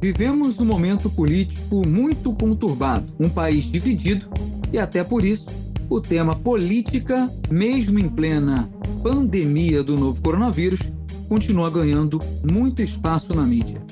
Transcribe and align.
Vivemos 0.00 0.58
um 0.58 0.64
momento 0.64 1.08
político 1.10 1.86
muito 1.86 2.32
conturbado, 2.34 3.12
um 3.20 3.28
país 3.28 3.64
dividido 3.64 4.26
e 4.72 4.78
até 4.78 5.04
por 5.04 5.24
isso 5.24 5.46
o 5.88 6.00
tema 6.00 6.34
política, 6.34 7.30
mesmo 7.50 7.98
em 7.98 8.08
plena 8.08 8.68
pandemia 9.02 9.82
do 9.82 9.98
novo 9.98 10.22
coronavírus, 10.22 10.80
continua 11.28 11.70
ganhando 11.70 12.20
muito 12.42 12.80
espaço 12.80 13.34
na 13.34 13.42
mídia. 13.42 13.82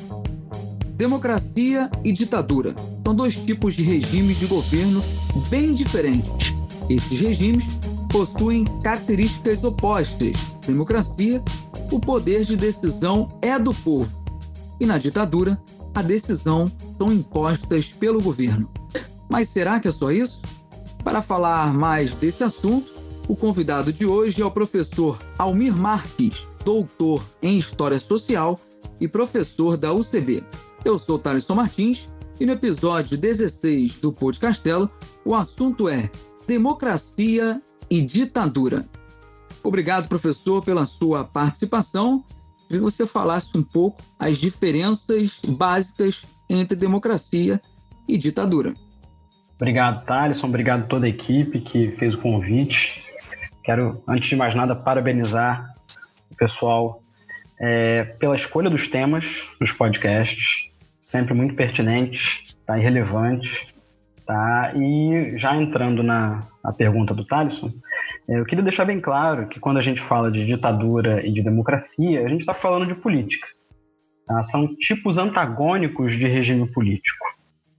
Democracia 0.96 1.90
e 2.04 2.12
ditadura 2.12 2.74
são 3.04 3.14
dois 3.14 3.36
tipos 3.36 3.74
de 3.74 3.82
regimes 3.82 4.38
de 4.38 4.46
governo 4.46 5.02
bem 5.48 5.74
diferentes. 5.74 6.54
Esses 6.88 7.20
regimes 7.20 7.66
possuem 8.10 8.64
características 8.82 9.62
opostas. 9.64 10.32
Democracia, 10.66 11.42
o 11.90 12.00
poder 12.00 12.44
de 12.44 12.56
decisão 12.56 13.28
é 13.42 13.58
do 13.58 13.72
povo, 13.72 14.22
e 14.78 14.86
na 14.86 14.98
ditadura, 14.98 15.60
a 15.94 16.02
decisão 16.02 16.70
são 16.98 17.12
impostas 17.12 17.86
pelo 17.86 18.22
governo. 18.22 18.70
Mas 19.28 19.48
será 19.48 19.78
que 19.78 19.88
é 19.88 19.92
só 19.92 20.10
isso? 20.10 20.40
Para 21.04 21.22
falar 21.22 21.72
mais 21.72 22.12
desse 22.12 22.42
assunto, 22.42 22.92
o 23.28 23.36
convidado 23.36 23.92
de 23.92 24.04
hoje 24.04 24.42
é 24.42 24.44
o 24.44 24.50
professor 24.50 25.18
Almir 25.38 25.74
Marques, 25.74 26.46
doutor 26.64 27.24
em 27.42 27.58
História 27.58 27.98
Social 27.98 28.58
e 29.00 29.08
professor 29.08 29.76
da 29.76 29.92
UCB. 29.92 30.44
Eu 30.84 30.98
sou 30.98 31.18
Thaleson 31.18 31.54
Martins 31.54 32.08
e 32.38 32.46
no 32.46 32.52
episódio 32.52 33.16
16 33.16 33.96
do 33.96 34.12
Podcastelo 34.12 34.90
o 35.24 35.34
assunto 35.34 35.88
é 35.88 36.10
Democracia 36.46 37.62
e 37.88 38.02
Ditadura. 38.02 38.88
Obrigado, 39.62 40.08
professor, 40.08 40.64
pela 40.64 40.86
sua 40.86 41.24
participação 41.24 42.24
que 42.70 42.78
você 42.78 43.06
falasse 43.06 43.56
um 43.56 43.62
pouco 43.62 44.00
as 44.18 44.38
diferenças 44.38 45.40
básicas 45.46 46.24
entre 46.48 46.76
democracia 46.76 47.60
e 48.08 48.16
ditadura. 48.16 48.72
Obrigado, 49.56 50.04
Thaleson. 50.06 50.46
Obrigado 50.46 50.84
a 50.84 50.86
toda 50.86 51.06
a 51.06 51.08
equipe 51.08 51.60
que 51.60 51.88
fez 51.88 52.14
o 52.14 52.18
convite. 52.18 53.04
Quero, 53.64 54.02
antes 54.08 54.28
de 54.30 54.36
mais 54.36 54.54
nada, 54.54 54.74
parabenizar 54.74 55.74
o 56.30 56.34
pessoal 56.34 57.02
é, 57.60 58.04
pela 58.04 58.34
escolha 58.34 58.70
dos 58.70 58.88
temas 58.88 59.26
dos 59.60 59.72
podcasts, 59.72 60.70
sempre 61.00 61.34
muito 61.34 61.54
pertinentes, 61.54 62.56
tá, 62.64 62.78
e 62.78 62.82
relevantes. 62.82 63.74
Tá? 64.24 64.72
E 64.76 65.36
já 65.36 65.56
entrando 65.56 66.02
na, 66.02 66.46
na 66.64 66.72
pergunta 66.72 67.12
do 67.12 67.24
Thaleson, 67.24 67.72
eu 68.38 68.44
queria 68.44 68.62
deixar 68.62 68.84
bem 68.84 69.00
claro 69.00 69.48
que 69.48 69.58
quando 69.58 69.78
a 69.78 69.82
gente 69.82 70.00
fala 70.00 70.30
de 70.30 70.46
ditadura 70.46 71.26
e 71.26 71.32
de 71.32 71.42
democracia, 71.42 72.24
a 72.24 72.28
gente 72.28 72.42
está 72.42 72.54
falando 72.54 72.86
de 72.86 72.94
política. 72.94 73.48
Tá? 74.24 74.44
São 74.44 74.76
tipos 74.76 75.18
antagônicos 75.18 76.12
de 76.12 76.28
regime 76.28 76.70
político. 76.70 77.26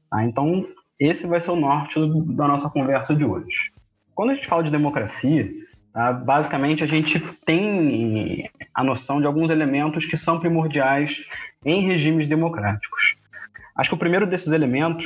Tá? 0.09 0.25
Então, 0.25 0.67
esse 0.99 1.25
vai 1.25 1.39
ser 1.39 1.51
o 1.51 1.55
norte 1.55 1.97
da 2.35 2.49
nossa 2.49 2.69
conversa 2.69 3.15
de 3.15 3.23
hoje. 3.23 3.71
Quando 4.13 4.31
a 4.31 4.35
gente 4.35 4.47
fala 4.47 4.61
de 4.61 4.69
democracia, 4.69 5.49
tá? 5.93 6.11
basicamente 6.11 6.83
a 6.83 6.87
gente 6.87 7.17
tem 7.45 8.49
a 8.73 8.83
noção 8.83 9.21
de 9.21 9.27
alguns 9.27 9.49
elementos 9.51 10.05
que 10.05 10.17
são 10.17 10.37
primordiais 10.37 11.23
em 11.65 11.79
regimes 11.87 12.27
democráticos. 12.27 13.15
Acho 13.73 13.89
que 13.89 13.95
o 13.95 13.99
primeiro 13.99 14.27
desses 14.27 14.51
elementos, 14.51 15.05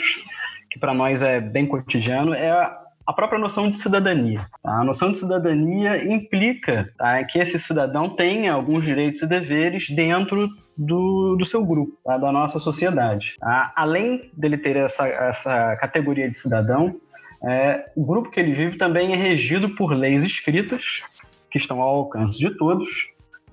que 0.71 0.79
para 0.79 0.93
nós 0.93 1.21
é 1.21 1.39
bem 1.39 1.67
cotidiano, 1.67 2.33
é 2.33 2.49
a 2.49 2.84
a 3.05 3.13
própria 3.13 3.39
noção 3.39 3.69
de 3.69 3.77
cidadania. 3.77 4.45
Tá? 4.63 4.79
A 4.79 4.83
noção 4.83 5.11
de 5.11 5.19
cidadania 5.19 6.03
implica 6.03 6.91
tá, 6.97 7.23
que 7.23 7.39
esse 7.39 7.59
cidadão 7.59 8.09
tenha 8.09 8.53
alguns 8.53 8.83
direitos 8.83 9.21
e 9.21 9.27
deveres 9.27 9.89
dentro 9.89 10.49
do, 10.75 11.35
do 11.35 11.45
seu 11.45 11.63
grupo, 11.65 11.97
tá? 12.03 12.17
da 12.17 12.31
nossa 12.31 12.59
sociedade. 12.59 13.35
Tá? 13.39 13.71
Além 13.75 14.29
dele 14.33 14.57
ter 14.57 14.75
essa, 14.75 15.07
essa 15.07 15.75
categoria 15.75 16.29
de 16.29 16.37
cidadão, 16.37 16.95
é, 17.43 17.85
o 17.95 18.03
grupo 18.03 18.31
que 18.31 18.39
ele 18.39 18.53
vive 18.53 18.77
também 18.77 19.13
é 19.13 19.15
regido 19.15 19.69
por 19.75 19.93
leis 19.93 20.23
escritas, 20.23 21.03
que 21.51 21.59
estão 21.59 21.81
ao 21.81 21.95
alcance 21.95 22.39
de 22.39 22.49
todos. 22.57 22.89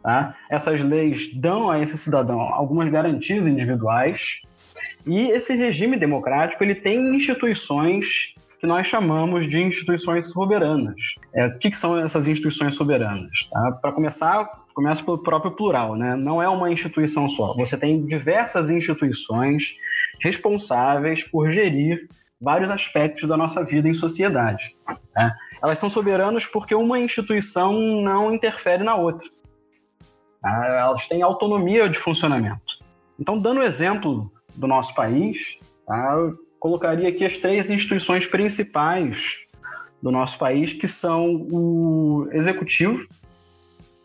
Tá? 0.02 0.34
Essas 0.50 0.80
leis 0.80 1.32
dão 1.34 1.70
a 1.70 1.78
esse 1.78 1.96
cidadão 1.96 2.40
algumas 2.40 2.90
garantias 2.90 3.46
individuais 3.46 4.40
e 5.06 5.30
esse 5.30 5.54
regime 5.54 5.96
democrático 5.96 6.64
ele 6.64 6.74
tem 6.74 7.14
instituições 7.14 8.34
que 8.62 8.66
nós 8.68 8.86
chamamos 8.86 9.50
de 9.50 9.60
instituições 9.60 10.28
soberanas. 10.28 10.94
É, 11.34 11.48
o 11.48 11.58
que, 11.58 11.72
que 11.72 11.76
são 11.76 11.98
essas 11.98 12.28
instituições 12.28 12.76
soberanas? 12.76 13.28
Tá? 13.50 13.72
Para 13.72 13.90
começar, 13.90 14.48
começa 14.72 15.02
pelo 15.02 15.18
próprio 15.18 15.50
plural, 15.50 15.96
né? 15.96 16.14
não 16.14 16.40
é 16.40 16.48
uma 16.48 16.70
instituição 16.70 17.28
só. 17.28 17.56
Você 17.56 17.76
tem 17.76 18.06
diversas 18.06 18.70
instituições 18.70 19.74
responsáveis 20.22 21.24
por 21.24 21.50
gerir 21.50 22.08
vários 22.40 22.70
aspectos 22.70 23.28
da 23.28 23.36
nossa 23.36 23.64
vida 23.64 23.88
em 23.88 23.94
sociedade. 23.94 24.76
Né? 25.16 25.34
Elas 25.60 25.80
são 25.80 25.90
soberanas 25.90 26.46
porque 26.46 26.72
uma 26.72 27.00
instituição 27.00 27.72
não 27.72 28.32
interfere 28.32 28.84
na 28.84 28.94
outra. 28.94 29.28
Tá? 30.40 30.66
Elas 30.68 31.08
têm 31.08 31.20
autonomia 31.20 31.88
de 31.88 31.98
funcionamento. 31.98 32.62
Então, 33.18 33.36
dando 33.36 33.58
o 33.58 33.64
exemplo 33.64 34.30
do 34.54 34.68
nosso 34.68 34.94
país, 34.94 35.36
tá? 35.84 36.16
Colocaria 36.62 37.08
aqui 37.08 37.24
as 37.24 37.38
três 37.38 37.68
instituições 37.70 38.24
principais 38.24 39.38
do 40.00 40.12
nosso 40.12 40.38
país, 40.38 40.72
que 40.72 40.86
são 40.86 41.48
o 41.50 42.28
executivo, 42.30 43.04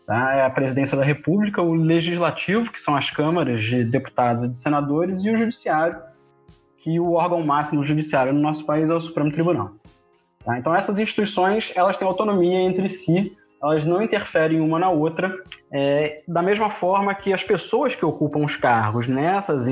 tá? 0.04 0.34
é 0.34 0.44
a 0.44 0.50
presidência 0.50 0.96
da 0.96 1.04
República, 1.04 1.62
o 1.62 1.72
legislativo, 1.72 2.72
que 2.72 2.80
são 2.80 2.96
as 2.96 3.10
câmaras 3.10 3.62
de 3.62 3.84
deputados 3.84 4.42
e 4.42 4.48
de 4.48 4.58
senadores, 4.58 5.22
e 5.22 5.30
o 5.30 5.38
judiciário, 5.38 6.00
que 6.78 6.98
o 6.98 7.12
órgão 7.12 7.46
máximo 7.46 7.80
do 7.80 7.86
judiciário 7.86 8.32
no 8.32 8.40
nosso 8.40 8.66
país 8.66 8.90
é 8.90 8.94
o 8.94 9.00
Supremo 9.00 9.30
Tribunal. 9.30 9.70
Tá? 10.44 10.58
Então 10.58 10.74
essas 10.74 10.98
instituições 10.98 11.72
elas 11.76 11.96
têm 11.96 12.08
autonomia 12.08 12.58
entre 12.58 12.90
si, 12.90 13.36
elas 13.62 13.84
não 13.84 14.02
interferem 14.02 14.60
uma 14.60 14.80
na 14.80 14.90
outra, 14.90 15.32
é, 15.72 16.22
da 16.26 16.42
mesma 16.42 16.70
forma 16.70 17.14
que 17.14 17.32
as 17.32 17.44
pessoas 17.44 17.94
que 17.94 18.04
ocupam 18.04 18.44
os 18.44 18.56
cargos 18.56 19.06
nessas, 19.06 19.66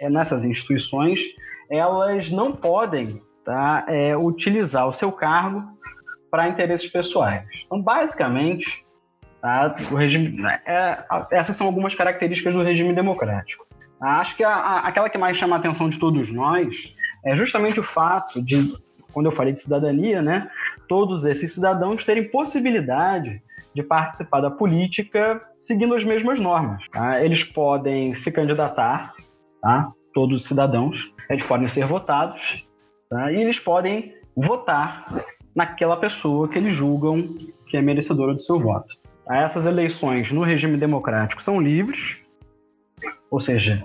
nessas 0.00 0.46
instituições 0.46 1.20
elas 1.70 2.30
não 2.30 2.52
podem 2.52 3.22
tá, 3.44 3.84
é, 3.88 4.16
utilizar 4.16 4.88
o 4.88 4.92
seu 4.92 5.12
cargo 5.12 5.62
para 6.30 6.48
interesses 6.48 6.90
pessoais. 6.90 7.46
Então, 7.64 7.80
basicamente, 7.80 8.84
tá, 9.40 9.74
o 9.90 9.94
regime, 9.94 10.42
é, 10.66 11.04
essas 11.32 11.56
são 11.56 11.66
algumas 11.66 11.94
características 11.94 12.52
do 12.52 12.62
regime 12.62 12.92
democrático. 12.92 13.66
Acho 14.00 14.36
que 14.36 14.42
a, 14.42 14.54
a, 14.54 14.78
aquela 14.88 15.10
que 15.10 15.18
mais 15.18 15.36
chama 15.36 15.56
a 15.56 15.58
atenção 15.58 15.88
de 15.88 15.98
todos 15.98 16.30
nós 16.30 16.96
é 17.24 17.36
justamente 17.36 17.78
o 17.78 17.82
fato 17.82 18.42
de, 18.42 18.72
quando 19.12 19.26
eu 19.26 19.32
falei 19.32 19.52
de 19.52 19.60
cidadania, 19.60 20.22
né, 20.22 20.50
todos 20.88 21.24
esses 21.24 21.52
cidadãos 21.52 22.04
terem 22.04 22.30
possibilidade 22.30 23.42
de 23.74 23.82
participar 23.82 24.40
da 24.40 24.50
política 24.50 25.40
seguindo 25.56 25.94
as 25.94 26.02
mesmas 26.02 26.40
normas. 26.40 26.82
Tá? 26.90 27.22
Eles 27.22 27.44
podem 27.44 28.14
se 28.14 28.32
candidatar, 28.32 29.12
tá? 29.60 29.92
Todos 30.12 30.36
os 30.36 30.44
cidadãos, 30.44 31.12
eles 31.28 31.46
podem 31.46 31.68
ser 31.68 31.86
votados 31.86 32.66
tá? 33.08 33.30
e 33.32 33.36
eles 33.36 33.58
podem 33.58 34.14
votar 34.36 35.06
naquela 35.54 35.96
pessoa 35.96 36.48
que 36.48 36.58
eles 36.58 36.72
julgam 36.72 37.22
que 37.66 37.76
é 37.76 37.82
merecedora 37.82 38.34
do 38.34 38.40
seu 38.40 38.58
voto. 38.58 38.94
Tá? 39.24 39.36
Essas 39.36 39.66
eleições 39.66 40.32
no 40.32 40.42
regime 40.42 40.76
democrático 40.76 41.42
são 41.42 41.60
livres, 41.60 42.18
ou 43.30 43.38
seja, 43.38 43.82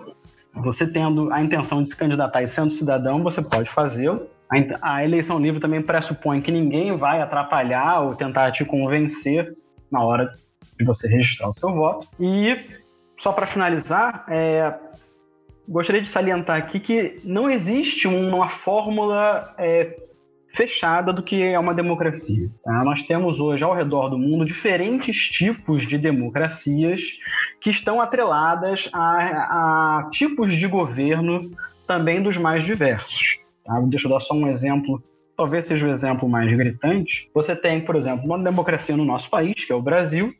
você 0.53 0.88
tendo 0.88 1.31
a 1.31 1.41
intenção 1.41 1.84
de 1.84 1.90
se 1.90 1.96
candidatar 1.96 2.41
e 2.41 2.47
sendo 2.47 2.72
cidadão, 2.72 3.22
você 3.22 3.41
pode 3.41 3.69
fazê-lo. 3.69 4.28
A 4.81 5.03
eleição 5.03 5.40
livre 5.40 5.59
também 5.59 5.81
pressupõe 5.81 6.41
que 6.41 6.52
ninguém 6.52 6.96
vai 6.96 7.22
atrapalhar 7.22 8.02
ou 8.02 8.16
tentar 8.16 8.52
te 8.52 8.64
convencer 8.64 9.56
na 9.91 10.03
hora 10.03 10.31
de 10.80 10.85
você 10.85 11.08
registrar 11.08 11.50
o 11.50 11.53
seu 11.53 11.74
voto. 11.74 12.08
E 12.19 12.66
só 13.18 13.34
para 13.34 13.46
finalizar, 13.46 14.25
é, 14.30 14.74
gostaria 15.68 16.02
de 16.02 16.09
salientar 16.09 16.58
aqui 16.58 16.79
que 16.79 17.20
não 17.23 17.50
existe 17.50 18.08
uma 18.08 18.50
fórmula 18.50 19.53
é, 19.58 19.97
fechada 20.53 21.12
do 21.12 21.22
que 21.22 21.41
é 21.44 21.59
uma 21.59 21.73
democracia. 21.73 22.50
Tá? 22.64 22.84
Nós 22.84 23.03
temos 23.03 23.40
hoje 23.40 23.64
ao 23.64 23.73
redor 23.73 24.09
do 24.09 24.17
mundo 24.17 24.46
diferentes 24.46 25.28
tipos 25.28 25.85
de 25.85 25.97
democracias 25.97 27.02
que 27.62 27.70
estão 27.70 28.00
atreladas 28.00 28.90
a, 28.94 30.00
a 30.00 30.09
tipos 30.12 30.53
de 30.53 30.67
governo 30.67 31.40
também 31.85 32.22
dos 32.22 32.38
mais 32.38 32.64
diversos. 32.64 33.40
Tá? 33.64 33.79
Deixa 33.82 34.08
eu 34.08 34.12
dar 34.12 34.20
só 34.20 34.34
um 34.34 34.47
exemplo 34.47 35.03
talvez 35.35 35.66
seja 35.66 35.85
o 35.85 35.91
exemplo 35.91 36.29
mais 36.29 36.50
gritante. 36.56 37.29
Você 37.34 37.56
tem, 37.56 37.82
por 37.82 37.96
exemplo, 37.96 38.26
uma 38.26 38.40
democracia 38.40 38.96
no 38.96 39.03
nosso 39.03 39.29
país, 39.29 39.66
que 39.66 39.72
é 39.72 39.76
o 39.76 39.82
Brasil, 39.82 40.34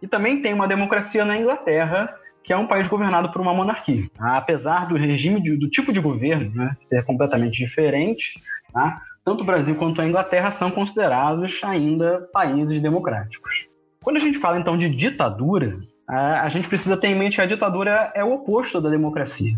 e 0.00 0.06
também 0.06 0.42
tem 0.42 0.52
uma 0.52 0.68
democracia 0.68 1.24
na 1.24 1.38
Inglaterra, 1.38 2.14
que 2.44 2.52
é 2.52 2.56
um 2.56 2.66
país 2.66 2.88
governado 2.88 3.30
por 3.30 3.40
uma 3.40 3.54
monarquia. 3.54 4.02
Tá? 4.14 4.36
Apesar 4.36 4.88
do 4.88 4.96
regime, 4.96 5.40
de, 5.40 5.56
do 5.56 5.68
tipo 5.68 5.92
de 5.92 6.00
governo 6.00 6.50
né, 6.54 6.76
ser 6.80 7.04
completamente 7.04 7.56
diferente, 7.56 8.34
tá? 8.72 9.00
tanto 9.24 9.42
o 9.42 9.46
Brasil 9.46 9.76
quanto 9.76 10.00
a 10.00 10.06
Inglaterra 10.06 10.50
são 10.50 10.70
considerados 10.70 11.60
ainda 11.62 12.28
países 12.32 12.80
democráticos. 12.82 13.66
Quando 14.02 14.16
a 14.16 14.20
gente 14.20 14.38
fala 14.38 14.58
então 14.58 14.76
de 14.76 14.90
ditadura, 14.90 15.78
a 16.08 16.48
gente 16.48 16.68
precisa 16.68 16.96
ter 16.96 17.08
em 17.08 17.14
mente 17.14 17.36
que 17.36 17.40
a 17.40 17.46
ditadura 17.46 18.10
é 18.14 18.24
o 18.24 18.34
oposto 18.34 18.80
da 18.80 18.90
democracia. 18.90 19.52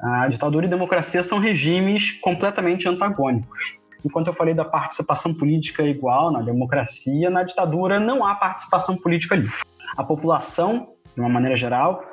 A 0.00 0.28
ditadura 0.28 0.64
e 0.64 0.68
a 0.68 0.70
democracia 0.70 1.22
são 1.22 1.38
regimes 1.38 2.12
completamente 2.20 2.88
antagônicos. 2.88 3.58
Enquanto 4.04 4.28
eu 4.28 4.34
falei 4.34 4.54
da 4.54 4.64
participação 4.64 5.34
política 5.34 5.82
igual 5.82 6.30
na 6.30 6.40
democracia, 6.40 7.28
na 7.28 7.42
ditadura 7.42 8.00
não 8.00 8.24
há 8.24 8.34
participação 8.34 8.96
política 8.96 9.34
ali. 9.34 9.48
A 9.96 10.04
população, 10.04 10.88
de 11.14 11.20
uma 11.20 11.28
maneira 11.28 11.56
geral, 11.56 12.04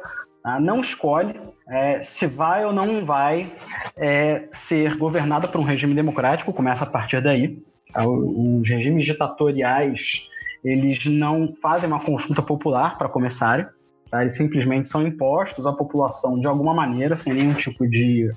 ah, 0.43 0.59
não 0.59 0.79
escolhe 0.79 1.39
é, 1.69 1.99
se 2.01 2.25
vai 2.25 2.65
ou 2.65 2.71
não 2.71 3.05
vai 3.05 3.51
é, 3.97 4.47
ser 4.53 4.97
governada 4.97 5.47
por 5.47 5.59
um 5.59 5.63
regime 5.63 5.93
democrático, 5.93 6.53
começa 6.53 6.85
a 6.85 6.87
partir 6.87 7.21
daí. 7.21 7.59
Tá? 7.91 8.07
Os 8.07 8.67
regimes 8.67 9.05
ditatoriais 9.05 10.29
eles 10.63 11.05
não 11.05 11.53
fazem 11.61 11.89
uma 11.89 11.99
consulta 11.99 12.41
popular 12.41 12.97
para 12.97 13.09
começar, 13.09 13.73
tá? 14.09 14.21
eles 14.21 14.33
simplesmente 14.33 14.89
são 14.89 15.05
impostos 15.05 15.65
à 15.65 15.73
população 15.73 16.39
de 16.39 16.47
alguma 16.47 16.73
maneira, 16.73 17.15
sem 17.15 17.33
nenhum 17.33 17.53
tipo 17.53 17.87
de 17.87 18.31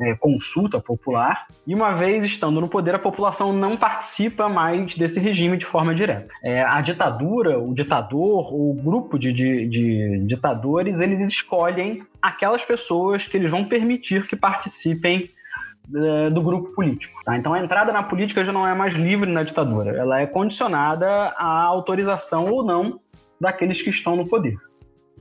é, 0.00 0.14
consulta 0.14 0.80
popular, 0.80 1.46
e 1.66 1.74
uma 1.74 1.92
vez 1.92 2.24
estando 2.24 2.60
no 2.60 2.68
poder, 2.68 2.94
a 2.94 2.98
população 2.98 3.52
não 3.52 3.76
participa 3.76 4.48
mais 4.48 4.94
desse 4.94 5.20
regime 5.20 5.56
de 5.56 5.66
forma 5.66 5.94
direta. 5.94 6.34
É, 6.42 6.62
a 6.62 6.80
ditadura, 6.80 7.58
o 7.58 7.74
ditador, 7.74 8.52
o 8.52 8.74
grupo 8.74 9.18
de, 9.18 9.32
de, 9.32 9.68
de 9.68 10.26
ditadores, 10.26 11.00
eles 11.00 11.20
escolhem 11.20 12.02
aquelas 12.20 12.64
pessoas 12.64 13.26
que 13.26 13.36
eles 13.36 13.50
vão 13.50 13.64
permitir 13.64 14.26
que 14.26 14.36
participem 14.36 15.28
é, 15.94 16.30
do 16.30 16.40
grupo 16.40 16.72
político. 16.72 17.20
Tá? 17.24 17.36
Então 17.36 17.52
a 17.52 17.60
entrada 17.60 17.92
na 17.92 18.02
política 18.02 18.44
já 18.44 18.52
não 18.52 18.66
é 18.66 18.74
mais 18.74 18.94
livre 18.94 19.30
na 19.30 19.42
ditadura, 19.42 19.96
ela 19.96 20.20
é 20.20 20.26
condicionada 20.26 21.06
à 21.36 21.62
autorização 21.64 22.50
ou 22.50 22.64
não 22.64 23.00
daqueles 23.40 23.82
que 23.82 23.90
estão 23.90 24.16
no 24.16 24.26
poder. 24.26 24.56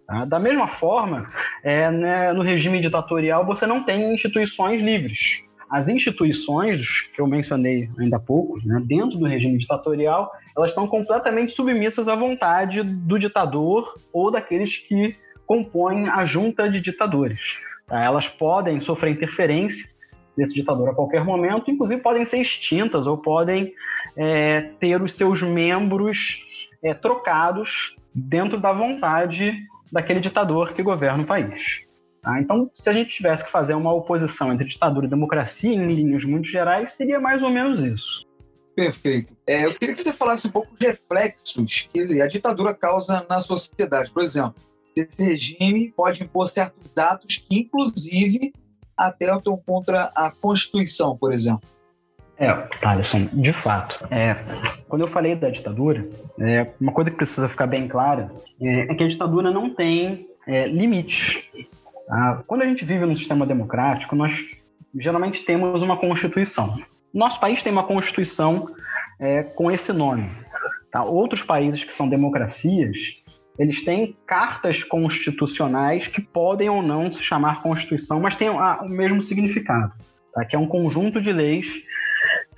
Tá? 0.09 0.25
Da 0.25 0.39
mesma 0.39 0.67
forma, 0.67 1.29
é, 1.63 1.91
né, 1.91 2.33
no 2.33 2.41
regime 2.41 2.79
ditatorial 2.79 3.45
você 3.45 3.67
não 3.67 3.83
tem 3.83 4.11
instituições 4.11 4.81
livres. 4.81 5.43
As 5.69 5.87
instituições 5.87 7.01
que 7.13 7.21
eu 7.21 7.27
mencionei 7.27 7.87
ainda 7.99 8.17
há 8.17 8.19
pouco, 8.19 8.57
né, 8.65 8.81
dentro 8.83 9.19
do 9.19 9.27
regime 9.27 9.59
ditatorial, 9.59 10.31
elas 10.57 10.71
estão 10.71 10.87
completamente 10.87 11.53
submissas 11.53 12.07
à 12.07 12.15
vontade 12.15 12.81
do 12.81 13.19
ditador 13.19 13.93
ou 14.11 14.31
daqueles 14.31 14.77
que 14.77 15.15
compõem 15.45 16.09
a 16.09 16.25
junta 16.25 16.67
de 16.67 16.81
ditadores. 16.81 17.39
Tá? 17.85 18.03
Elas 18.03 18.27
podem 18.27 18.81
sofrer 18.81 19.11
interferência 19.11 19.87
desse 20.35 20.55
ditador 20.55 20.89
a 20.89 20.95
qualquer 20.95 21.23
momento, 21.23 21.69
inclusive 21.69 22.01
podem 22.01 22.25
ser 22.25 22.37
extintas 22.37 23.05
ou 23.05 23.15
podem 23.15 23.73
é, 24.17 24.71
ter 24.79 24.99
os 24.99 25.13
seus 25.13 25.43
membros 25.43 26.43
é, 26.81 26.95
trocados 26.95 27.95
dentro 28.15 28.59
da 28.59 28.73
vontade 28.73 29.53
daquele 29.91 30.19
ditador 30.19 30.73
que 30.73 30.83
governa 30.83 31.23
o 31.23 31.25
país. 31.25 31.83
Tá? 32.21 32.39
Então, 32.39 32.69
se 32.73 32.89
a 32.89 32.93
gente 32.93 33.11
tivesse 33.11 33.43
que 33.43 33.51
fazer 33.51 33.73
uma 33.73 33.93
oposição 33.93 34.51
entre 34.51 34.67
ditadura 34.67 35.05
e 35.05 35.09
democracia, 35.09 35.73
em 35.73 35.93
linhas 35.93 36.25
muito 36.25 36.47
gerais, 36.47 36.93
seria 36.93 37.19
mais 37.19 37.41
ou 37.41 37.49
menos 37.49 37.81
isso. 37.81 38.27
Perfeito. 38.75 39.35
É, 39.45 39.65
eu 39.65 39.73
queria 39.73 39.93
que 39.93 40.01
você 40.01 40.13
falasse 40.13 40.47
um 40.47 40.51
pouco 40.51 40.71
dos 40.71 40.79
reflexos 40.79 41.89
que 41.93 42.21
a 42.21 42.27
ditadura 42.27 42.73
causa 42.73 43.25
na 43.29 43.39
sociedade. 43.39 44.11
Por 44.11 44.23
exemplo, 44.23 44.55
esse 44.95 45.23
regime 45.23 45.91
pode 45.91 46.23
impor 46.23 46.47
certos 46.47 46.97
atos 46.97 47.37
que, 47.37 47.59
inclusive, 47.59 48.53
atentam 48.97 49.57
contra 49.65 50.11
a 50.15 50.31
Constituição, 50.31 51.17
por 51.17 51.31
exemplo. 51.31 51.67
É, 52.39 52.53
Thaleson, 52.79 53.27
de 53.33 53.51
fato. 53.51 54.07
É, 54.09 54.37
quando 54.87 55.01
eu 55.01 55.09
falei 55.09 55.35
da 55.35 55.49
ditadura, 55.49 56.07
é, 56.39 56.67
uma 56.79 56.93
coisa 56.93 57.11
que 57.11 57.17
precisa 57.17 57.49
ficar 57.49 57.67
bem 57.67 57.85
clara 57.85 58.31
é, 58.61 58.91
é 58.91 58.95
que 58.95 59.03
a 59.03 59.07
ditadura 59.09 59.51
não 59.51 59.69
tem 59.69 60.25
é, 60.47 60.65
limites. 60.65 61.43
Tá? 62.07 62.41
Quando 62.47 62.61
a 62.61 62.65
gente 62.65 62.85
vive 62.85 63.05
num 63.05 63.17
sistema 63.17 63.45
democrático, 63.45 64.15
nós 64.15 64.33
geralmente 64.97 65.43
temos 65.43 65.83
uma 65.83 65.97
Constituição. 65.97 66.73
Nosso 67.13 67.41
país 67.41 67.61
tem 67.61 67.73
uma 67.73 67.83
Constituição 67.83 68.67
é, 69.19 69.43
com 69.43 69.69
esse 69.69 69.91
nome. 69.91 70.31
Tá? 70.89 71.03
Outros 71.03 71.43
países 71.43 71.83
que 71.83 71.93
são 71.93 72.07
democracias, 72.07 72.95
eles 73.57 73.83
têm 73.83 74.15
cartas 74.25 74.81
constitucionais 74.81 76.07
que 76.07 76.21
podem 76.21 76.69
ou 76.69 76.81
não 76.81 77.11
se 77.11 77.21
chamar 77.21 77.61
Constituição, 77.61 78.21
mas 78.21 78.37
têm 78.37 78.49
o 78.49 78.87
mesmo 78.87 79.21
significado, 79.21 79.91
tá? 80.33 80.45
que 80.45 80.55
é 80.55 80.59
um 80.59 80.67
conjunto 80.67 81.21
de 81.21 81.33
leis 81.33 81.67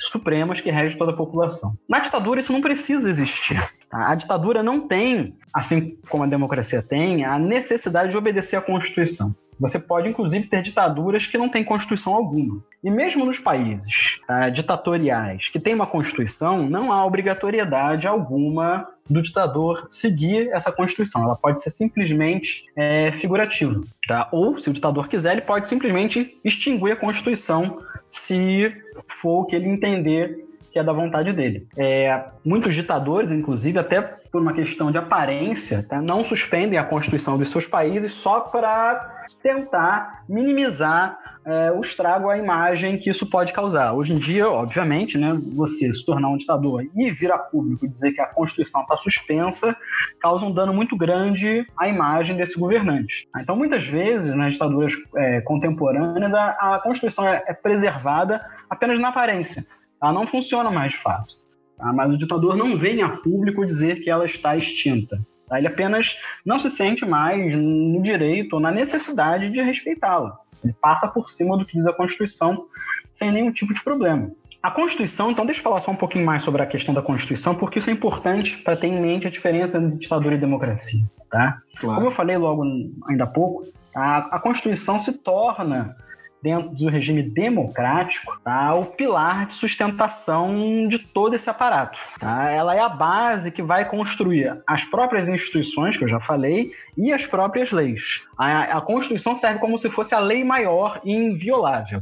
supremas 0.05 0.59
que 0.59 0.71
regem 0.71 0.97
toda 0.97 1.11
a 1.11 1.15
população. 1.15 1.77
Na 1.87 1.99
ditadura, 1.99 2.39
isso 2.39 2.53
não 2.53 2.61
precisa 2.61 3.09
existir. 3.09 3.57
Tá? 3.89 4.11
A 4.11 4.15
ditadura 4.15 4.63
não 4.63 4.87
tem, 4.87 5.35
assim 5.53 5.97
como 6.09 6.23
a 6.23 6.27
democracia 6.27 6.81
tem, 6.81 7.25
a 7.25 7.37
necessidade 7.37 8.11
de 8.11 8.17
obedecer 8.17 8.55
à 8.55 8.61
Constituição. 8.61 9.33
Você 9.61 9.77
pode, 9.77 10.09
inclusive, 10.09 10.47
ter 10.47 10.63
ditaduras 10.63 11.27
que 11.27 11.37
não 11.37 11.47
têm 11.47 11.63
Constituição 11.63 12.15
alguma. 12.15 12.59
E 12.83 12.89
mesmo 12.89 13.23
nos 13.23 13.37
países 13.37 14.19
tá, 14.25 14.49
ditatoriais 14.49 15.49
que 15.49 15.59
têm 15.59 15.75
uma 15.75 15.85
Constituição, 15.85 16.67
não 16.67 16.91
há 16.91 17.05
obrigatoriedade 17.05 18.07
alguma 18.07 18.87
do 19.07 19.21
ditador 19.21 19.85
seguir 19.91 20.49
essa 20.51 20.71
Constituição. 20.71 21.23
Ela 21.23 21.35
pode 21.35 21.61
ser 21.61 21.69
simplesmente 21.69 22.65
é, 22.75 23.11
figurativa. 23.11 23.79
Tá? 24.07 24.27
Ou, 24.31 24.59
se 24.59 24.67
o 24.67 24.73
ditador 24.73 25.07
quiser, 25.07 25.33
ele 25.33 25.41
pode 25.41 25.67
simplesmente 25.67 26.39
extinguir 26.43 26.93
a 26.93 26.95
Constituição 26.95 27.79
se 28.09 28.75
for 29.07 29.41
o 29.41 29.45
que 29.45 29.55
ele 29.55 29.69
entender 29.69 30.47
que 30.71 30.79
é 30.79 30.83
da 30.83 30.93
vontade 30.93 31.33
dele. 31.33 31.67
É, 31.77 32.23
muitos 32.45 32.73
ditadores, 32.73 33.29
inclusive, 33.29 33.77
até 33.77 34.01
por 34.01 34.41
uma 34.41 34.53
questão 34.53 34.89
de 34.89 34.97
aparência, 34.97 35.83
tá, 35.83 36.01
não 36.01 36.23
suspendem 36.23 36.79
a 36.79 36.83
Constituição 36.83 37.37
dos 37.37 37.51
seus 37.51 37.67
países 37.67 38.13
só 38.13 38.39
para 38.39 39.10
tentar 39.41 40.23
minimizar 40.27 41.17
é, 41.45 41.71
o 41.71 41.81
estrago 41.81 42.29
à 42.29 42.37
imagem 42.37 42.97
que 42.97 43.09
isso 43.09 43.29
pode 43.29 43.53
causar. 43.53 43.93
Hoje 43.93 44.13
em 44.13 44.17
dia, 44.17 44.49
obviamente, 44.49 45.17
né, 45.17 45.37
você 45.53 45.91
se 45.91 46.05
tornar 46.05 46.29
um 46.29 46.37
ditador 46.37 46.85
e 46.95 47.11
vir 47.11 47.31
a 47.31 47.37
público 47.37 47.87
dizer 47.87 48.11
que 48.13 48.21
a 48.21 48.27
Constituição 48.27 48.81
está 48.81 48.97
suspensa 48.97 49.75
causa 50.19 50.45
um 50.45 50.51
dano 50.51 50.73
muito 50.73 50.95
grande 50.95 51.65
à 51.77 51.87
imagem 51.87 52.35
desse 52.35 52.59
governante. 52.59 53.27
Então, 53.37 53.55
muitas 53.55 53.85
vezes, 53.85 54.33
nas 54.35 54.53
ditaduras 54.53 54.93
é, 55.15 55.41
contemporâneas, 55.41 56.33
a, 56.33 56.79
Constituição 56.83 57.27
é, 57.27 57.43
é 57.47 57.53
preservada 57.53 58.41
apenas 58.69 58.99
na 58.99 59.09
aparência 59.09 59.65
ela 60.01 60.11
não 60.11 60.25
funciona 60.25 60.71
mais 60.71 60.93
de 60.93 60.97
fato. 60.97 61.35
Tá? 61.77 61.93
Mas 61.93 62.11
o 62.11 62.17
ditador 62.17 62.57
não 62.57 62.75
vem 62.75 63.01
a 63.01 63.09
público 63.09 63.65
dizer 63.65 64.01
que 64.01 64.09
ela 64.09 64.25
está 64.25 64.57
extinta. 64.57 65.21
Ele 65.57 65.67
apenas 65.67 66.17
não 66.45 66.59
se 66.59 66.69
sente 66.69 67.05
mais 67.05 67.53
no 67.55 68.01
direito 68.01 68.53
ou 68.53 68.59
na 68.59 68.71
necessidade 68.71 69.49
de 69.49 69.61
respeitá-la. 69.61 70.37
Ele 70.63 70.73
passa 70.73 71.07
por 71.07 71.29
cima 71.29 71.57
do 71.57 71.65
que 71.65 71.77
diz 71.77 71.85
a 71.87 71.93
Constituição 71.93 72.65
sem 73.13 73.31
nenhum 73.31 73.51
tipo 73.51 73.73
de 73.73 73.83
problema. 73.83 74.31
A 74.63 74.69
Constituição, 74.69 75.31
então, 75.31 75.43
deixa 75.43 75.59
eu 75.59 75.63
falar 75.63 75.81
só 75.81 75.89
um 75.89 75.95
pouquinho 75.95 76.23
mais 76.23 76.43
sobre 76.43 76.61
a 76.61 76.67
questão 76.67 76.93
da 76.93 77.01
Constituição, 77.01 77.55
porque 77.55 77.79
isso 77.79 77.89
é 77.89 77.93
importante 77.93 78.57
para 78.59 78.77
ter 78.77 78.87
em 78.87 79.01
mente 79.01 79.25
a 79.25 79.31
diferença 79.31 79.77
entre 79.77 79.97
ditadura 79.97 80.35
e 80.35 80.37
democracia. 80.37 81.01
Tá? 81.31 81.61
Claro. 81.79 81.95
Como 81.95 82.07
eu 82.07 82.11
falei 82.11 82.37
logo 82.37 82.63
ainda 83.09 83.23
há 83.23 83.27
pouco, 83.27 83.63
a, 83.95 84.35
a 84.35 84.39
Constituição 84.39 84.99
se 84.99 85.13
torna 85.13 85.95
dentro 86.41 86.69
do 86.69 86.89
regime 86.89 87.21
democrático, 87.21 88.39
tá, 88.43 88.73
o 88.73 88.85
pilar 88.85 89.45
de 89.45 89.53
sustentação 89.53 90.87
de 90.87 90.97
todo 90.99 91.35
esse 91.35 91.49
aparato. 91.49 91.97
Tá? 92.19 92.49
Ela 92.49 92.75
é 92.75 92.79
a 92.79 92.89
base 92.89 93.51
que 93.51 93.61
vai 93.61 93.87
construir 93.87 94.61
as 94.67 94.83
próprias 94.83 95.29
instituições, 95.29 95.97
que 95.97 96.03
eu 96.03 96.09
já 96.09 96.19
falei, 96.19 96.71
e 96.97 97.13
as 97.13 97.25
próprias 97.25 97.71
leis. 97.71 98.01
A, 98.37 98.77
a 98.77 98.81
Constituição 98.81 99.35
serve 99.35 99.59
como 99.59 99.77
se 99.77 99.89
fosse 99.89 100.15
a 100.15 100.19
lei 100.19 100.43
maior 100.43 100.99
e 101.03 101.13
inviolável. 101.13 102.01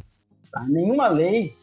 Tá? 0.51 0.65
Nenhuma 0.67 1.07
lei 1.07 1.53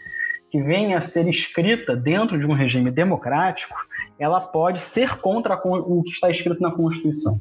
que 0.50 0.62
venha 0.62 0.98
a 0.98 1.02
ser 1.02 1.28
escrita 1.28 1.96
dentro 1.96 2.38
de 2.38 2.46
um 2.46 2.52
regime 2.52 2.90
democrático, 2.90 3.76
ela 4.18 4.40
pode 4.40 4.80
ser 4.80 5.16
contra 5.18 5.60
o 5.64 6.02
que 6.02 6.10
está 6.10 6.30
escrito 6.30 6.62
na 6.62 6.70
Constituição. 6.70 7.40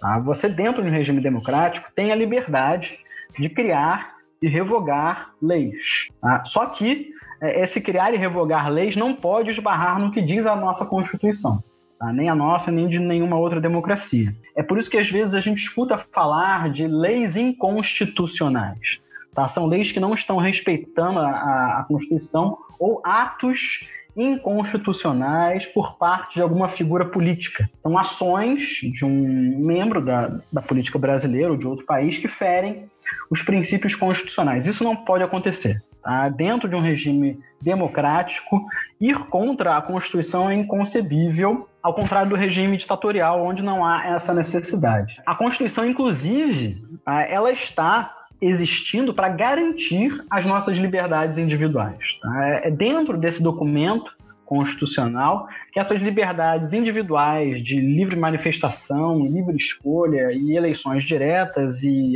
Tá? 0.00 0.18
Você, 0.20 0.48
dentro 0.48 0.82
de 0.82 0.88
um 0.88 0.92
regime 0.92 1.20
democrático, 1.20 1.88
tem 1.94 2.12
a 2.12 2.14
liberdade 2.14 2.98
de 3.38 3.48
criar 3.48 4.17
e 4.40 4.48
revogar 4.48 5.32
leis. 5.40 6.08
Tá? 6.20 6.44
Só 6.46 6.66
que 6.66 7.10
é, 7.40 7.62
esse 7.62 7.80
criar 7.80 8.12
e 8.12 8.16
revogar 8.16 8.70
leis 8.70 8.96
não 8.96 9.14
pode 9.14 9.50
esbarrar 9.50 9.98
no 9.98 10.10
que 10.10 10.22
diz 10.22 10.46
a 10.46 10.56
nossa 10.56 10.84
Constituição. 10.84 11.62
Tá? 11.98 12.12
Nem 12.12 12.28
a 12.28 12.34
nossa, 12.34 12.70
nem 12.70 12.88
de 12.88 12.98
nenhuma 12.98 13.36
outra 13.36 13.60
democracia. 13.60 14.34
É 14.56 14.62
por 14.62 14.78
isso 14.78 14.90
que 14.90 14.98
às 14.98 15.10
vezes 15.10 15.34
a 15.34 15.40
gente 15.40 15.58
escuta 15.58 15.98
falar 15.98 16.70
de 16.70 16.86
leis 16.86 17.36
inconstitucionais. 17.36 19.00
Tá? 19.34 19.48
São 19.48 19.66
leis 19.66 19.92
que 19.92 20.00
não 20.00 20.14
estão 20.14 20.36
respeitando 20.38 21.18
a, 21.18 21.80
a 21.80 21.84
Constituição 21.88 22.58
ou 22.78 23.00
atos 23.04 23.86
inconstitucionais 24.16 25.64
por 25.66 25.96
parte 25.96 26.34
de 26.34 26.42
alguma 26.42 26.70
figura 26.70 27.04
política. 27.04 27.70
São 27.80 27.96
ações 27.96 28.80
de 28.92 29.04
um 29.04 29.58
membro 29.58 30.04
da, 30.04 30.40
da 30.52 30.60
política 30.60 30.98
brasileira 30.98 31.52
ou 31.52 31.56
de 31.56 31.66
outro 31.66 31.86
país 31.86 32.18
que 32.18 32.26
ferem 32.26 32.90
os 33.30 33.42
princípios 33.42 33.94
constitucionais. 33.94 34.66
Isso 34.66 34.84
não 34.84 34.96
pode 34.96 35.22
acontecer. 35.22 35.82
Tá? 36.02 36.28
Dentro 36.28 36.68
de 36.68 36.74
um 36.74 36.80
regime 36.80 37.38
democrático, 37.60 38.64
ir 39.00 39.18
contra 39.26 39.76
a 39.76 39.82
Constituição 39.82 40.48
é 40.48 40.54
inconcebível, 40.54 41.68
ao 41.82 41.94
contrário 41.94 42.30
do 42.30 42.36
regime 42.36 42.76
ditatorial, 42.76 43.44
onde 43.44 43.62
não 43.62 43.84
há 43.84 44.06
essa 44.06 44.32
necessidade. 44.32 45.20
A 45.26 45.34
Constituição, 45.34 45.84
inclusive, 45.84 46.82
tá? 47.04 47.22
ela 47.22 47.50
está 47.50 48.14
existindo 48.40 49.12
para 49.12 49.28
garantir 49.28 50.24
as 50.30 50.46
nossas 50.46 50.76
liberdades 50.76 51.38
individuais. 51.38 51.98
Tá? 52.22 52.48
É, 52.48 52.68
é 52.68 52.70
dentro 52.70 53.18
desse 53.18 53.42
documento 53.42 54.16
constitucional 54.48 55.46
que 55.70 55.78
essas 55.78 56.00
liberdades 56.00 56.72
individuais 56.72 57.62
de 57.62 57.78
livre 57.78 58.16
manifestação, 58.16 59.20
livre 59.26 59.54
escolha 59.54 60.32
e 60.32 60.56
eleições 60.56 61.04
diretas 61.04 61.82
e 61.82 62.14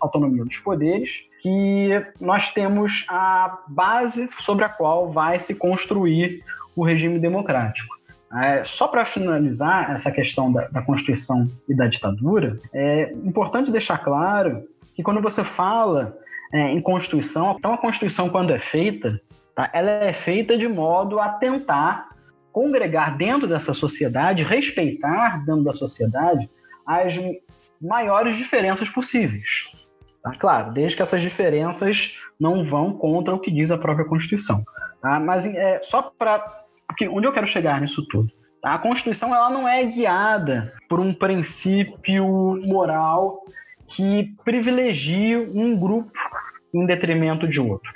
autonomia 0.00 0.44
dos 0.44 0.58
poderes 0.58 1.22
que 1.40 1.90
nós 2.20 2.52
temos 2.52 3.06
a 3.08 3.60
base 3.68 4.28
sobre 4.40 4.64
a 4.64 4.68
qual 4.68 5.12
vai 5.12 5.38
se 5.38 5.54
construir 5.54 6.42
o 6.74 6.84
regime 6.84 7.20
democrático. 7.20 7.96
É, 8.34 8.64
só 8.64 8.88
para 8.88 9.04
finalizar 9.04 9.92
essa 9.92 10.10
questão 10.10 10.52
da, 10.52 10.66
da, 10.66 10.82
Constituição 10.82 11.48
e 11.68 11.74
da 11.74 11.86
ditadura, 11.86 12.58
é 12.74 13.12
importante 13.24 13.70
deixar 13.70 13.98
claro 13.98 14.64
que 14.94 15.02
quando 15.02 15.22
você 15.22 15.44
fala 15.44 16.18
é, 16.52 16.72
em 16.72 16.80
Constituição, 16.80 17.54
então 17.56 17.72
a 17.72 17.78
Constituição, 17.78 18.28
quando 18.28 18.50
é 18.50 18.58
feita, 18.58 19.18
tá, 19.58 19.68
ela 19.72 19.90
é 19.90 20.12
feita 20.12 20.56
de 20.56 20.68
modo 20.68 21.18
a 21.18 21.30
tentar 21.30 22.10
congregar 22.52 23.16
dentro 23.16 23.48
dessa 23.48 23.74
sociedade, 23.74 24.44
respeitar 24.44 25.44
dentro 25.44 25.64
da 25.64 25.74
sociedade 25.74 26.48
as 26.86 27.18
maiores 27.82 28.36
diferenças 28.36 28.88
possíveis. 28.88 29.72
Tá? 30.22 30.30
Claro, 30.38 30.72
desde 30.72 30.96
que 30.96 31.02
essas 31.02 31.20
diferenças 31.20 32.16
não 32.38 32.64
vão 32.64 32.92
contra 32.92 33.34
o 33.34 33.40
que 33.40 33.50
diz 33.50 33.72
a 33.72 33.78
própria 33.78 34.06
Constituição. 34.06 34.62
Tá? 35.02 35.18
Mas 35.18 35.44
é, 35.44 35.80
só 35.82 36.02
para 36.02 36.64
onde 37.10 37.26
eu 37.26 37.32
quero 37.32 37.46
chegar 37.46 37.80
nisso 37.80 38.06
tudo? 38.08 38.30
Tá? 38.62 38.74
A 38.74 38.78
Constituição 38.78 39.34
ela 39.34 39.50
não 39.50 39.68
é 39.68 39.82
guiada 39.84 40.72
por 40.88 41.00
um 41.00 41.12
princípio 41.12 42.26
moral 42.64 43.44
que 43.88 44.34
privilegie 44.44 45.36
um 45.36 45.76
grupo 45.76 46.12
em 46.72 46.86
detrimento 46.86 47.48
de 47.48 47.60
outro. 47.60 47.90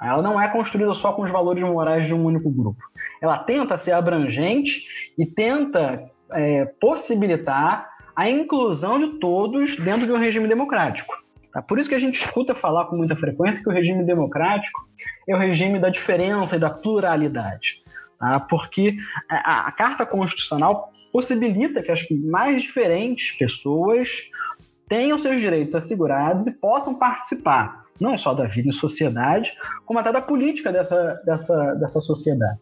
Ela 0.00 0.22
não 0.22 0.40
é 0.40 0.48
construída 0.48 0.94
só 0.94 1.12
com 1.12 1.22
os 1.22 1.30
valores 1.30 1.62
morais 1.62 2.06
de 2.06 2.14
um 2.14 2.24
único 2.24 2.50
grupo. 2.50 2.82
Ela 3.20 3.38
tenta 3.38 3.78
ser 3.78 3.92
abrangente 3.92 4.86
e 5.18 5.24
tenta 5.24 6.10
é, 6.32 6.66
possibilitar 6.80 7.88
a 8.14 8.28
inclusão 8.28 8.98
de 8.98 9.18
todos 9.18 9.76
dentro 9.76 10.06
de 10.06 10.12
um 10.12 10.18
regime 10.18 10.48
democrático. 10.48 11.14
Tá? 11.52 11.62
Por 11.62 11.78
isso 11.78 11.88
que 11.88 11.94
a 11.94 11.98
gente 11.98 12.20
escuta 12.20 12.54
falar 12.54 12.86
com 12.86 12.96
muita 12.96 13.16
frequência 13.16 13.62
que 13.62 13.68
o 13.68 13.72
regime 13.72 14.04
democrático 14.04 14.86
é 15.28 15.34
o 15.34 15.38
regime 15.38 15.78
da 15.78 15.88
diferença 15.88 16.56
e 16.56 16.58
da 16.58 16.70
pluralidade 16.70 17.84
tá? 18.18 18.40
porque 18.40 18.96
a, 19.28 19.68
a 19.68 19.72
Carta 19.72 20.04
Constitucional 20.06 20.92
possibilita 21.12 21.82
que 21.82 21.90
as 21.90 22.00
mais 22.24 22.62
diferentes 22.62 23.36
pessoas 23.36 24.08
tenham 24.88 25.18
seus 25.18 25.40
direitos 25.40 25.74
assegurados 25.74 26.46
e 26.46 26.60
possam 26.60 26.94
participar 26.94 27.85
não 28.00 28.16
só 28.18 28.34
da 28.34 28.44
vida 28.44 28.68
em 28.68 28.72
sociedade, 28.72 29.52
como 29.84 29.98
até 29.98 30.12
da 30.12 30.20
política 30.20 30.72
dessa, 30.72 31.20
dessa, 31.24 31.74
dessa 31.74 32.00
sociedade. 32.00 32.60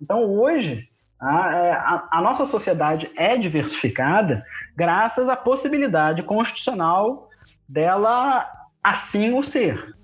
Então, 0.00 0.24
hoje, 0.24 0.88
a, 1.20 1.56
é, 1.56 1.72
a, 1.72 2.08
a, 2.12 2.20
nossa 2.20 2.44
sociedade 2.44 3.10
é 3.16 3.36
diversificada 3.36 4.44
graças 4.76 5.28
à 5.28 5.36
possibilidade 5.36 6.22
constitucional 6.22 7.28
dela 7.68 8.46
assim 8.82 9.32
o 9.32 9.42
ser. 9.42 9.94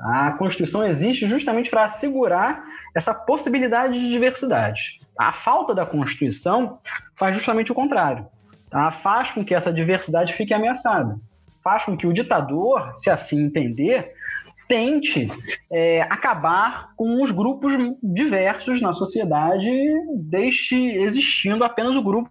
A 0.00 0.32
Constituição 0.32 0.84
existe 0.84 1.26
justamente 1.26 1.70
para 1.70 1.84
assegurar 1.84 2.64
essa 2.94 3.14
possibilidade 3.14 4.00
de 4.00 4.08
diversidade. 4.10 5.00
A 5.18 5.30
falta 5.30 5.74
da 5.74 5.86
Constituição 5.86 6.78
faz 7.16 7.34
justamente 7.36 7.70
o 7.70 7.74
contrário. 7.74 8.26
Tá? 8.70 8.90
Faz 8.90 9.30
com 9.30 9.44
que 9.44 9.54
essa 9.54 9.72
diversidade 9.72 10.32
fique 10.32 10.54
ameaçada. 10.54 11.18
Faz 11.62 11.84
com 11.84 11.96
que 11.96 12.06
o 12.06 12.12
ditador, 12.12 12.92
se 12.96 13.08
assim 13.08 13.44
entender, 13.44 14.12
tente 14.68 15.26
é, 15.70 16.02
acabar 16.02 16.94
com 16.96 17.22
os 17.22 17.30
grupos 17.30 17.72
diversos 18.02 18.80
na 18.80 18.92
sociedade, 18.92 19.70
deixe 20.14 20.76
existindo 20.76 21.64
apenas 21.64 21.94
o 21.94 22.02
grupo 22.02 22.30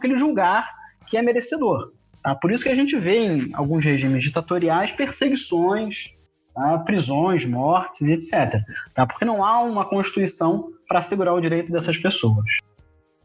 que 0.00 0.06
ele 0.06 0.16
julgar 0.16 0.68
que 1.06 1.16
é 1.16 1.22
merecedor. 1.22 1.92
Tá? 2.22 2.34
Por 2.34 2.50
isso 2.50 2.64
que 2.64 2.70
a 2.70 2.74
gente 2.74 2.96
vê 2.98 3.18
em 3.18 3.50
alguns 3.52 3.84
regimes 3.84 4.24
ditatoriais 4.24 4.92
perseguições, 4.92 6.16
tá? 6.54 6.78
prisões, 6.78 7.44
mortes 7.44 8.08
etc. 8.08 8.58
Tá? 8.94 9.06
Porque 9.06 9.24
não 9.24 9.44
há 9.44 9.60
uma 9.60 9.84
Constituição 9.84 10.70
para 10.88 11.00
assegurar 11.00 11.34
o 11.34 11.40
direito 11.40 11.70
dessas 11.70 11.98
pessoas. 11.98 12.46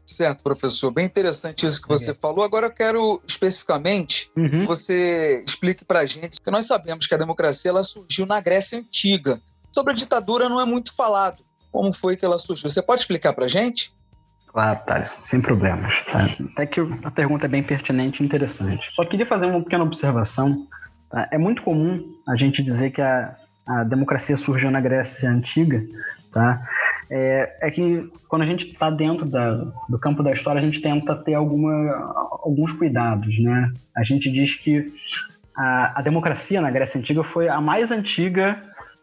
Certo, 0.08 0.42
professor. 0.42 0.90
Bem 0.90 1.04
interessante 1.04 1.66
isso 1.66 1.82
que 1.82 1.88
você 1.88 2.12
é. 2.12 2.14
falou. 2.14 2.44
Agora 2.44 2.66
eu 2.66 2.72
quero 2.72 3.20
especificamente 3.26 4.30
uhum. 4.36 4.48
que 4.48 4.66
você 4.66 5.42
explique 5.46 5.84
para 5.84 6.00
a 6.00 6.06
gente 6.06 6.40
que 6.40 6.50
nós 6.50 6.66
sabemos 6.66 7.06
que 7.06 7.14
a 7.14 7.18
democracia 7.18 7.70
ela 7.70 7.84
surgiu 7.84 8.24
na 8.24 8.40
Grécia 8.40 8.78
Antiga. 8.78 9.40
Sobre 9.72 9.92
a 9.92 9.94
ditadura 9.94 10.48
não 10.48 10.60
é 10.60 10.64
muito 10.64 10.94
falado. 10.94 11.42
Como 11.70 11.92
foi 11.92 12.16
que 12.16 12.24
ela 12.24 12.38
surgiu? 12.38 12.70
Você 12.70 12.80
pode 12.80 13.02
explicar 13.02 13.34
para 13.34 13.44
a 13.44 13.48
gente? 13.48 13.92
Claro, 14.46 14.80
Thales, 14.86 15.14
sem 15.24 15.40
problemas. 15.40 15.92
Tá? 16.06 16.26
Até 16.52 16.66
que 16.66 16.80
a 17.04 17.10
pergunta 17.10 17.44
é 17.44 17.48
bem 17.48 17.62
pertinente 17.62 18.22
e 18.22 18.26
interessante. 18.26 18.88
Só 18.96 19.04
queria 19.04 19.26
fazer 19.26 19.44
uma 19.44 19.62
pequena 19.62 19.84
observação 19.84 20.66
Tá? 21.10 21.28
É 21.30 21.38
muito 21.38 21.62
comum 21.62 22.04
a 22.26 22.36
gente 22.36 22.62
dizer 22.62 22.90
que 22.90 23.00
a, 23.00 23.34
a 23.66 23.84
democracia 23.84 24.36
surgiu 24.36 24.70
na 24.70 24.80
Grécia 24.80 25.28
Antiga, 25.28 25.82
tá? 26.32 26.62
É, 27.10 27.56
é 27.62 27.70
que 27.70 28.10
quando 28.28 28.42
a 28.42 28.46
gente 28.46 28.70
está 28.70 28.90
dentro 28.90 29.24
da, 29.24 29.54
do 29.88 29.98
campo 29.98 30.22
da 30.22 30.32
história, 30.32 30.60
a 30.60 30.64
gente 30.64 30.80
tenta 30.80 31.16
ter 31.16 31.34
alguma, 31.34 31.70
alguns 32.42 32.72
cuidados, 32.72 33.38
né? 33.40 33.72
A 33.96 34.04
gente 34.04 34.30
diz 34.30 34.54
que 34.54 34.92
a, 35.56 35.98
a 35.98 36.02
democracia 36.02 36.60
na 36.60 36.70
Grécia 36.70 36.98
Antiga 36.98 37.24
foi 37.24 37.48
a 37.48 37.60
mais 37.60 37.90
antiga 37.90 38.62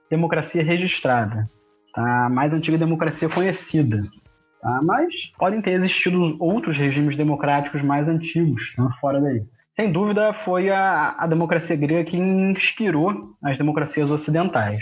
democracia 0.10 0.64
registrada, 0.64 1.48
tá? 1.94 2.26
a 2.26 2.30
mais 2.30 2.54
antiga 2.54 2.78
democracia 2.78 3.28
conhecida. 3.28 4.04
Tá? 4.62 4.80
Mas 4.84 5.34
podem 5.38 5.62
ter 5.62 5.72
existido 5.72 6.38
outros 6.40 6.78
regimes 6.78 7.18
democráticos 7.18 7.82
mais 7.82 8.08
antigos, 8.08 8.62
né? 8.78 8.88
fora 9.02 9.20
daí 9.20 9.44
sem 9.76 9.92
dúvida, 9.92 10.32
foi 10.34 10.70
a, 10.70 11.16
a 11.18 11.28
democracia 11.28 11.76
grega 11.76 12.10
que 12.10 12.16
inspirou 12.16 13.36
as 13.44 13.58
democracias 13.58 14.10
ocidentais. 14.10 14.82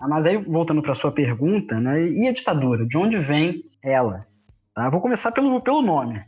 Mas 0.00 0.26
aí, 0.26 0.36
voltando 0.36 0.82
para 0.82 0.94
sua 0.94 1.10
pergunta, 1.10 1.80
né, 1.80 2.08
e 2.08 2.28
a 2.28 2.32
ditadura? 2.32 2.86
De 2.86 2.96
onde 2.96 3.18
vem 3.18 3.64
ela? 3.82 4.26
Tá? 4.74 4.88
Vou 4.90 5.00
começar 5.00 5.32
pelo, 5.32 5.60
pelo 5.60 5.82
nome. 5.82 6.22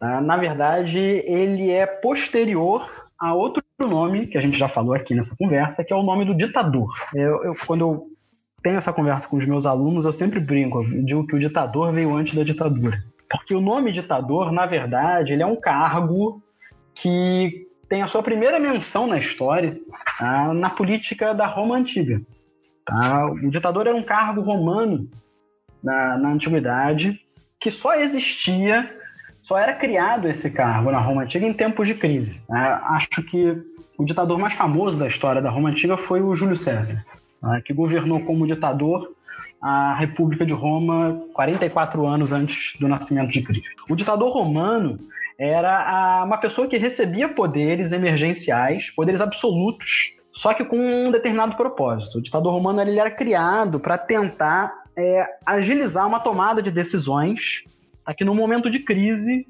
Tá? 0.00 0.20
Na 0.20 0.36
verdade, 0.36 0.98
ele 0.98 1.70
é 1.70 1.86
posterior 1.86 2.90
a 3.18 3.32
outro 3.32 3.62
nome 3.80 4.26
que 4.26 4.36
a 4.36 4.40
gente 4.40 4.58
já 4.58 4.68
falou 4.68 4.94
aqui 4.94 5.14
nessa 5.14 5.36
conversa, 5.36 5.84
que 5.84 5.92
é 5.92 5.96
o 5.96 6.02
nome 6.02 6.24
do 6.24 6.34
ditador. 6.34 6.92
Eu, 7.14 7.44
eu, 7.44 7.54
quando 7.66 7.80
eu 7.82 8.06
tenho 8.62 8.76
essa 8.76 8.92
conversa 8.92 9.28
com 9.28 9.36
os 9.36 9.46
meus 9.46 9.64
alunos, 9.66 10.04
eu 10.04 10.12
sempre 10.12 10.40
brinco, 10.40 10.82
eu 10.82 11.04
digo 11.04 11.26
que 11.26 11.36
o 11.36 11.38
ditador 11.38 11.92
veio 11.92 12.14
antes 12.14 12.34
da 12.34 12.42
ditadura. 12.42 12.98
Porque 13.30 13.54
o 13.54 13.60
nome 13.60 13.92
ditador, 13.92 14.50
na 14.50 14.66
verdade, 14.66 15.32
ele 15.32 15.42
é 15.42 15.46
um 15.46 15.56
cargo 15.56 16.42
que 16.94 17.66
tem 17.88 18.02
a 18.02 18.06
sua 18.06 18.22
primeira 18.22 18.58
menção 18.58 19.06
na 19.06 19.18
história 19.18 19.78
tá? 20.18 20.52
na 20.52 20.70
política 20.70 21.32
da 21.32 21.46
Roma 21.46 21.76
antiga. 21.76 22.20
Tá? 22.84 23.26
O 23.26 23.50
ditador 23.50 23.86
era 23.86 23.96
um 23.96 24.02
cargo 24.02 24.40
romano 24.40 25.08
na, 25.82 26.18
na 26.18 26.28
antiguidade 26.30 27.20
que 27.58 27.70
só 27.70 27.94
existia, 27.94 28.94
só 29.42 29.56
era 29.56 29.72
criado 29.74 30.28
esse 30.28 30.50
cargo 30.50 30.90
na 30.90 30.98
Roma 30.98 31.22
antiga 31.22 31.46
em 31.46 31.52
tempos 31.52 31.88
de 31.88 31.94
crise. 31.94 32.40
Tá? 32.46 32.82
Acho 32.90 33.22
que 33.22 33.56
o 33.96 34.04
ditador 34.04 34.38
mais 34.38 34.54
famoso 34.54 34.98
da 34.98 35.06
história 35.06 35.40
da 35.40 35.50
Roma 35.50 35.70
antiga 35.70 35.96
foi 35.96 36.20
o 36.20 36.36
Júlio 36.36 36.56
César, 36.56 37.02
tá? 37.40 37.60
que 37.62 37.72
governou 37.72 38.20
como 38.20 38.46
ditador 38.46 39.14
a 39.62 39.94
República 39.94 40.44
de 40.44 40.52
Roma 40.52 41.22
44 41.32 42.06
anos 42.06 42.32
antes 42.32 42.78
do 42.78 42.86
nascimento 42.86 43.30
de 43.30 43.42
Cristo. 43.42 43.84
O 43.88 43.96
ditador 43.96 44.30
romano 44.30 44.98
era 45.38 46.22
uma 46.24 46.36
pessoa 46.36 46.68
que 46.68 46.76
recebia 46.76 47.30
poderes 47.30 47.92
emergenciais, 47.92 48.90
poderes 48.90 49.22
absolutos, 49.22 50.16
só 50.34 50.52
que 50.52 50.64
com 50.64 50.76
um 50.76 51.10
determinado 51.10 51.56
propósito. 51.56 52.18
O 52.18 52.22
ditador 52.22 52.52
romano 52.52 52.80
ele 52.80 52.98
era 52.98 53.10
criado 53.10 53.78
para 53.78 53.96
tentar 53.96 54.84
é, 54.96 55.26
agilizar 55.46 56.06
uma 56.06 56.20
tomada 56.20 56.60
de 56.60 56.70
decisões 56.70 57.64
que 58.16 58.24
no 58.24 58.34
momento 58.34 58.68
de 58.68 58.80
crise 58.80 59.46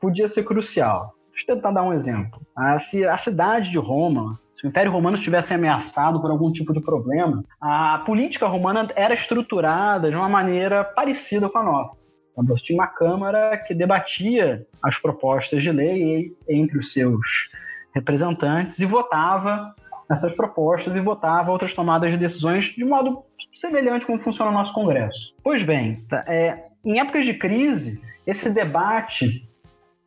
podia 0.00 0.28
ser 0.28 0.44
crucial. 0.44 1.14
Deixa 1.30 1.52
eu 1.52 1.56
tentar 1.56 1.70
dar 1.70 1.82
um 1.82 1.92
exemplo. 1.92 2.40
Ah, 2.54 2.78
se 2.78 3.06
a 3.06 3.16
cidade 3.16 3.70
de 3.70 3.78
Roma, 3.78 4.38
se 4.58 4.66
o 4.66 4.68
Império 4.68 4.92
Romano 4.92 5.16
estivesse 5.16 5.54
ameaçado 5.54 6.20
por 6.20 6.30
algum 6.30 6.52
tipo 6.52 6.72
de 6.72 6.80
problema, 6.80 7.44
a 7.60 8.02
política 8.04 8.46
romana 8.46 8.88
era 8.96 9.14
estruturada 9.14 10.10
de 10.10 10.16
uma 10.16 10.28
maneira 10.28 10.84
parecida 10.84 11.48
com 11.48 11.58
a 11.58 11.62
nossa. 11.62 12.10
Você 12.36 12.62
tinha 12.64 12.78
uma 12.78 12.86
Câmara 12.86 13.56
que 13.66 13.74
debatia 13.74 14.66
as 14.82 14.98
propostas 14.98 15.62
de 15.62 15.72
lei 15.72 16.34
entre 16.48 16.78
os 16.78 16.92
seus 16.92 17.50
representantes 17.94 18.78
e 18.78 18.84
votava 18.84 19.74
essas 20.10 20.32
propostas 20.32 20.94
e 20.94 21.00
votava 21.00 21.50
outras 21.50 21.74
tomadas 21.74 22.10
de 22.10 22.16
decisões 22.16 22.66
de 22.66 22.84
modo 22.84 23.24
semelhante 23.54 24.06
como 24.06 24.18
funciona 24.18 24.50
o 24.50 24.54
nosso 24.54 24.72
Congresso. 24.72 25.34
Pois 25.42 25.62
bem, 25.62 25.96
tá, 26.08 26.24
é, 26.28 26.66
em 26.84 27.00
épocas 27.00 27.24
de 27.24 27.34
crise, 27.34 28.00
esse 28.26 28.50
debate, 28.50 29.48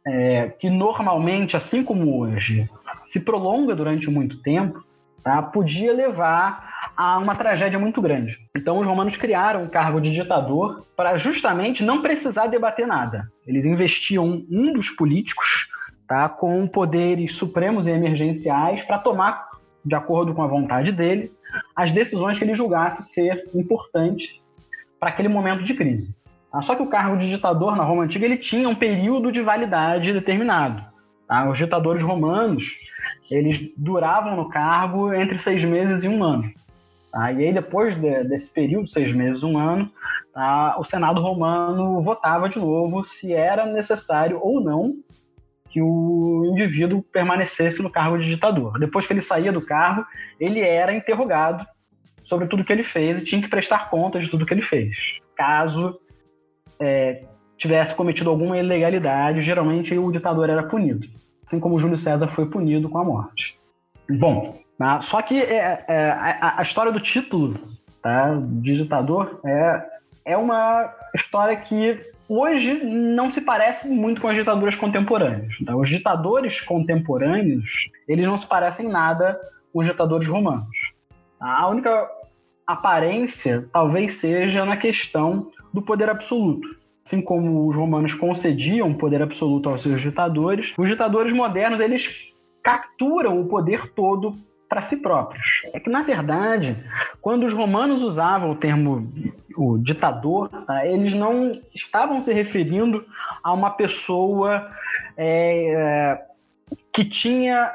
é, 0.05 0.49
que 0.59 0.69
normalmente, 0.69 1.57
assim 1.57 1.83
como 1.83 2.19
hoje, 2.19 2.69
se 3.03 3.21
prolonga 3.21 3.75
durante 3.75 4.09
muito 4.09 4.41
tempo, 4.41 4.83
tá, 5.23 5.41
podia 5.41 5.93
levar 5.93 6.69
a 6.95 7.17
uma 7.17 7.35
tragédia 7.35 7.79
muito 7.79 8.01
grande. 8.01 8.37
Então 8.55 8.79
os 8.79 8.87
romanos 8.87 9.17
criaram 9.17 9.65
o 9.65 9.69
cargo 9.69 9.99
de 9.99 10.11
ditador 10.11 10.85
para 10.95 11.17
justamente 11.17 11.83
não 11.83 12.01
precisar 12.01 12.47
debater 12.47 12.87
nada. 12.87 13.29
Eles 13.45 13.65
investiam 13.65 14.45
um 14.49 14.73
dos 14.73 14.89
políticos 14.89 15.67
tá, 16.07 16.27
com 16.27 16.65
poderes 16.67 17.35
supremos 17.35 17.85
e 17.85 17.91
emergenciais 17.91 18.81
para 18.83 18.97
tomar, 18.97 19.48
de 19.83 19.95
acordo 19.95 20.33
com 20.33 20.43
a 20.43 20.47
vontade 20.47 20.91
dele, 20.91 21.31
as 21.75 21.91
decisões 21.91 22.37
que 22.37 22.43
ele 22.43 22.55
julgasse 22.55 23.03
ser 23.03 23.45
importantes 23.53 24.39
para 24.99 25.09
aquele 25.09 25.29
momento 25.29 25.63
de 25.63 25.73
crise. 25.73 26.13
Tá? 26.51 26.61
Só 26.61 26.75
que 26.75 26.83
o 26.83 26.89
cargo 26.89 27.17
de 27.17 27.29
ditador 27.29 27.75
na 27.75 27.83
Roma 27.83 28.03
Antiga 28.03 28.25
ele 28.25 28.37
tinha 28.37 28.67
um 28.67 28.75
período 28.75 29.31
de 29.31 29.41
validade 29.41 30.13
determinado. 30.13 30.83
Tá? 31.27 31.49
Os 31.49 31.57
ditadores 31.57 32.03
romanos 32.03 32.63
eles 33.29 33.71
duravam 33.77 34.35
no 34.35 34.49
cargo 34.49 35.13
entre 35.13 35.37
seis 35.39 35.63
meses 35.63 36.03
e 36.03 36.07
um 36.07 36.23
ano. 36.23 36.51
Tá? 37.11 37.31
E 37.31 37.45
aí, 37.45 37.53
depois 37.53 37.95
de, 37.99 38.23
desse 38.23 38.53
período, 38.53 38.87
seis 38.87 39.13
meses, 39.13 39.43
um 39.43 39.57
ano, 39.57 39.89
o 40.77 40.83
Senado 40.83 41.21
romano 41.21 42.01
votava 42.01 42.49
de 42.49 42.57
novo 42.59 43.03
se 43.03 43.33
era 43.33 43.65
necessário 43.65 44.39
ou 44.41 44.61
não 44.61 44.95
que 45.69 45.81
o 45.81 46.45
indivíduo 46.51 47.03
permanecesse 47.13 47.81
no 47.81 47.91
cargo 47.91 48.17
de 48.17 48.27
ditador. 48.27 48.79
Depois 48.79 49.05
que 49.05 49.13
ele 49.13 49.21
saía 49.21 49.51
do 49.51 49.61
cargo, 49.61 50.05
ele 50.39 50.61
era 50.61 50.93
interrogado 50.93 51.65
sobre 52.23 52.47
tudo 52.47 52.63
que 52.63 52.73
ele 52.73 52.83
fez 52.83 53.19
e 53.19 53.23
tinha 53.23 53.41
que 53.41 53.47
prestar 53.47 53.89
conta 53.89 54.19
de 54.19 54.27
tudo 54.27 54.45
que 54.45 54.53
ele 54.53 54.61
fez. 54.61 54.95
Caso 55.35 55.99
é, 56.79 57.23
tivesse 57.57 57.93
cometido 57.93 58.29
alguma 58.29 58.57
ilegalidade, 58.57 59.41
geralmente 59.41 59.97
o 59.97 60.11
ditador 60.11 60.49
era 60.49 60.63
punido, 60.63 61.07
assim 61.45 61.59
como 61.59 61.79
Júlio 61.79 61.99
César 61.99 62.27
foi 62.27 62.47
punido 62.47 62.89
com 62.89 62.97
a 62.97 63.03
morte. 63.03 63.59
Bom, 64.09 64.55
né? 64.79 64.99
Só 65.01 65.21
que 65.21 65.39
é, 65.39 65.83
é, 65.87 66.09
a, 66.11 66.55
a, 66.57 66.61
história 66.61 66.91
do 66.91 66.99
título 66.99 67.59
tá, 68.01 68.35
de 68.41 68.77
ditador 68.77 69.39
é, 69.45 69.85
é 70.25 70.37
uma 70.37 70.93
história 71.15 71.55
que 71.55 71.99
hoje 72.27 72.83
não 72.83 73.29
se 73.29 73.41
parece 73.41 73.89
muito 73.89 74.21
com 74.21 74.27
as 74.27 74.35
ditaduras 74.35 74.75
contemporâneas. 74.75 75.53
Tá? 75.65 75.75
Os 75.75 75.89
ditadores 75.89 76.61
contemporâneos, 76.61 77.89
eles 78.07 78.25
não 78.25 78.37
se 78.37 78.45
parecem 78.45 78.87
nada 78.87 79.39
com 79.73 79.79
os 79.79 79.85
ditadores 79.85 80.27
romanos. 80.27 80.77
A 81.39 81.67
única 81.69 82.07
aparência 82.67 83.67
talvez 83.71 84.15
seja 84.15 84.65
na 84.65 84.77
questão 84.77 85.51
do 85.73 85.81
poder 85.81 86.09
absoluto. 86.09 86.77
Assim 87.05 87.21
como 87.21 87.67
os 87.67 87.75
romanos 87.75 88.13
concediam 88.13 88.93
poder 88.93 89.21
absoluto 89.21 89.69
aos 89.69 89.81
seus 89.81 90.01
ditadores, 90.01 90.73
os 90.77 90.87
ditadores 90.87 91.33
modernos 91.33 91.79
eles 91.79 92.31
capturam 92.61 93.41
o 93.41 93.47
poder 93.47 93.91
todo 93.93 94.35
para 94.69 94.81
si 94.81 94.97
próprios. 94.97 95.63
É 95.73 95.79
que, 95.79 95.89
na 95.89 96.03
verdade, 96.03 96.77
quando 97.19 97.45
os 97.45 97.53
romanos 97.53 98.03
usavam 98.03 98.51
o 98.51 98.55
termo 98.55 99.11
o 99.57 99.77
ditador, 99.77 100.47
tá, 100.65 100.85
eles 100.85 101.13
não 101.13 101.51
estavam 101.75 102.21
se 102.21 102.31
referindo 102.31 103.05
a 103.43 103.51
uma 103.51 103.71
pessoa 103.71 104.71
é, 105.17 106.21
que 106.93 107.03
tinha 107.03 107.69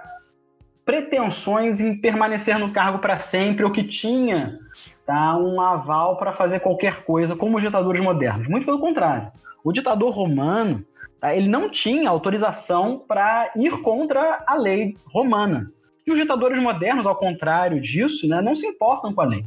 pretensões 0.84 1.80
em 1.80 1.94
permanecer 1.96 2.58
no 2.58 2.72
cargo 2.72 2.98
para 2.98 3.18
sempre 3.18 3.64
ou 3.64 3.70
que 3.70 3.84
tinha 3.84 4.58
tá, 5.04 5.36
um 5.36 5.60
aval 5.60 6.16
para 6.16 6.32
fazer 6.32 6.60
qualquer 6.60 7.04
coisa, 7.04 7.36
como 7.36 7.58
os 7.58 7.62
ditadores 7.62 8.00
modernos. 8.00 8.48
Muito 8.48 8.64
pelo 8.64 8.78
contrário. 8.78 9.30
O 9.62 9.72
ditador 9.72 10.10
romano 10.10 10.84
tá, 11.20 11.34
ele 11.34 11.48
não 11.48 11.68
tinha 11.68 12.08
autorização 12.08 13.02
para 13.06 13.50
ir 13.56 13.82
contra 13.82 14.42
a 14.46 14.54
lei 14.54 14.96
romana. 15.12 15.70
E 16.06 16.12
os 16.12 16.18
ditadores 16.18 16.58
modernos, 16.58 17.06
ao 17.06 17.16
contrário 17.16 17.80
disso, 17.80 18.28
né, 18.28 18.42
não 18.42 18.54
se 18.54 18.66
importam 18.66 19.14
com 19.14 19.20
a 19.20 19.26
lei. 19.26 19.44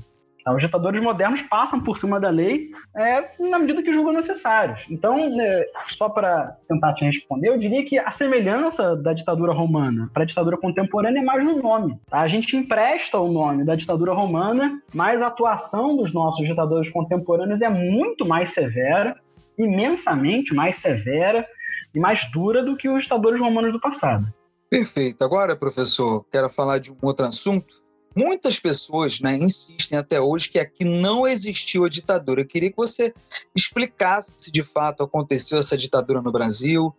Tá? 0.48 0.54
Os 0.56 0.62
ditadores 0.62 1.02
modernos 1.02 1.42
passam 1.42 1.82
por 1.82 1.98
cima 1.98 2.22
da 2.22 2.30
lei 2.30 2.70
é, 2.96 3.32
na 3.38 3.60
medida 3.60 3.84
que 3.84 3.94
julgam 3.94 4.14
necessários. 4.14 4.86
Então, 4.90 5.20
é, 5.20 5.66
só 5.90 6.08
para 6.08 6.56
tentar 6.70 6.94
te 6.94 7.04
responder, 7.04 7.50
eu 7.50 7.60
diria 7.60 7.84
que 7.84 8.00
a 8.00 8.10
semelhança 8.10 8.96
da 8.96 9.12
ditadura 9.12 9.52
romana 9.52 10.10
para 10.14 10.24
a 10.24 10.26
ditadura 10.26 10.58
contemporânea 10.58 11.20
é 11.20 11.24
mais 11.24 11.46
no 11.46 11.62
nome. 11.62 12.00
Tá? 12.10 12.22
A 12.22 12.28
gente 12.28 12.56
empresta 12.56 13.20
o 13.20 13.30
nome 13.30 13.66
da 13.66 13.76
ditadura 13.76 14.14
romana, 14.14 14.82
mas 14.96 15.22
a 15.22 15.28
atuação 15.28 15.98
dos 15.98 16.14
nossos 16.14 16.48
ditadores 16.48 16.90
contemporâneos 16.90 17.62
é 17.62 17.70
muito 17.70 18.26
mais 18.26 18.52
severa, 18.52 19.16
imensamente 19.60 20.56
mais 20.56 20.78
severa 20.78 21.46
e 21.94 22.00
mais 22.00 22.24
dura 22.32 22.64
do 22.64 22.78
que 22.78 22.88
os 22.88 23.04
ditadores 23.04 23.40
romanos 23.40 23.74
do 23.74 23.82
passado. 23.82 24.26
Perfeito. 24.70 25.24
Agora, 25.24 25.56
professor, 25.56 26.26
quero 26.32 26.50
falar 26.50 26.80
de 26.80 26.92
um 26.92 26.98
outro 27.02 27.26
assunto. 27.26 27.82
Muitas 28.16 28.60
pessoas 28.60 29.20
né, 29.22 29.38
insistem 29.38 29.98
até 29.98 30.20
hoje 30.20 30.50
que 30.50 30.60
aqui 30.60 30.84
não 30.84 31.28
existiu 31.28 31.86
a 31.86 31.90
ditadura. 31.90 32.42
Eu 32.42 32.48
queria 32.48 32.70
que 32.70 32.78
você 32.78 33.14
explicasse 33.56 34.34
se 34.38 34.52
de 34.52 34.64
fato 34.64 35.04
aconteceu 35.04 35.60
essa 35.60 35.78
ditadura 35.78 36.22
no 36.22 36.32
Brasil, 36.32 36.94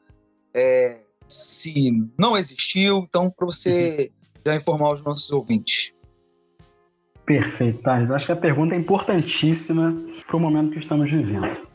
é, 0.55 1.01
se 1.29 1.91
não 2.19 2.37
existiu, 2.37 3.05
então, 3.09 3.31
para 3.31 3.47
você 3.47 4.11
já 4.47 4.55
informar 4.55 4.93
os 4.93 5.03
nossos 5.03 5.31
ouvintes. 5.31 5.93
Perfeito, 7.27 7.83
Thales. 7.83 8.11
Acho 8.11 8.27
que 8.27 8.33
a 8.33 8.37
pergunta 8.37 8.75
é 8.75 8.79
importantíssima 8.79 9.95
para 10.27 10.37
o 10.37 10.41
momento 10.41 10.73
que 10.73 10.79
estamos 10.79 11.11
vivendo. 11.11 11.69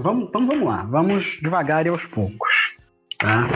Vamos, 0.00 0.28
então 0.28 0.44
vamos 0.46 0.66
lá, 0.66 0.82
vamos 0.82 1.38
devagar 1.40 1.86
e 1.86 1.90
aos 1.90 2.06
poucos. 2.06 2.55
Tá? 3.18 3.48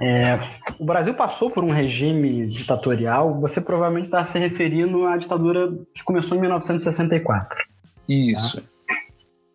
É, 0.00 0.38
o 0.78 0.84
Brasil 0.84 1.14
passou 1.14 1.50
por 1.50 1.62
um 1.62 1.70
regime 1.70 2.46
ditatorial, 2.46 3.38
você 3.40 3.60
provavelmente 3.60 4.06
está 4.06 4.24
se 4.24 4.38
referindo 4.38 5.06
à 5.06 5.16
ditadura 5.16 5.72
que 5.94 6.02
começou 6.04 6.36
em 6.36 6.40
1964. 6.40 7.56
Isso. 8.08 8.60
Tá? 8.60 8.74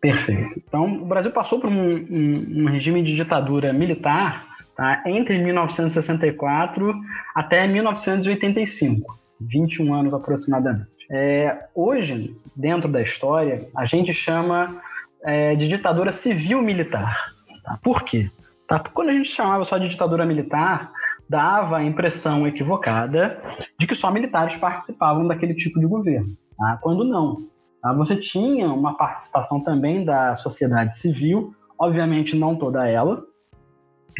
Perfeito. 0.00 0.62
Então, 0.66 1.02
o 1.02 1.04
Brasil 1.04 1.30
passou 1.30 1.60
por 1.60 1.68
um, 1.68 1.94
um, 1.94 2.62
um 2.62 2.70
regime 2.70 3.02
de 3.02 3.14
ditadura 3.14 3.72
militar 3.72 4.46
tá? 4.76 5.02
entre 5.06 5.38
1964 5.38 6.94
até 7.34 7.66
1985, 7.66 9.18
21 9.40 9.94
anos 9.94 10.14
aproximadamente. 10.14 10.88
É, 11.10 11.66
hoje, 11.74 12.34
dentro 12.56 12.88
da 12.88 13.02
história, 13.02 13.68
a 13.76 13.84
gente 13.84 14.12
chama 14.14 14.80
é, 15.24 15.54
de 15.54 15.68
ditadura 15.68 16.12
civil-militar. 16.12 17.34
Tá? 17.62 17.78
Por 17.82 18.04
quê? 18.04 18.30
Tá? 18.70 18.78
Quando 18.78 19.08
a 19.08 19.12
gente 19.12 19.28
chamava 19.28 19.64
só 19.64 19.76
de 19.78 19.88
ditadura 19.88 20.24
militar, 20.24 20.92
dava 21.28 21.78
a 21.78 21.84
impressão 21.84 22.46
equivocada 22.46 23.42
de 23.76 23.84
que 23.84 23.96
só 23.96 24.12
militares 24.12 24.56
participavam 24.58 25.26
daquele 25.26 25.54
tipo 25.54 25.80
de 25.80 25.86
governo, 25.86 26.36
tá? 26.56 26.78
quando 26.80 27.02
não. 27.02 27.36
Tá? 27.82 27.92
Você 27.94 28.14
tinha 28.14 28.68
uma 28.68 28.96
participação 28.96 29.60
também 29.60 30.04
da 30.04 30.36
sociedade 30.36 30.96
civil, 30.96 31.52
obviamente 31.76 32.36
não 32.36 32.54
toda 32.54 32.88
ela, 32.88 33.24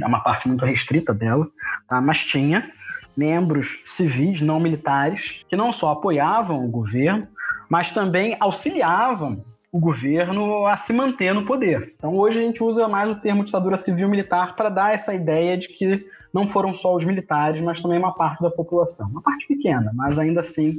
é 0.03 0.07
uma 0.07 0.19
parte 0.19 0.49
muito 0.49 0.65
restrita 0.65 1.15
dela, 1.15 1.47
tá? 1.89 2.01
mas 2.01 2.25
tinha 2.25 2.69
membros 3.17 3.81
civis 3.87 4.41
não 4.41 4.59
militares 4.59 5.45
que 5.49 5.55
não 5.55 5.73
só 5.73 5.93
apoiavam 5.93 6.65
o 6.65 6.71
governo, 6.71 7.29
mas 7.69 7.93
também 7.93 8.37
auxiliavam 8.41 9.45
o 9.73 9.79
governo 9.79 10.67
a 10.67 10.77
se 10.77 10.93
manter 10.93 11.33
no 11.33 11.45
poder. 11.45 11.95
Então 11.97 12.17
hoje 12.17 12.39
a 12.39 12.43
gente 12.43 12.63
usa 12.63 12.89
mais 12.89 13.11
o 13.11 13.21
termo 13.21 13.45
ditadura 13.45 13.77
civil-militar 13.77 14.57
para 14.57 14.69
dar 14.69 14.95
essa 14.95 15.15
ideia 15.15 15.57
de 15.57 15.69
que 15.69 16.05
não 16.33 16.49
foram 16.49 16.75
só 16.75 16.95
os 16.95 17.05
militares, 17.05 17.63
mas 17.63 17.81
também 17.81 17.99
uma 17.99 18.15
parte 18.15 18.43
da 18.43 18.51
população. 18.51 19.09
Uma 19.11 19.23
parte 19.23 19.47
pequena, 19.47 19.93
mas 19.95 20.19
ainda 20.19 20.41
assim 20.41 20.75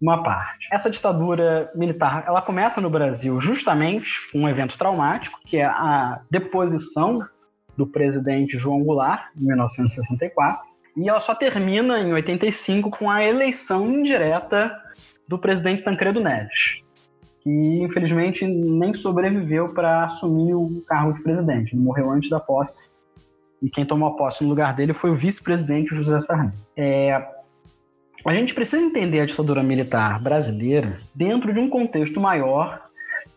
uma 0.00 0.22
parte. 0.22 0.68
Essa 0.72 0.90
ditadura 0.90 1.70
militar, 1.74 2.24
ela 2.26 2.42
começa 2.42 2.80
no 2.80 2.90
Brasil 2.90 3.40
justamente 3.40 4.30
com 4.30 4.40
um 4.40 4.48
evento 4.48 4.76
traumático, 4.76 5.40
que 5.44 5.58
é 5.58 5.64
a 5.64 6.20
deposição 6.30 7.26
do 7.76 7.86
presidente 7.86 8.58
João 8.58 8.82
Goulart, 8.84 9.30
em 9.36 9.46
1964, 9.46 10.62
e 10.96 11.08
ela 11.08 11.20
só 11.20 11.34
termina 11.34 11.98
em 12.00 12.12
85 12.12 12.90
com 12.90 13.10
a 13.10 13.24
eleição 13.24 13.90
indireta 13.90 14.78
do 15.26 15.38
presidente 15.38 15.82
Tancredo 15.82 16.20
Neves 16.20 16.83
que 17.44 17.82
infelizmente 17.82 18.46
nem 18.46 18.94
sobreviveu 18.94 19.68
para 19.74 20.06
assumir 20.06 20.54
o 20.54 20.82
cargo 20.88 21.12
de 21.12 21.22
presidente. 21.22 21.74
Ele 21.74 21.82
morreu 21.82 22.10
antes 22.10 22.30
da 22.30 22.40
posse. 22.40 22.94
E 23.62 23.68
quem 23.68 23.84
tomou 23.84 24.08
a 24.08 24.16
posse 24.16 24.42
no 24.42 24.48
lugar 24.48 24.74
dele 24.74 24.94
foi 24.94 25.10
o 25.10 25.14
vice-presidente 25.14 25.94
José 25.94 26.20
Sarney. 26.22 26.52
É, 26.74 27.22
a 28.24 28.32
gente 28.32 28.54
precisa 28.54 28.82
entender 28.82 29.20
a 29.20 29.26
ditadura 29.26 29.62
militar 29.62 30.22
brasileira 30.22 30.96
dentro 31.14 31.52
de 31.52 31.60
um 31.60 31.68
contexto 31.68 32.18
maior, 32.18 32.82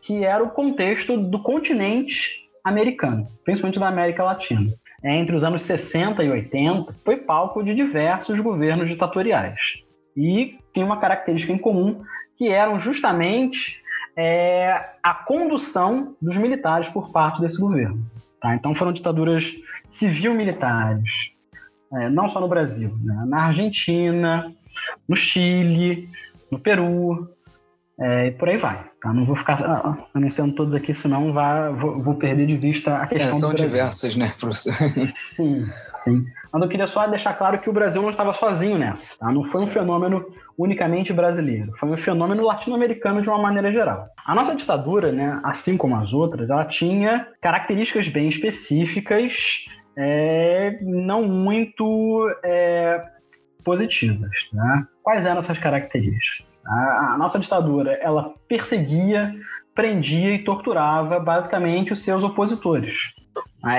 que 0.01 0.23
era 0.23 0.41
o 0.41 0.51
contexto 0.51 1.17
do 1.17 1.43
continente 1.43 2.47
americano, 2.63 3.27
principalmente 3.43 3.79
da 3.79 3.89
América 3.89 4.23
Latina. 4.23 4.67
É, 5.03 5.15
entre 5.17 5.35
os 5.35 5.43
anos 5.43 5.61
60 5.63 6.23
e 6.23 6.31
80, 6.31 6.93
foi 7.03 7.17
palco 7.17 7.61
de 7.61 7.75
diversos 7.75 8.39
governos 8.39 8.89
ditatoriais. 8.89 9.83
E 10.15 10.57
tem 10.73 10.83
uma 10.83 10.97
característica 10.97 11.53
em 11.53 11.57
comum, 11.57 12.01
que 12.37 12.47
eram 12.47 12.79
justamente 12.79 13.83
é 14.17 14.95
a 15.03 15.13
condução 15.13 16.15
dos 16.19 16.35
militares 16.37 16.89
por 16.89 17.11
parte 17.11 17.39
desse 17.39 17.59
governo. 17.59 18.03
Tá? 18.41 18.55
Então 18.55 18.73
foram 18.73 18.91
ditaduras 18.91 19.53
civil-militares, 19.87 21.07
é, 21.93 22.09
não 22.09 22.27
só 22.27 22.41
no 22.41 22.47
Brasil, 22.47 22.97
né? 23.03 23.23
na 23.27 23.43
Argentina, 23.45 24.51
no 25.07 25.15
Chile, 25.15 26.09
no 26.51 26.57
Peru, 26.57 27.29
é, 27.99 28.27
e 28.27 28.31
por 28.31 28.47
aí 28.47 28.57
vai. 28.57 28.85
Tá? 29.01 29.11
Não 29.11 29.25
vou 29.25 29.35
ficar 29.35 29.59
ah, 29.63 29.81
ah, 29.83 29.97
anunciando 30.13 30.53
todos 30.53 30.75
aqui, 30.75 30.93
senão 30.93 31.33
vá, 31.33 31.69
vou, 31.71 31.97
vou, 31.97 32.15
perder 32.15 32.45
de 32.45 32.55
vista 32.55 32.95
a 32.95 33.07
questão. 33.07 33.29
É, 33.29 33.33
são 33.33 33.53
diversas, 33.53 34.15
né, 34.15 34.27
professor? 34.39 34.73
Sim, 35.35 35.65
sim. 36.03 36.25
Mas 36.53 36.61
eu 36.61 36.69
queria 36.69 36.87
só 36.87 37.05
deixar 37.07 37.33
claro 37.33 37.59
que 37.59 37.69
o 37.69 37.73
Brasil 37.73 38.01
não 38.01 38.11
estava 38.11 38.33
sozinho 38.33 38.77
nessa. 38.77 39.17
Tá? 39.17 39.31
Não 39.31 39.49
foi 39.49 39.63
um 39.63 39.67
fenômeno 39.67 40.25
unicamente 40.57 41.11
brasileiro, 41.11 41.71
foi 41.79 41.89
um 41.89 41.97
fenômeno 41.97 42.43
latino-americano 42.43 43.21
de 43.21 43.29
uma 43.29 43.37
maneira 43.37 43.71
geral. 43.71 44.07
A 44.25 44.33
nossa 44.33 44.55
ditadura, 44.55 45.11
né, 45.11 45.39
assim 45.43 45.75
como 45.75 45.95
as 45.95 46.13
outras, 46.13 46.49
ela 46.49 46.65
tinha 46.65 47.27
características 47.41 48.07
bem 48.07 48.29
específicas, 48.29 49.65
é, 49.95 50.79
não 50.81 51.23
muito 51.23 52.27
é, 52.43 53.03
positivas. 53.63 54.31
Né? 54.53 54.87
Quais 55.03 55.25
eram 55.25 55.39
essas 55.39 55.57
características? 55.57 56.46
A, 56.67 57.15
nossa 57.17 57.39
ditadura, 57.39 57.93
ela 58.01 58.33
perseguia, 58.47 59.33
prendia 59.73 60.33
e 60.33 60.43
torturava 60.43 61.19
basicamente 61.19 61.93
os 61.93 62.01
seus 62.01 62.23
opositores. 62.23 62.93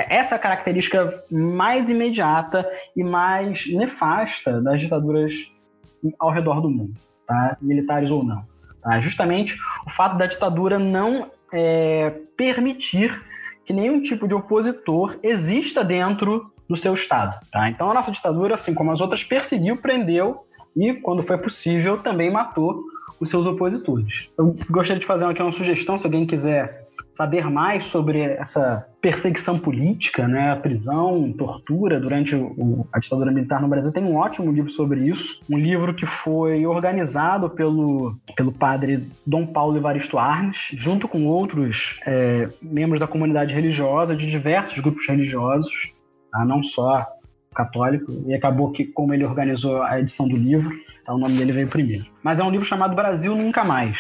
Essa 0.09 0.37
é 0.37 0.39
característica 0.39 1.23
mais 1.31 1.91
imediata 1.91 2.69
e 2.97 3.03
mais 3.05 3.67
nefasta 3.73 4.61
das 4.61 4.81
ditaduras 4.81 5.33
ao 6.19 6.31
redor 6.31 6.61
do 6.61 6.71
mundo, 6.71 6.95
tá? 7.27 7.57
militares 7.61 8.11
ou 8.11 8.25
não. 8.25 8.45
Tá? 8.83 9.01
Justamente 9.01 9.57
o 9.87 9.91
fato 9.91 10.17
da 10.17 10.27
ditadura 10.27 10.79
não 10.79 11.31
é, 11.53 12.15
permitir 12.37 13.21
que 13.65 13.73
nenhum 13.73 14.03
tipo 14.03 14.27
de 14.27 14.35
opositor 14.35 15.19
exista 15.23 15.85
dentro 15.85 16.51
do 16.69 16.77
seu 16.77 16.95
Estado. 16.95 17.39
Tá? 17.51 17.69
Então 17.69 17.91
a 17.91 17.95
nossa 17.95 18.11
ditadura, 18.11 18.55
assim 18.55 18.75
como 18.75 18.93
as 18.93 19.01
outras, 19.01 19.25
perseguiu, 19.25 19.77
prendeu 19.77 20.45
e, 20.77 20.95
quando 20.95 21.23
foi 21.23 21.39
possível, 21.39 21.99
também 21.99 22.31
matou 22.31 22.83
os 23.21 23.29
seus 23.29 23.47
opositores. 23.47 24.31
Eu 24.39 24.55
gostaria 24.71 25.01
de 25.01 25.07
fazer 25.07 25.25
aqui 25.25 25.43
uma 25.43 25.53
sugestão, 25.53 25.99
se 25.99 26.07
alguém 26.07 26.27
quiser 26.27 26.89
saber 27.19 27.51
mais 27.51 27.87
sobre 27.87 28.21
essa 28.21 28.87
perseguição 29.01 29.59
política, 29.59 30.29
né, 30.29 30.55
prisão, 30.55 31.33
tortura 31.33 31.99
durante 31.99 32.37
o, 32.37 32.87
a 32.93 33.01
ditadura 33.01 33.33
militar 33.33 33.61
no 33.61 33.67
Brasil, 33.67 33.91
tem 33.91 34.05
um 34.05 34.15
ótimo 34.15 34.53
livro 34.53 34.71
sobre 34.71 35.01
isso, 35.01 35.41
um 35.51 35.59
livro 35.59 35.93
que 35.93 36.07
foi 36.07 36.65
organizado 36.65 37.51
pelo, 37.51 38.17
pelo 38.37 38.53
padre 38.53 39.09
Dom 39.27 39.45
Paulo 39.47 39.77
Evaristo 39.77 40.17
Arnes, 40.17 40.69
junto 40.75 41.09
com 41.09 41.27
outros 41.27 41.99
é, 42.07 42.49
membros 42.63 43.01
da 43.01 43.09
comunidade 43.09 43.53
religiosa 43.53 44.15
de 44.15 44.31
diversos 44.31 44.79
grupos 44.79 45.05
religiosos, 45.09 45.73
tá? 46.31 46.45
não 46.45 46.63
só 46.63 47.05
católico, 47.59 48.13
e 48.25 48.33
acabou 48.33 48.71
que, 48.71 48.85
como 48.85 49.13
ele 49.13 49.25
organizou 49.25 49.83
a 49.83 49.99
edição 49.99 50.29
do 50.29 50.37
livro, 50.37 50.73
então 51.03 51.17
o 51.17 51.19
nome 51.19 51.37
dele 51.37 51.51
veio 51.51 51.67
primeiro. 51.67 52.05
Mas 52.23 52.39
é 52.39 52.45
um 52.45 52.51
livro 52.51 52.65
chamado 52.65 52.95
Brasil 52.95 53.35
Nunca 53.35 53.65
Mais. 53.65 53.99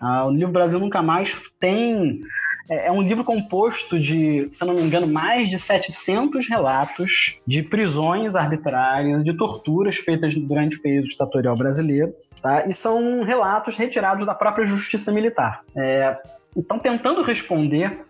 Ah, 0.00 0.26
o 0.26 0.32
livro 0.32 0.52
Brasil 0.52 0.80
Nunca 0.80 1.00
Mais 1.00 1.36
tem. 1.60 2.20
É, 2.68 2.88
é 2.88 2.92
um 2.92 3.00
livro 3.00 3.22
composto 3.22 3.98
de, 3.98 4.48
se 4.50 4.64
não 4.64 4.74
me 4.74 4.82
engano, 4.82 5.06
mais 5.06 5.48
de 5.48 5.58
700 5.58 6.48
relatos 6.48 7.36
de 7.46 7.62
prisões 7.62 8.34
arbitrárias, 8.34 9.22
de 9.24 9.32
torturas 9.32 9.96
feitas 9.96 10.34
durante 10.34 10.76
o 10.76 10.82
período 10.82 11.08
ditatorial 11.08 11.56
brasileiro, 11.56 12.12
tá? 12.42 12.66
e 12.66 12.74
são 12.74 13.22
relatos 13.22 13.76
retirados 13.76 14.26
da 14.26 14.34
própria 14.34 14.66
justiça 14.66 15.12
militar. 15.12 15.62
É, 15.76 16.18
então, 16.56 16.78
tentando 16.78 17.22
responder 17.22 18.07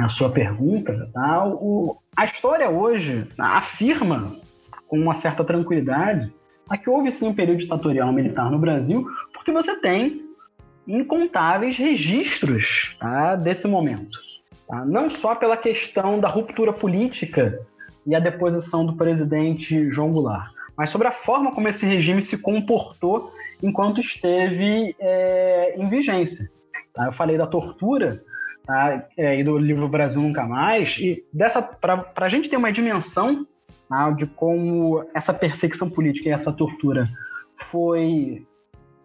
a 0.00 0.08
sua 0.08 0.30
pergunta, 0.30 1.10
tá? 1.12 1.46
o, 1.46 1.96
a 2.16 2.24
história 2.24 2.68
hoje 2.68 3.26
afirma 3.38 4.36
com 4.86 4.98
uma 4.98 5.14
certa 5.14 5.44
tranquilidade 5.44 6.32
que 6.76 6.88
houve 6.88 7.10
sim 7.10 7.28
um 7.28 7.34
período 7.34 7.58
ditatorial 7.58 8.12
militar 8.12 8.50
no 8.50 8.58
Brasil, 8.58 9.04
porque 9.32 9.50
você 9.50 9.80
tem 9.80 10.24
incontáveis 10.86 11.76
registros 11.76 12.96
tá, 12.98 13.36
desse 13.36 13.66
momento. 13.66 14.18
Tá? 14.68 14.84
Não 14.84 15.10
só 15.10 15.34
pela 15.34 15.56
questão 15.56 16.18
da 16.18 16.28
ruptura 16.28 16.72
política 16.72 17.58
e 18.06 18.14
a 18.14 18.20
deposição 18.20 18.86
do 18.86 18.96
presidente 18.96 19.90
João 19.90 20.12
Goulart, 20.12 20.50
mas 20.76 20.90
sobre 20.90 21.08
a 21.08 21.12
forma 21.12 21.52
como 21.52 21.68
esse 21.68 21.84
regime 21.84 22.22
se 22.22 22.38
comportou 22.38 23.32
enquanto 23.62 24.00
esteve 24.00 24.94
é, 24.98 25.74
em 25.76 25.86
vigência. 25.86 26.46
Tá? 26.94 27.06
Eu 27.06 27.12
falei 27.12 27.36
da 27.36 27.46
tortura, 27.46 28.22
tá? 28.70 29.04
É, 29.16 29.36
e 29.36 29.42
do 29.42 29.58
livro 29.58 29.88
Brasil 29.88 30.22
Nunca 30.22 30.46
Mais, 30.46 30.96
e 30.98 31.24
dessa 31.32 31.60
para 31.60 32.06
a 32.14 32.28
gente 32.28 32.48
ter 32.48 32.56
uma 32.56 32.70
dimensão 32.70 33.44
tá? 33.88 34.10
de 34.12 34.26
como 34.26 35.04
essa 35.12 35.34
perseguição 35.34 35.90
política 35.90 36.28
e 36.28 36.32
essa 36.32 36.52
tortura 36.52 37.08
foi 37.68 38.46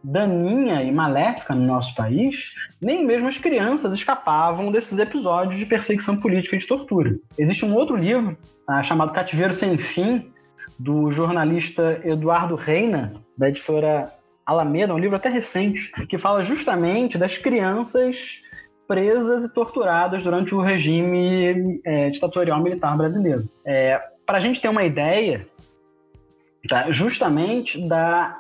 daninha 0.04 0.84
e 0.84 0.92
maléfica 0.92 1.56
no 1.56 1.66
nosso 1.66 1.96
país, 1.96 2.52
nem 2.80 3.04
mesmo 3.04 3.28
as 3.28 3.40
crianças 3.40 3.92
escapavam 3.92 4.72
desses 4.72 5.00
episódios 5.00 5.60
de 5.60 5.66
perseguição 5.66 6.16
política 6.18 6.56
e 6.56 6.60
de 6.60 6.68
tortura. 6.68 7.16
Existe 7.36 7.66
um 7.66 7.74
outro 7.74 7.96
livro 7.96 8.38
tá? 8.68 8.84
chamado 8.84 9.14
Cativeiro 9.14 9.56
Sem 9.56 9.80
Fim, 9.80 10.32
do 10.78 11.12
jornalista 11.12 12.00
Eduardo 12.04 12.54
Reina, 12.54 13.14
da 13.36 13.50
editora 13.50 14.12
Alameda, 14.46 14.94
um 14.94 15.00
livro 15.00 15.16
até 15.16 15.28
recente, 15.28 15.92
que 16.08 16.20
fala 16.20 16.44
justamente 16.44 17.18
das 17.18 17.36
crianças 17.36 18.45
presas 18.88 19.44
e 19.46 19.54
torturadas 19.54 20.24
durante 20.24 20.54
o 20.54 20.62
regime 20.62 21.82
é, 21.84 22.10
ditatorial 22.10 22.62
militar 22.62 22.96
brasileiro. 22.98 23.48
É, 23.66 24.02
Para 24.26 24.38
a 24.38 24.42
gente 24.42 24.62
ter 24.62 24.70
uma 24.70 24.84
ideia, 24.84 25.48
tá, 26.68 26.92
justamente 26.92 27.88
da 27.88 28.38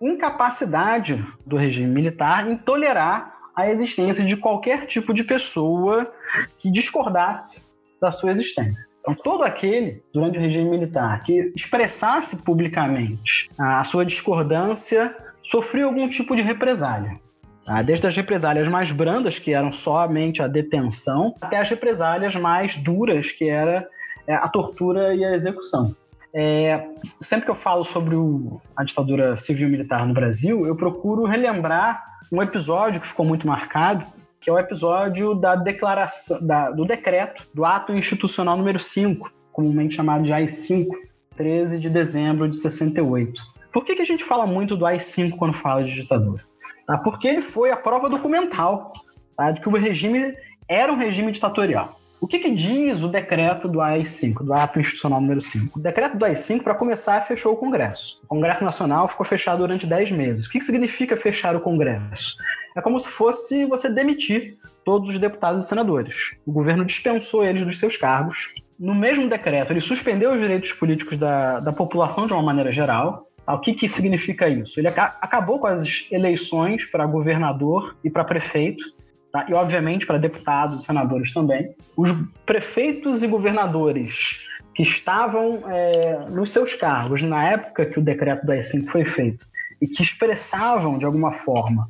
incapacidade 0.00 1.24
do 1.46 1.56
regime 1.56 1.92
militar 1.92 2.50
em 2.50 2.56
tolerar 2.56 3.32
a 3.54 3.68
existência 3.68 4.24
de 4.24 4.36
qualquer 4.36 4.86
tipo 4.86 5.14
de 5.14 5.22
pessoa 5.22 6.10
que 6.58 6.70
discordasse 6.70 7.70
da 8.00 8.10
sua 8.10 8.30
existência. 8.30 8.90
Então, 9.00 9.14
todo 9.14 9.42
aquele, 9.42 10.02
durante 10.12 10.38
o 10.38 10.40
regime 10.40 10.70
militar, 10.70 11.22
que 11.22 11.52
expressasse 11.54 12.36
publicamente 12.36 13.50
a 13.58 13.82
sua 13.84 14.04
discordância, 14.04 15.14
sofreu 15.42 15.88
algum 15.88 16.08
tipo 16.08 16.34
de 16.36 16.42
represália. 16.42 17.20
Tá? 17.64 17.82
Desde 17.82 18.06
as 18.06 18.16
represálias 18.16 18.68
mais 18.68 18.90
brandas, 18.90 19.38
que 19.38 19.52
eram 19.52 19.72
somente 19.72 20.42
a 20.42 20.48
detenção, 20.48 21.34
até 21.40 21.58
as 21.58 21.68
represálias 21.68 22.34
mais 22.36 22.76
duras, 22.76 23.30
que 23.30 23.48
era 23.48 23.88
é, 24.26 24.34
a 24.34 24.48
tortura 24.48 25.14
e 25.14 25.24
a 25.24 25.34
execução. 25.34 25.94
É, 26.34 26.88
sempre 27.20 27.44
que 27.44 27.50
eu 27.50 27.54
falo 27.54 27.84
sobre 27.84 28.14
o, 28.14 28.60
a 28.74 28.82
ditadura 28.82 29.36
civil-militar 29.36 30.06
no 30.06 30.14
Brasil, 30.14 30.66
eu 30.66 30.74
procuro 30.74 31.24
relembrar 31.24 32.02
um 32.32 32.42
episódio 32.42 33.00
que 33.00 33.08
ficou 33.08 33.26
muito 33.26 33.46
marcado, 33.46 34.06
que 34.40 34.48
é 34.48 34.52
o 34.52 34.58
episódio 34.58 35.34
da 35.34 35.54
declaração, 35.54 36.44
da, 36.44 36.70
do 36.70 36.84
decreto, 36.84 37.44
do 37.54 37.64
ato 37.64 37.92
institucional 37.92 38.56
número 38.56 38.78
5, 38.78 39.30
comumente 39.52 39.94
chamado 39.94 40.24
de 40.24 40.32
AI-5, 40.32 40.88
13 41.36 41.78
de 41.78 41.90
dezembro 41.90 42.48
de 42.48 42.56
68. 42.58 43.40
Por 43.70 43.84
que, 43.84 43.94
que 43.94 44.02
a 44.02 44.06
gente 44.06 44.24
fala 44.24 44.46
muito 44.46 44.74
do 44.74 44.86
AI-5 44.86 45.36
quando 45.36 45.54
fala 45.54 45.84
de 45.84 45.94
ditadura? 45.94 46.42
Tá? 46.86 46.98
porque 46.98 47.28
ele 47.28 47.42
foi 47.42 47.70
a 47.70 47.76
prova 47.76 48.08
documental 48.08 48.92
tá? 49.36 49.50
de 49.50 49.60
que 49.60 49.68
o 49.68 49.72
regime 49.72 50.34
era 50.68 50.92
um 50.92 50.96
regime 50.96 51.32
ditatorial. 51.32 52.00
O 52.22 52.26
que, 52.28 52.38
que 52.38 52.54
diz 52.54 53.02
o 53.02 53.08
decreto 53.08 53.66
do 53.66 53.80
AI-5, 53.80 54.44
do 54.44 54.54
Ato 54.54 54.78
Institucional 54.78 55.20
número 55.20 55.42
5? 55.42 55.76
O 55.76 55.82
decreto 55.82 56.16
do 56.16 56.24
AI-5, 56.24 56.62
para 56.62 56.76
começar, 56.76 57.20
fechou 57.26 57.52
o 57.52 57.56
Congresso. 57.56 58.20
O 58.22 58.28
Congresso 58.28 58.64
Nacional 58.64 59.08
ficou 59.08 59.26
fechado 59.26 59.58
durante 59.58 59.88
10 59.88 60.12
meses. 60.12 60.46
O 60.46 60.50
que, 60.50 60.60
que 60.60 60.64
significa 60.64 61.16
fechar 61.16 61.56
o 61.56 61.60
Congresso? 61.60 62.36
É 62.76 62.80
como 62.80 63.00
se 63.00 63.08
fosse 63.08 63.64
você 63.64 63.90
demitir 63.90 64.56
todos 64.84 65.10
os 65.10 65.18
deputados 65.18 65.64
e 65.64 65.68
senadores. 65.68 66.36
O 66.46 66.52
governo 66.52 66.84
dispensou 66.84 67.44
eles 67.44 67.64
dos 67.64 67.80
seus 67.80 67.96
cargos. 67.96 68.54
No 68.78 68.94
mesmo 68.94 69.28
decreto, 69.28 69.72
ele 69.72 69.80
suspendeu 69.80 70.30
os 70.30 70.38
direitos 70.38 70.72
políticos 70.72 71.18
da, 71.18 71.58
da 71.58 71.72
população 71.72 72.28
de 72.28 72.32
uma 72.32 72.42
maneira 72.42 72.72
geral, 72.72 73.26
o 73.46 73.58
que, 73.58 73.74
que 73.74 73.88
significa 73.88 74.48
isso? 74.48 74.78
Ele 74.78 74.88
acabou 74.88 75.58
com 75.58 75.66
as 75.66 76.06
eleições 76.10 76.84
para 76.86 77.06
governador 77.06 77.96
e 78.04 78.10
para 78.10 78.24
prefeito, 78.24 78.84
tá? 79.32 79.46
e 79.48 79.54
obviamente 79.54 80.06
para 80.06 80.18
deputados 80.18 80.80
e 80.80 80.84
senadores 80.84 81.32
também. 81.32 81.74
Os 81.96 82.12
prefeitos 82.46 83.22
e 83.22 83.26
governadores 83.26 84.40
que 84.74 84.82
estavam 84.82 85.62
é, 85.68 86.26
nos 86.30 86.52
seus 86.52 86.74
cargos 86.74 87.22
na 87.22 87.44
época 87.48 87.86
que 87.86 87.98
o 87.98 88.02
decreto 88.02 88.46
do 88.46 88.52
AI-5 88.52 88.86
foi 88.86 89.04
feito 89.04 89.44
e 89.80 89.86
que 89.86 90.02
expressavam 90.02 90.96
de 90.96 91.04
alguma 91.04 91.32
forma 91.32 91.88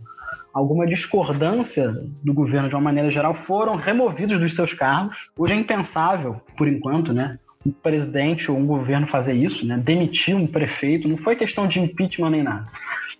alguma 0.52 0.86
discordância 0.86 1.92
do 2.22 2.34
governo 2.34 2.68
de 2.68 2.74
uma 2.74 2.80
maneira 2.80 3.10
geral 3.10 3.34
foram 3.34 3.76
removidos 3.76 4.38
dos 4.38 4.54
seus 4.54 4.72
cargos. 4.72 5.30
Hoje 5.36 5.54
é 5.54 5.56
impensável, 5.56 6.40
por 6.56 6.68
enquanto, 6.68 7.12
né, 7.12 7.38
um 7.64 7.70
presidente 7.70 8.50
ou 8.50 8.58
um 8.58 8.66
governo 8.66 9.06
fazer 9.06 9.34
isso, 9.34 9.66
né? 9.66 9.76
demitir 9.76 10.36
um 10.36 10.46
prefeito, 10.46 11.08
não 11.08 11.16
foi 11.16 11.36
questão 11.36 11.66
de 11.66 11.80
impeachment 11.80 12.30
nem 12.30 12.42
nada. 12.42 12.66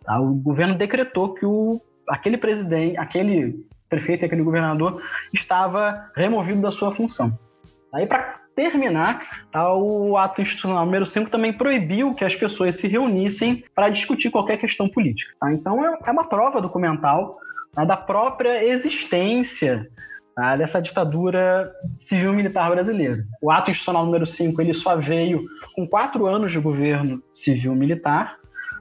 Tá? 0.05 0.21
O 0.21 0.35
governo 0.35 0.75
decretou 0.75 1.35
que 1.35 1.47
o, 1.47 1.81
aquele 2.09 2.37
presidente, 2.37 2.97
aquele 2.99 3.65
prefeito 3.89 4.25
aquele 4.25 4.43
governador 4.43 5.03
estava 5.33 6.11
removido 6.17 6.61
da 6.61 6.73
sua 6.73 6.95
função. 6.95 7.37
Aí, 7.93 8.07
para 8.07 8.41
terminar, 8.55 9.47
tá, 9.51 9.75
o 9.75 10.17
ato 10.17 10.41
institucional 10.41 10.85
número 10.85 11.07
5 11.07 11.31
também 11.31 11.53
proibiu 11.53 12.15
que 12.15 12.25
as 12.25 12.35
pessoas 12.35 12.77
se 12.77 12.87
reunissem 12.87 13.65
para 13.75 13.89
discutir 13.89 14.31
qualquer 14.31 14.59
questão 14.59 14.89
política. 14.89 15.33
Tá? 15.41 15.53
Então 15.53 15.85
é, 15.85 15.99
é 16.07 16.11
uma 16.11 16.29
prova 16.29 16.61
documental 16.61 17.39
tá, 17.75 17.85
da 17.85 17.97
própria 17.97 18.65
existência 18.65 19.89
tá, 20.35 20.57
dessa 20.57 20.81
ditadura 20.81 21.73
civil-militar 21.97 22.71
brasileira. 22.71 23.25
O 23.41 23.51
ato 23.51 23.71
institucional 23.71 24.05
número 24.05 24.27
5 24.27 24.61
ele 24.61 24.75
só 24.75 24.97
veio 24.97 25.45
com 25.75 25.87
quatro 25.87 26.27
anos 26.27 26.51
de 26.53 26.59
governo 26.59 27.23
civil-militar, 27.33 28.39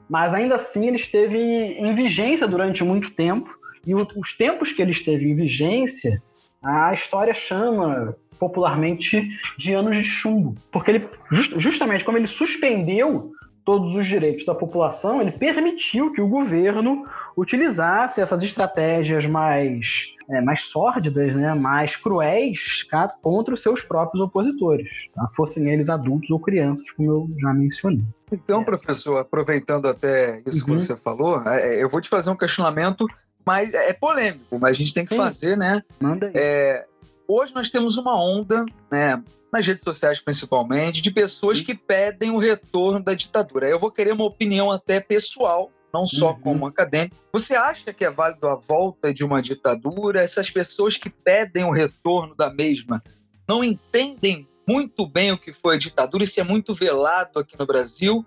mas 0.10 0.34
ainda 0.34 0.56
assim 0.56 0.88
ele 0.88 0.98
esteve 0.98 1.38
em 1.38 1.96
vigência 1.96 2.48
durante 2.48 2.84
muito 2.84 3.12
tempo, 3.12 3.50
e 3.86 3.96
os 3.96 4.34
tempos 4.38 4.72
que 4.72 4.82
ele 4.82 4.92
esteve 4.92 5.30
em 5.30 5.36
vigência, 5.36 6.22
a 6.62 6.94
história 6.94 7.34
chama 7.34 8.16
popularmente 8.40 9.30
de 9.58 9.74
anos 9.74 9.98
de 9.98 10.04
chumbo, 10.04 10.56
porque 10.72 10.92
ele 10.92 11.10
justamente 11.32 12.04
como 12.04 12.18
ele 12.18 12.28
suspendeu 12.28 13.32
todos 13.64 13.96
os 13.96 14.06
direitos 14.06 14.46
da 14.46 14.56
população, 14.56 15.22
ele 15.22 15.32
permitiu 15.32 16.12
que 16.12 16.22
o 16.22 16.28
governo 16.28 17.06
utilizasse 17.38 18.20
essas 18.20 18.42
estratégias 18.44 19.26
mais, 19.26 20.16
é, 20.30 20.42
mais 20.42 20.62
sórdidas, 20.62 21.36
né, 21.36 21.54
mais 21.54 21.96
cruéis 21.96 22.86
contra 23.22 23.54
os 23.54 23.62
seus 23.62 23.82
próprios 23.82 24.24
opositores, 24.24 24.90
tá? 25.14 25.30
fossem 25.36 25.70
eles 25.70 25.90
adultos 25.90 26.30
ou 26.30 26.40
crianças, 26.40 26.90
como 26.92 27.12
eu 27.12 27.30
já 27.40 27.54
mencionei. 27.54 28.04
Então, 28.32 28.62
é. 28.62 28.66
professor, 28.66 29.18
aproveitando 29.18 29.88
até 29.88 30.42
isso 30.46 30.60
uhum. 30.62 30.66
que 30.66 30.82
você 30.82 30.96
falou, 30.96 31.42
é, 31.48 31.76
é, 31.76 31.84
eu 31.84 31.90
vou 31.90 32.02
te 32.02 32.10
fazer 32.10 32.30
um 32.30 32.38
questionamento, 32.38 33.06
mas 33.46 33.74
é 33.74 33.94
polêmico, 33.94 34.58
mas 34.60 34.72
a 34.72 34.80
gente 34.80 34.94
tem 34.94 35.06
que 35.06 35.16
Sim. 35.16 35.22
fazer, 35.22 35.58
né? 35.58 35.84
Manda 36.00 36.28
aí. 36.28 36.34
É, 36.36 36.86
hoje 37.28 37.54
nós 37.54 37.70
temos 37.70 37.98
uma 37.98 38.20
onda, 38.20 38.66
né, 38.92 39.22
nas 39.52 39.66
redes 39.66 39.84
sociais 39.84 40.20
principalmente, 40.20 41.02
de 41.02 41.12
pessoas 41.12 41.62
que 41.62 41.76
pedem 41.76 42.32
o 42.32 42.38
retorno 42.38 43.04
da 43.04 43.14
ditadura. 43.14 43.68
Eu 43.68 43.80
vou 43.80 43.92
querer 43.92 44.14
uma 44.14 44.26
opinião 44.26 44.72
até 44.72 45.00
pessoal, 45.00 45.72
não 45.94 46.08
só 46.08 46.32
uhum. 46.32 46.40
como 46.40 46.66
acadêmico. 46.66 47.16
Você 47.34 47.56
acha 47.56 47.94
que 47.94 48.06
é 48.06 48.10
válido 48.10 48.48
a 48.48 48.56
volta 48.56 49.14
de 49.14 49.24
uma 49.24 49.42
ditadura? 49.42 50.24
Essas 50.24 50.50
pessoas 50.50 50.98
que 50.98 51.10
pedem 51.10 51.64
o 51.64 51.72
retorno 51.72 52.36
da 52.36 52.50
mesma 52.50 53.04
não 53.48 53.64
entendem 53.64 54.48
muito 54.68 55.06
bem 55.06 55.32
o 55.32 55.38
que 55.38 55.52
foi 55.52 55.76
a 55.76 55.80
ditadura? 55.80 56.24
Isso 56.24 56.40
é 56.40 56.44
muito 56.44 56.74
velado 56.74 57.40
aqui 57.40 57.60
no 57.60 57.66
Brasil. 57.66 58.26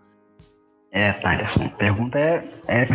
É, 0.92 1.12
Thales, 1.14 1.50
a 1.56 1.68
pergunta 1.70 2.18
é, 2.18 2.44
é, 2.68 2.87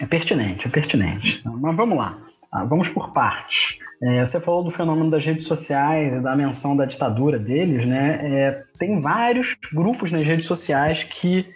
é 0.00 0.06
pertinente, 0.06 0.66
é 0.66 0.70
pertinente. 0.70 1.42
Mas 1.44 1.76
vamos 1.76 1.98
lá, 1.98 2.25
tá? 2.56 2.64
vamos 2.64 2.88
por 2.88 3.12
partes. 3.12 3.78
É, 4.02 4.24
você 4.24 4.38
falou 4.40 4.62
do 4.62 4.70
fenômeno 4.70 5.10
das 5.10 5.24
redes 5.24 5.46
sociais, 5.46 6.22
da 6.22 6.36
menção 6.36 6.76
da 6.76 6.84
ditadura 6.84 7.38
deles, 7.38 7.86
né? 7.86 8.20
É, 8.22 8.62
tem 8.78 9.00
vários 9.00 9.56
grupos 9.72 10.12
nas 10.12 10.26
redes 10.26 10.44
sociais 10.44 11.02
que, 11.04 11.46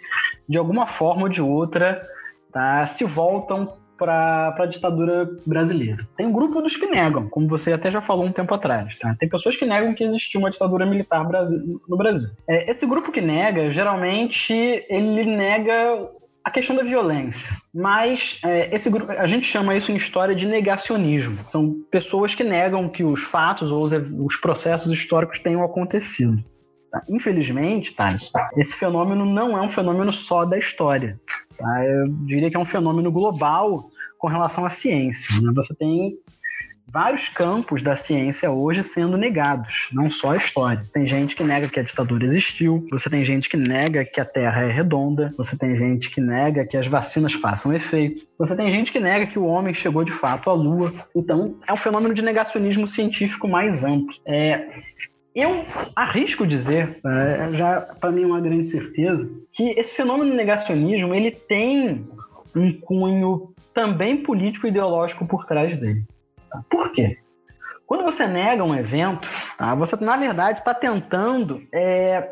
de 0.49 0.57
alguma 0.57 0.87
forma 0.87 1.23
ou 1.23 1.29
de 1.29 1.41
outra, 1.41 2.01
tá, 2.51 2.85
se 2.87 3.03
voltam 3.03 3.77
para 3.95 4.55
a 4.57 4.65
ditadura 4.65 5.29
brasileira. 5.45 6.07
Tem 6.17 6.25
um 6.25 6.31
grupo 6.31 6.59
dos 6.59 6.75
que 6.75 6.87
negam, 6.87 7.29
como 7.29 7.47
você 7.47 7.71
até 7.71 7.91
já 7.91 8.01
falou 8.01 8.25
um 8.25 8.31
tempo 8.31 8.51
atrás. 8.55 8.97
Tá? 8.97 9.15
Tem 9.19 9.29
pessoas 9.29 9.55
que 9.55 9.63
negam 9.63 9.93
que 9.93 10.03
existiu 10.03 10.39
uma 10.39 10.49
ditadura 10.49 10.87
militar 10.87 11.23
no 11.87 11.95
Brasil. 11.95 12.29
É, 12.47 12.71
esse 12.71 12.87
grupo 12.87 13.11
que 13.11 13.21
nega, 13.21 13.71
geralmente, 13.71 14.51
ele 14.89 15.23
nega 15.23 16.09
a 16.43 16.49
questão 16.49 16.75
da 16.75 16.83
violência. 16.83 17.55
Mas 17.73 18.39
é, 18.43 18.73
esse 18.73 18.89
grupo, 18.89 19.11
a 19.11 19.27
gente 19.27 19.45
chama 19.45 19.75
isso 19.75 19.91
em 19.91 19.95
história 19.95 20.35
de 20.35 20.45
negacionismo. 20.45 21.37
São 21.47 21.75
pessoas 21.91 22.33
que 22.33 22.43
negam 22.43 22.89
que 22.89 23.03
os 23.03 23.21
fatos 23.21 23.71
ou 23.71 23.83
os, 23.83 23.91
os 23.91 24.35
processos 24.37 24.91
históricos 24.91 25.39
tenham 25.39 25.63
acontecido. 25.63 26.43
Tá? 26.91 27.01
Infelizmente, 27.09 27.93
Thales, 27.93 28.31
esse 28.57 28.75
fenômeno 28.75 29.25
não 29.25 29.57
é 29.57 29.61
um 29.61 29.71
fenômeno 29.71 30.11
só 30.11 30.43
da 30.43 30.57
história. 30.57 31.19
Tá? 31.57 31.85
Eu 31.85 32.07
diria 32.25 32.49
que 32.49 32.57
é 32.57 32.59
um 32.59 32.65
fenômeno 32.65 33.11
global 33.11 33.89
com 34.17 34.27
relação 34.27 34.65
à 34.65 34.69
ciência. 34.69 35.39
Né? 35.41 35.51
Você 35.55 35.73
tem 35.75 36.17
vários 36.87 37.29
campos 37.29 37.81
da 37.81 37.95
ciência 37.95 38.51
hoje 38.51 38.83
sendo 38.83 39.17
negados, 39.17 39.87
não 39.91 40.11
só 40.11 40.31
a 40.31 40.37
história. 40.37 40.83
Tem 40.93 41.05
gente 41.05 41.35
que 41.35 41.43
nega 41.43 41.69
que 41.69 41.79
a 41.79 41.83
ditadura 41.83 42.25
existiu, 42.25 42.85
você 42.91 43.09
tem 43.09 43.23
gente 43.23 43.47
que 43.47 43.57
nega 43.57 44.03
que 44.03 44.19
a 44.19 44.25
Terra 44.25 44.63
é 44.63 44.71
redonda, 44.71 45.31
você 45.37 45.57
tem 45.57 45.75
gente 45.75 46.09
que 46.09 46.19
nega 46.19 46.65
que 46.65 46.77
as 46.77 46.87
vacinas 46.87 47.33
façam 47.33 47.73
efeito, 47.73 48.23
você 48.37 48.55
tem 48.55 48.69
gente 48.69 48.91
que 48.91 48.99
nega 48.99 49.27
que 49.27 49.39
o 49.39 49.45
homem 49.45 49.73
chegou 49.73 50.03
de 50.03 50.11
fato 50.11 50.49
à 50.49 50.53
Lua. 50.53 50.93
Então, 51.15 51.57
é 51.67 51.73
um 51.73 51.77
fenômeno 51.77 52.13
de 52.13 52.21
negacionismo 52.21 52.87
científico 52.87 53.47
mais 53.47 53.83
amplo. 53.83 54.13
É, 54.25 54.81
eu 55.33 55.65
arrisco 55.95 56.45
dizer, 56.45 56.99
é, 57.05 57.53
já 57.53 57.81
para 57.81 58.11
mim 58.11 58.23
é 58.23 58.25
uma 58.25 58.41
grande 58.41 58.65
certeza, 58.65 59.29
que 59.51 59.69
esse 59.79 59.93
fenômeno 59.93 60.31
de 60.31 60.37
negacionismo 60.37 61.15
ele 61.15 61.31
tem 61.31 62.05
um 62.55 62.73
cunho 62.73 63.53
também 63.73 64.17
político 64.17 64.67
e 64.67 64.69
ideológico 64.69 65.25
por 65.25 65.45
trás 65.45 65.79
dele. 65.79 66.03
Tá? 66.51 66.63
Por 66.69 66.91
quê? 66.91 67.17
Quando 67.87 68.03
você 68.03 68.27
nega 68.27 68.63
um 68.63 68.75
evento, 68.75 69.27
tá? 69.57 69.73
você 69.75 69.95
na 69.97 70.17
verdade 70.17 70.59
está 70.59 70.73
tentando 70.73 71.61
é, 71.73 72.29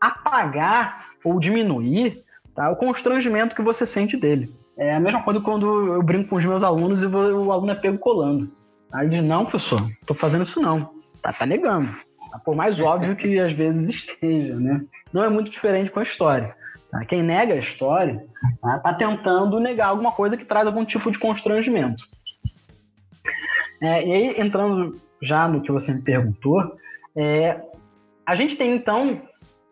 apagar 0.00 1.06
ou 1.24 1.40
diminuir 1.40 2.22
tá? 2.54 2.70
o 2.70 2.76
constrangimento 2.76 3.54
que 3.56 3.62
você 3.62 3.86
sente 3.86 4.16
dele. 4.16 4.48
É 4.76 4.94
a 4.94 5.00
mesma 5.00 5.22
coisa 5.22 5.40
quando 5.40 5.94
eu 5.94 6.02
brinco 6.02 6.30
com 6.30 6.36
os 6.36 6.44
meus 6.44 6.62
alunos 6.62 7.02
e 7.02 7.06
o 7.06 7.50
aluno 7.50 7.72
é 7.72 7.74
pego 7.74 7.98
colando. 7.98 8.52
Aí 8.92 9.06
ele 9.06 9.16
diz, 9.16 9.24
não, 9.24 9.44
professor, 9.44 9.80
tô 10.06 10.14
fazendo 10.14 10.42
isso 10.42 10.60
não. 10.60 10.94
Tá, 11.22 11.32
tá 11.32 11.46
negando. 11.46 11.90
Tá? 12.30 12.38
Por 12.38 12.54
mais 12.54 12.78
óbvio 12.78 13.16
que 13.16 13.38
às 13.38 13.52
vezes 13.52 13.88
esteja, 13.88 14.54
né? 14.56 14.82
Não 15.12 15.24
é 15.24 15.28
muito 15.28 15.50
diferente 15.50 15.90
com 15.90 16.00
a 16.00 16.02
história. 16.02 16.54
Tá? 16.90 17.04
Quem 17.04 17.22
nega 17.22 17.54
a 17.54 17.58
história 17.58 18.24
tá? 18.60 18.78
tá 18.78 18.94
tentando 18.94 19.58
negar 19.58 19.88
alguma 19.88 20.12
coisa 20.12 20.36
que 20.36 20.44
traz 20.44 20.66
algum 20.66 20.84
tipo 20.84 21.10
de 21.10 21.18
constrangimento. 21.18 22.04
É, 23.80 24.06
e 24.06 24.12
aí, 24.12 24.40
entrando 24.40 24.94
já 25.22 25.48
no 25.48 25.60
que 25.60 25.72
você 25.72 25.92
me 25.94 26.02
perguntou, 26.02 26.76
é, 27.14 27.60
a 28.24 28.34
gente 28.34 28.56
tem 28.56 28.74
então 28.74 29.20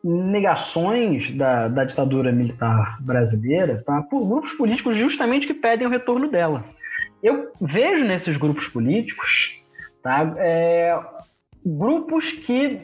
negações 0.02 1.30
da, 1.30 1.66
da 1.68 1.84
ditadura 1.84 2.30
militar 2.30 2.98
brasileira 3.00 3.82
tá, 3.86 4.02
por 4.02 4.26
grupos 4.26 4.52
políticos 4.52 4.96
justamente 4.96 5.46
que 5.46 5.54
pedem 5.54 5.86
o 5.86 5.90
retorno 5.90 6.30
dela. 6.30 6.64
Eu 7.22 7.50
vejo 7.58 8.04
nesses 8.04 8.36
grupos 8.36 8.68
políticos 8.68 9.62
tá, 10.02 10.34
é, 10.36 10.94
grupos 11.64 12.30
que 12.30 12.80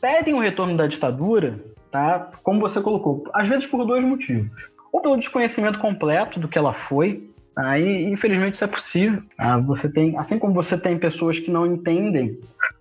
pedem 0.00 0.32
o 0.32 0.40
retorno 0.40 0.74
da 0.74 0.86
ditadura, 0.86 1.60
tá, 1.90 2.30
como 2.42 2.60
você 2.60 2.80
colocou, 2.80 3.24
às 3.34 3.46
vezes 3.46 3.66
por 3.66 3.84
dois 3.84 4.02
motivos. 4.02 4.70
Ou 4.90 5.02
pelo 5.02 5.18
desconhecimento 5.18 5.78
completo 5.78 6.40
do 6.40 6.48
que 6.48 6.56
ela 6.56 6.72
foi, 6.72 7.30
Aí, 7.56 8.04
infelizmente, 8.04 8.54
isso 8.54 8.64
é 8.64 8.68
possível. 8.68 9.22
Ah, 9.38 9.58
você 9.58 9.88
tem, 9.88 10.16
assim 10.18 10.38
como 10.38 10.54
você 10.54 10.76
tem 10.76 10.98
pessoas 10.98 11.38
que 11.38 11.50
não 11.50 11.66
entendem 11.66 12.38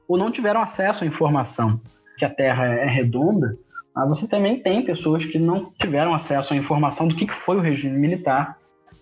ou 0.07 0.17
não 0.17 0.31
tiveram 0.31 0.61
acesso 0.61 1.03
à 1.03 1.07
informação 1.07 1.79
que 2.17 2.25
a 2.25 2.29
Terra 2.29 2.65
é 2.65 2.85
redonda, 2.85 3.57
ah, 3.95 4.05
você 4.05 4.27
também 4.27 4.59
tem 4.59 4.83
pessoas 4.83 5.25
que 5.25 5.37
não 5.37 5.71
tiveram 5.79 6.13
acesso 6.13 6.53
à 6.53 6.57
informação 6.57 7.07
do 7.07 7.15
que 7.15 7.31
foi 7.31 7.57
o 7.57 7.61
regime 7.61 7.97
militar. 7.97 8.57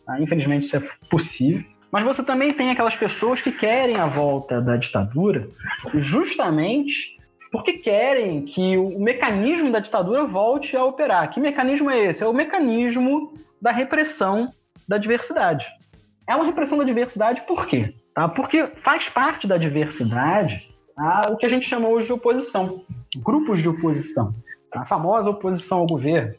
Ah, 0.05 0.19
infelizmente, 0.19 0.63
isso 0.63 0.77
é 0.77 0.83
possível. 1.09 1.63
Mas 1.91 2.03
você 2.03 2.23
também 2.23 2.53
tem 2.53 2.71
aquelas 2.71 2.95
pessoas 2.95 3.41
que 3.41 3.51
querem 3.51 3.97
a 3.97 4.05
volta 4.05 4.61
da 4.61 4.77
ditadura 4.77 5.47
justamente 5.95 7.19
porque 7.51 7.73
querem 7.73 8.43
que 8.43 8.77
o 8.77 8.97
mecanismo 8.99 9.69
da 9.69 9.79
ditadura 9.79 10.23
volte 10.23 10.77
a 10.77 10.85
operar. 10.85 11.29
Que 11.29 11.39
mecanismo 11.39 11.91
é 11.91 12.05
esse? 12.05 12.23
É 12.23 12.27
o 12.27 12.33
mecanismo 12.33 13.33
da 13.61 13.71
repressão 13.71 14.47
da 14.87 14.97
diversidade. 14.97 15.65
É 16.27 16.35
uma 16.35 16.45
repressão 16.45 16.77
da 16.77 16.83
diversidade 16.83 17.41
por 17.47 17.67
quê? 17.67 17.93
Tá? 18.13 18.27
Porque 18.27 18.67
faz 18.81 19.09
parte 19.09 19.47
da 19.47 19.57
diversidade 19.57 20.67
tá? 20.95 21.29
o 21.31 21.37
que 21.37 21.45
a 21.45 21.49
gente 21.49 21.65
chama 21.65 21.87
hoje 21.87 22.07
de 22.07 22.13
oposição, 22.13 22.83
grupos 23.17 23.61
de 23.61 23.69
oposição, 23.69 24.33
tá? 24.71 24.81
a 24.81 24.85
famosa 24.85 25.29
oposição 25.29 25.79
ao 25.79 25.87
governo. 25.87 26.33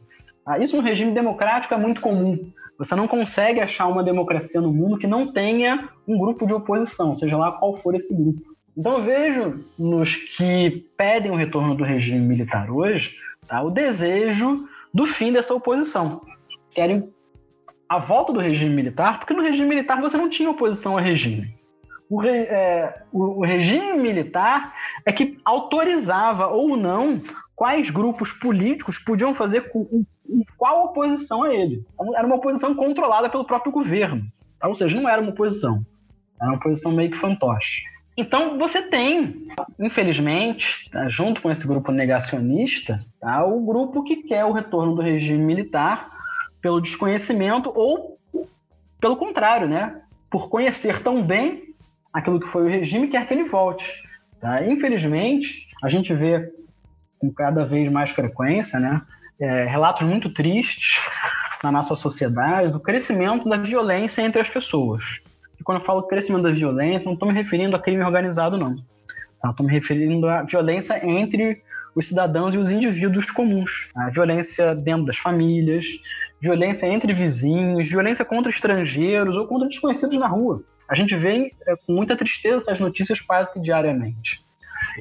Tá? 0.44 0.58
Isso 0.58 0.76
no 0.76 0.82
regime 0.82 1.12
democrático 1.12 1.74
é 1.74 1.76
muito 1.76 2.00
comum. 2.00 2.50
Você 2.78 2.94
não 2.94 3.06
consegue 3.06 3.60
achar 3.60 3.86
uma 3.86 4.02
democracia 4.02 4.60
no 4.60 4.72
mundo 4.72 4.98
que 4.98 5.06
não 5.06 5.26
tenha 5.26 5.88
um 6.06 6.18
grupo 6.18 6.46
de 6.46 6.54
oposição, 6.54 7.16
seja 7.16 7.36
lá 7.36 7.52
qual 7.52 7.76
for 7.78 7.94
esse 7.94 8.14
grupo. 8.14 8.42
Então 8.76 8.98
eu 8.98 9.04
vejo 9.04 9.64
nos 9.78 10.16
que 10.16 10.86
pedem 10.96 11.30
o 11.30 11.36
retorno 11.36 11.74
do 11.74 11.84
regime 11.84 12.26
militar 12.26 12.70
hoje 12.70 13.16
tá, 13.46 13.62
o 13.62 13.70
desejo 13.70 14.66
do 14.92 15.06
fim 15.06 15.32
dessa 15.32 15.54
oposição. 15.54 16.22
Querem 16.74 17.11
a 17.92 17.98
volta 17.98 18.32
do 18.32 18.40
regime 18.40 18.74
militar, 18.74 19.18
porque 19.18 19.34
no 19.34 19.42
regime 19.42 19.68
militar 19.68 20.00
você 20.00 20.16
não 20.16 20.30
tinha 20.30 20.48
oposição 20.48 20.92
ao 20.92 20.98
regime. 20.98 21.54
O, 22.08 22.18
re, 22.18 22.30
é, 22.30 23.02
o, 23.12 23.40
o, 23.40 23.44
regime 23.44 23.98
militar 23.98 24.74
é 25.04 25.12
que 25.12 25.38
autorizava 25.44 26.46
ou 26.46 26.74
não 26.74 27.20
quais 27.54 27.90
grupos 27.90 28.32
políticos 28.32 28.98
podiam 28.98 29.34
fazer 29.34 29.70
com, 29.70 30.04
qual 30.56 30.86
oposição 30.86 31.42
a 31.42 31.54
ele. 31.54 31.84
Então, 31.92 32.16
era 32.16 32.26
uma 32.26 32.36
oposição 32.36 32.74
controlada 32.74 33.28
pelo 33.28 33.44
próprio 33.44 33.70
governo. 33.70 34.24
Tá? 34.58 34.68
Ou 34.68 34.74
seja, 34.74 34.98
não 34.98 35.08
era 35.08 35.20
uma 35.20 35.30
oposição. 35.30 35.84
Era 36.40 36.50
uma 36.50 36.56
oposição 36.56 36.92
meio 36.92 37.10
que 37.10 37.18
fantoche. 37.18 37.82
Então 38.16 38.58
você 38.58 38.82
tem, 38.82 39.48
infelizmente, 39.78 40.88
tá, 40.90 41.08
junto 41.10 41.42
com 41.42 41.50
esse 41.50 41.66
grupo 41.66 41.92
negacionista, 41.92 43.02
tá, 43.20 43.44
o 43.44 43.60
grupo 43.64 44.02
que 44.02 44.16
quer 44.22 44.46
o 44.46 44.52
retorno 44.52 44.94
do 44.94 45.02
regime 45.02 45.44
militar 45.44 46.11
pelo 46.62 46.80
desconhecimento 46.80 47.70
ou 47.74 48.18
pelo 49.00 49.16
contrário, 49.16 49.68
né? 49.68 50.00
Por 50.30 50.48
conhecer 50.48 51.02
tão 51.02 51.22
bem 51.22 51.74
aquilo 52.12 52.40
que 52.40 52.46
foi 52.46 52.62
o 52.62 52.68
regime, 52.68 53.08
quer 53.08 53.26
que 53.26 53.34
ele 53.34 53.48
volte. 53.48 53.92
Tá? 54.40 54.64
Infelizmente, 54.64 55.66
a 55.82 55.88
gente 55.88 56.14
vê 56.14 56.50
com 57.18 57.32
cada 57.32 57.64
vez 57.64 57.90
mais 57.90 58.10
frequência, 58.10 58.78
né? 58.78 59.02
É, 59.40 59.64
relatos 59.64 60.06
muito 60.06 60.32
tristes 60.32 61.00
na 61.62 61.72
nossa 61.72 61.96
sociedade 61.96 62.70
do 62.70 62.78
crescimento 62.78 63.48
da 63.48 63.56
violência 63.56 64.22
entre 64.22 64.40
as 64.40 64.48
pessoas. 64.48 65.02
E 65.58 65.64
quando 65.64 65.78
eu 65.78 65.84
falo 65.84 66.04
crescimento 66.04 66.42
da 66.42 66.52
violência, 66.52 67.06
não 67.06 67.14
estou 67.14 67.28
me 67.28 67.34
referindo 67.34 67.74
a 67.74 67.80
crime 67.80 68.04
organizado, 68.04 68.56
não. 68.56 68.74
Estou 69.34 69.54
tá? 69.54 69.62
me 69.62 69.70
referindo 69.70 70.28
à 70.28 70.42
violência 70.42 71.04
entre 71.04 71.62
os 71.94 72.06
cidadãos 72.06 72.54
e 72.54 72.58
os 72.58 72.70
indivíduos 72.70 73.30
comuns. 73.30 73.88
A 73.96 74.10
violência 74.10 74.74
dentro 74.74 75.06
das 75.06 75.18
famílias, 75.18 75.86
violência 76.42 76.86
entre 76.88 77.14
vizinhos, 77.14 77.88
violência 77.88 78.24
contra 78.24 78.50
estrangeiros 78.50 79.36
ou 79.36 79.46
contra 79.46 79.68
desconhecidos 79.68 80.18
na 80.18 80.26
rua. 80.26 80.64
A 80.88 80.94
gente 80.96 81.16
vê 81.16 81.52
é, 81.66 81.76
com 81.76 81.92
muita 81.92 82.16
tristeza 82.16 82.56
essas 82.56 82.80
notícias 82.80 83.20
quase 83.20 83.52
que 83.52 83.60
diariamente. 83.60 84.44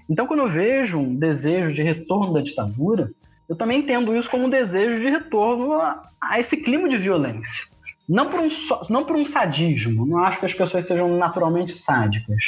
Então, 0.08 0.27
quando 0.27 0.41
eu 0.41 0.49
vejo 0.49 0.99
um 0.99 1.15
desejo 1.15 1.73
de 1.73 1.82
retorno 1.82 2.32
da 2.32 2.41
ditadura, 2.41 3.10
eu 3.49 3.56
também 3.56 3.80
entendo 3.80 4.15
isso 4.15 4.30
como 4.30 4.45
um 4.45 4.49
desejo 4.49 5.01
de 5.01 5.10
retorno 5.10 5.73
a, 5.73 6.08
a 6.21 6.39
esse 6.39 6.58
clima 6.58 6.88
de 6.88 6.97
violência. 6.97 7.65
Não 8.08 8.30
por, 8.30 8.39
um, 8.39 8.49
não 8.89 9.04
por 9.04 9.15
um 9.15 9.25
sadismo, 9.25 10.06
não 10.06 10.19
acho 10.19 10.39
que 10.39 10.45
as 10.45 10.54
pessoas 10.54 10.86
sejam 10.86 11.17
naturalmente 11.17 11.75
sádicas. 11.75 12.43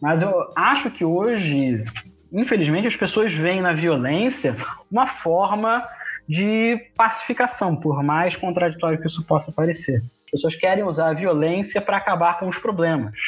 Mas 0.00 0.22
eu 0.22 0.50
acho 0.56 0.90
que 0.90 1.04
hoje, 1.04 1.84
infelizmente, 2.32 2.88
as 2.88 2.96
pessoas 2.96 3.34
veem 3.34 3.60
na 3.60 3.74
violência 3.74 4.56
uma 4.90 5.06
forma 5.06 5.86
de 6.30 6.76
pacificação, 6.96 7.74
por 7.74 8.04
mais 8.04 8.36
contraditório 8.36 9.00
que 9.00 9.06
isso 9.08 9.26
possa 9.26 9.50
parecer. 9.50 10.00
As 10.26 10.30
pessoas 10.30 10.54
querem 10.54 10.84
usar 10.84 11.08
a 11.10 11.12
violência 11.12 11.80
para 11.80 11.96
acabar 11.96 12.38
com 12.38 12.46
os 12.46 12.56
problemas. 12.56 13.18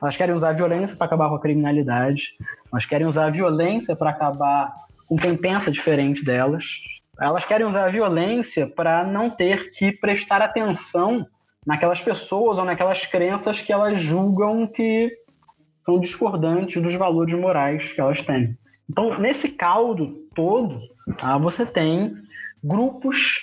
Elas 0.00 0.16
querem 0.16 0.32
usar 0.32 0.50
a 0.50 0.52
violência 0.52 0.94
para 0.94 1.06
acabar 1.06 1.28
com 1.28 1.34
a 1.34 1.40
criminalidade. 1.40 2.36
Elas 2.72 2.86
querem 2.86 3.04
usar 3.04 3.26
a 3.26 3.30
violência 3.30 3.96
para 3.96 4.10
acabar 4.10 4.72
com 5.08 5.16
quem 5.16 5.36
pensa 5.36 5.72
diferente 5.72 6.24
delas. 6.24 6.64
Elas 7.20 7.44
querem 7.44 7.66
usar 7.66 7.86
a 7.86 7.90
violência 7.90 8.68
para 8.68 9.02
não 9.02 9.28
ter 9.28 9.72
que 9.72 9.90
prestar 9.90 10.40
atenção 10.40 11.26
naquelas 11.66 12.00
pessoas 12.00 12.60
ou 12.60 12.64
naquelas 12.64 13.04
crenças 13.06 13.60
que 13.60 13.72
elas 13.72 14.00
julgam 14.00 14.68
que 14.68 15.10
são 15.84 15.98
discordantes 15.98 16.80
dos 16.80 16.94
valores 16.94 17.36
morais 17.36 17.92
que 17.92 18.00
elas 18.00 18.22
têm. 18.22 18.56
Então, 18.88 19.18
nesse 19.18 19.56
caldo 19.56 20.28
todo, 20.32 20.80
tá, 21.18 21.36
você 21.38 21.64
tem 21.64 22.14
grupos 22.62 23.34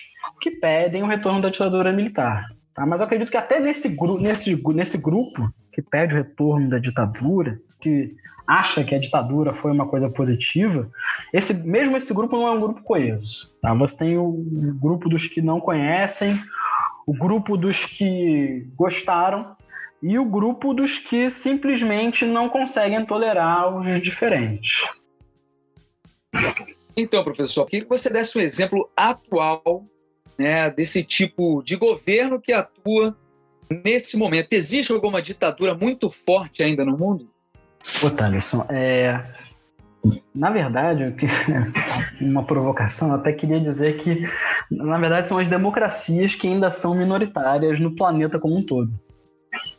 que 0.42 0.52
pedem 0.52 1.04
o 1.04 1.08
retorno 1.08 1.42
da 1.42 1.50
ditadura 1.50 1.92
militar. 1.92 2.46
Tá? 2.74 2.86
Mas 2.86 3.00
eu 3.00 3.06
acredito 3.06 3.32
que 3.32 3.38
até 3.38 3.60
nesse, 3.60 3.90
gru 3.90 4.20
nesse, 4.20 4.56
nesse 4.74 4.98
grupo 4.98 5.48
que 5.72 5.82
pede 5.82 6.14
o 6.14 6.18
retorno 6.18 6.70
da 6.70 6.80
ditadura, 6.80 7.60
que 7.80 8.16
acha 8.48 8.84
que 8.84 8.94
a 8.94 9.00
ditadura 9.00 9.54
foi 9.54 9.72
uma 9.72 9.88
coisa 9.88 10.10
positiva, 10.10 10.90
esse 11.34 11.54
mesmo 11.54 11.96
esse 11.96 12.14
grupo 12.14 12.36
não 12.36 12.48
é 12.48 12.52
um 12.52 12.60
grupo 12.60 12.84
coeso. 12.84 13.54
Tá? 13.62 13.74
Você 13.74 13.98
tem 13.98 14.18
o 14.18 14.32
grupo 14.80 15.10
dos 15.10 15.28
que 15.28 15.42
não 15.42 15.60
conhecem, 15.60 16.40
o 17.06 17.14
grupo 17.14 17.58
dos 17.58 17.86
que 17.86 18.68
gostaram 18.76 19.56
e 20.02 20.18
o 20.20 20.26
grupo 20.26 20.74
dos 20.74 21.00
que 21.00 21.30
simplesmente 21.30 22.26
não 22.26 22.50
conseguem 22.50 23.06
tolerar 23.06 23.74
os 23.76 24.02
diferentes. 24.02 24.74
Então, 26.96 27.24
professor, 27.24 27.66
queria 27.66 27.86
que 27.86 27.98
você 27.98 28.10
desse 28.10 28.38
um 28.38 28.42
exemplo 28.42 28.90
atual 28.96 29.86
né, 30.38 30.70
desse 30.70 31.04
tipo 31.04 31.62
de 31.64 31.76
governo 31.76 32.40
que 32.40 32.54
atua 32.54 33.16
nesse 33.84 34.18
momento. 34.18 34.54
Existe 34.54 34.92
alguma 34.92 35.22
ditadura 35.22 35.76
muito 35.76 36.10
forte 36.10 36.62
ainda 36.62 36.86
no 36.86 36.98
mundo? 36.98 37.30
Ô, 38.04 38.10
Thaleson, 38.10 38.66
é... 38.70 39.24
na 40.34 40.50
verdade, 40.52 41.16
uma 42.22 42.46
provocação, 42.46 43.10
eu 43.10 43.16
até 43.16 43.34
queria 43.34 43.60
dizer 43.60 43.98
que, 43.98 44.28
na 44.72 44.98
verdade, 44.98 45.28
são 45.28 45.38
as 45.38 45.48
democracias 45.48 46.36
que 46.36 46.48
ainda 46.48 46.70
são 46.72 46.96
minoritárias 46.96 47.80
no 47.80 47.96
planeta 47.96 48.40
como 48.40 48.58
um 48.58 48.66
todo. 48.66 48.92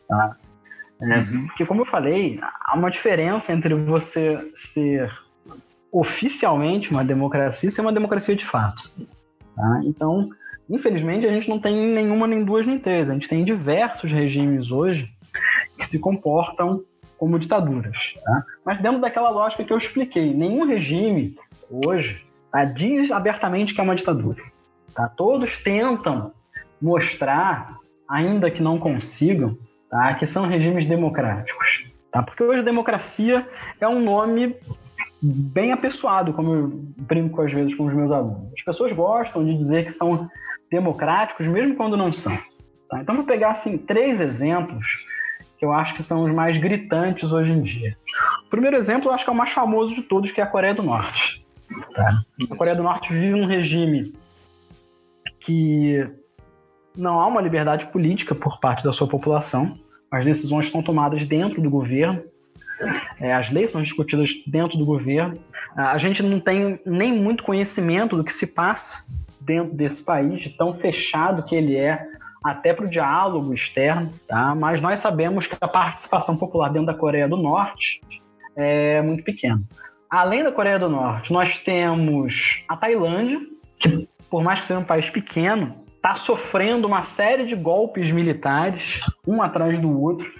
Tá? 0.07 0.37
É, 1.01 1.17
uhum. 1.17 1.47
Porque, 1.47 1.65
como 1.65 1.81
eu 1.81 1.85
falei, 1.85 2.39
há 2.41 2.75
uma 2.77 2.89
diferença 2.89 3.51
entre 3.51 3.73
você 3.73 4.51
ser 4.55 5.11
oficialmente 5.95 6.91
uma 6.91 7.05
democracia 7.05 7.71
ser 7.71 7.79
uma 7.79 7.93
democracia 7.93 8.35
de 8.35 8.43
fato. 8.43 8.91
Tá? 9.55 9.81
Então, 9.85 10.29
infelizmente, 10.69 11.25
a 11.25 11.31
gente 11.31 11.47
não 11.47 11.57
tem 11.57 11.73
nenhuma, 11.73 12.27
nem 12.27 12.43
duas, 12.43 12.67
nem 12.67 12.77
três. 12.77 13.09
A 13.09 13.13
gente 13.13 13.29
tem 13.29 13.45
diversos 13.45 14.11
regimes 14.11 14.71
hoje 14.71 15.09
que 15.77 15.87
se 15.87 15.97
comportam 15.97 16.83
como 17.17 17.39
ditaduras. 17.39 17.95
Tá? 18.21 18.43
Mas 18.65 18.81
dentro 18.81 18.99
daquela 18.99 19.29
lógica 19.29 19.63
que 19.63 19.71
eu 19.71 19.77
expliquei, 19.77 20.33
nenhum 20.33 20.67
regime 20.67 21.37
hoje 21.69 22.21
tá, 22.51 22.65
diz 22.65 23.09
abertamente 23.09 23.73
que 23.73 23.79
é 23.79 23.83
uma 23.83 23.95
ditadura. 23.95 24.43
Tá? 24.93 25.07
Todos 25.07 25.63
tentam 25.63 26.33
mostrar, 26.81 27.77
ainda 28.09 28.51
que 28.51 28.61
não 28.61 28.77
consigam, 28.77 29.57
tá? 29.89 30.13
que 30.15 30.27
são 30.27 30.45
regimes 30.45 30.85
democráticos. 30.85 31.85
Tá? 32.11 32.21
Porque 32.21 32.43
hoje 32.43 32.63
democracia 32.63 33.47
é 33.79 33.87
um 33.87 34.01
nome 34.01 34.57
bem 35.33 35.71
apessoado, 35.71 36.33
como 36.33 36.53
eu 36.53 36.67
brinco 36.97 37.41
às 37.41 37.51
vezes 37.51 37.75
com 37.75 37.85
os 37.85 37.93
meus 37.93 38.11
alunos. 38.11 38.51
As 38.57 38.63
pessoas 38.63 38.93
gostam 38.93 39.43
de 39.43 39.55
dizer 39.55 39.85
que 39.85 39.91
são 39.91 40.29
democráticos, 40.69 41.47
mesmo 41.47 41.75
quando 41.75 41.97
não 41.97 42.13
são. 42.13 42.37
Tá? 42.89 43.01
Então, 43.01 43.15
vou 43.15 43.25
pegar 43.25 43.51
assim, 43.51 43.77
três 43.77 44.21
exemplos 44.21 44.85
que 45.57 45.65
eu 45.65 45.71
acho 45.71 45.95
que 45.95 46.03
são 46.03 46.23
os 46.23 46.33
mais 46.33 46.57
gritantes 46.57 47.31
hoje 47.31 47.51
em 47.51 47.61
dia. 47.61 47.97
O 48.45 48.49
primeiro 48.49 48.75
exemplo, 48.75 49.09
eu 49.09 49.13
acho 49.13 49.23
que 49.23 49.29
é 49.29 49.33
o 49.33 49.37
mais 49.37 49.51
famoso 49.51 49.95
de 49.95 50.03
todos, 50.03 50.31
que 50.31 50.39
é 50.39 50.43
a 50.43 50.47
Coreia 50.47 50.73
do 50.73 50.83
Norte. 50.83 51.45
Tá? 51.95 52.21
A 52.51 52.55
Coreia 52.55 52.75
do 52.75 52.83
Norte 52.83 53.13
vive 53.13 53.33
um 53.33 53.45
regime 53.45 54.13
que 55.39 56.07
não 56.95 57.19
há 57.19 57.27
uma 57.27 57.41
liberdade 57.41 57.87
política 57.87 58.35
por 58.35 58.59
parte 58.59 58.83
da 58.83 58.93
sua 58.93 59.07
população. 59.07 59.77
As 60.11 60.23
decisões 60.23 60.69
são 60.69 60.83
tomadas 60.83 61.25
dentro 61.25 61.61
do 61.61 61.69
governo, 61.69 62.21
é, 63.19 63.33
as 63.33 63.51
leis 63.51 63.71
são 63.71 63.81
discutidas 63.81 64.31
dentro 64.47 64.77
do 64.77 64.85
governo. 64.85 65.39
A 65.75 65.97
gente 65.97 66.23
não 66.23 66.39
tem 66.39 66.79
nem 66.85 67.11
muito 67.11 67.43
conhecimento 67.43 68.15
do 68.15 68.23
que 68.23 68.33
se 68.33 68.47
passa 68.47 69.11
dentro 69.41 69.73
desse 69.73 70.01
país, 70.01 70.41
de 70.41 70.49
tão 70.49 70.73
fechado 70.75 71.43
que 71.43 71.55
ele 71.55 71.75
é 71.75 72.05
até 72.43 72.73
para 72.73 72.85
o 72.85 72.89
diálogo 72.89 73.53
externo, 73.53 74.11
tá? 74.27 74.53
mas 74.53 74.79
nós 74.79 74.99
sabemos 74.99 75.47
que 75.47 75.55
a 75.59 75.67
participação 75.67 76.37
popular 76.37 76.69
dentro 76.69 76.87
da 76.87 76.93
Coreia 76.93 77.27
do 77.27 77.35
Norte 77.35 78.01
é 78.55 79.01
muito 79.01 79.23
pequena. 79.23 79.61
Além 80.09 80.43
da 80.43 80.51
Coreia 80.51 80.77
do 80.77 80.87
Norte, 80.87 81.33
nós 81.33 81.57
temos 81.57 82.63
a 82.69 82.77
Tailândia, 82.77 83.41
que 83.79 84.07
por 84.29 84.43
mais 84.43 84.61
que 84.61 84.67
seja 84.67 84.79
um 84.79 84.83
país 84.83 85.09
pequeno, 85.09 85.75
está 85.95 86.15
sofrendo 86.15 86.87
uma 86.87 87.01
série 87.01 87.45
de 87.45 87.55
golpes 87.55 88.11
militares, 88.11 88.99
um 89.27 89.41
atrás 89.41 89.79
do 89.79 89.99
outro. 89.99 90.31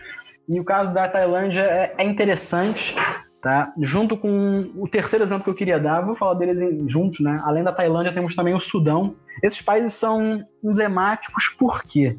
E 0.47 0.59
o 0.59 0.63
caso 0.63 0.93
da 0.93 1.07
Tailândia 1.07 1.61
é, 1.61 1.95
é 1.97 2.03
interessante, 2.03 2.95
tá? 3.41 3.73
Junto 3.81 4.15
com 4.15 4.71
o 4.75 4.87
terceiro 4.87 5.25
exemplo 5.25 5.43
que 5.43 5.49
eu 5.49 5.55
queria 5.55 5.79
dar, 5.79 6.01
vou 6.01 6.15
falar 6.15 6.35
deles 6.35 6.91
juntos, 6.91 7.19
né? 7.19 7.41
Além 7.43 7.63
da 7.63 7.71
Tailândia, 7.71 8.13
temos 8.13 8.35
também 8.35 8.53
o 8.53 8.59
Sudão. 8.59 9.15
Esses 9.41 9.61
países 9.61 9.93
são 9.93 10.45
emblemáticos 10.63 11.49
por 11.49 11.83
quê? 11.83 12.17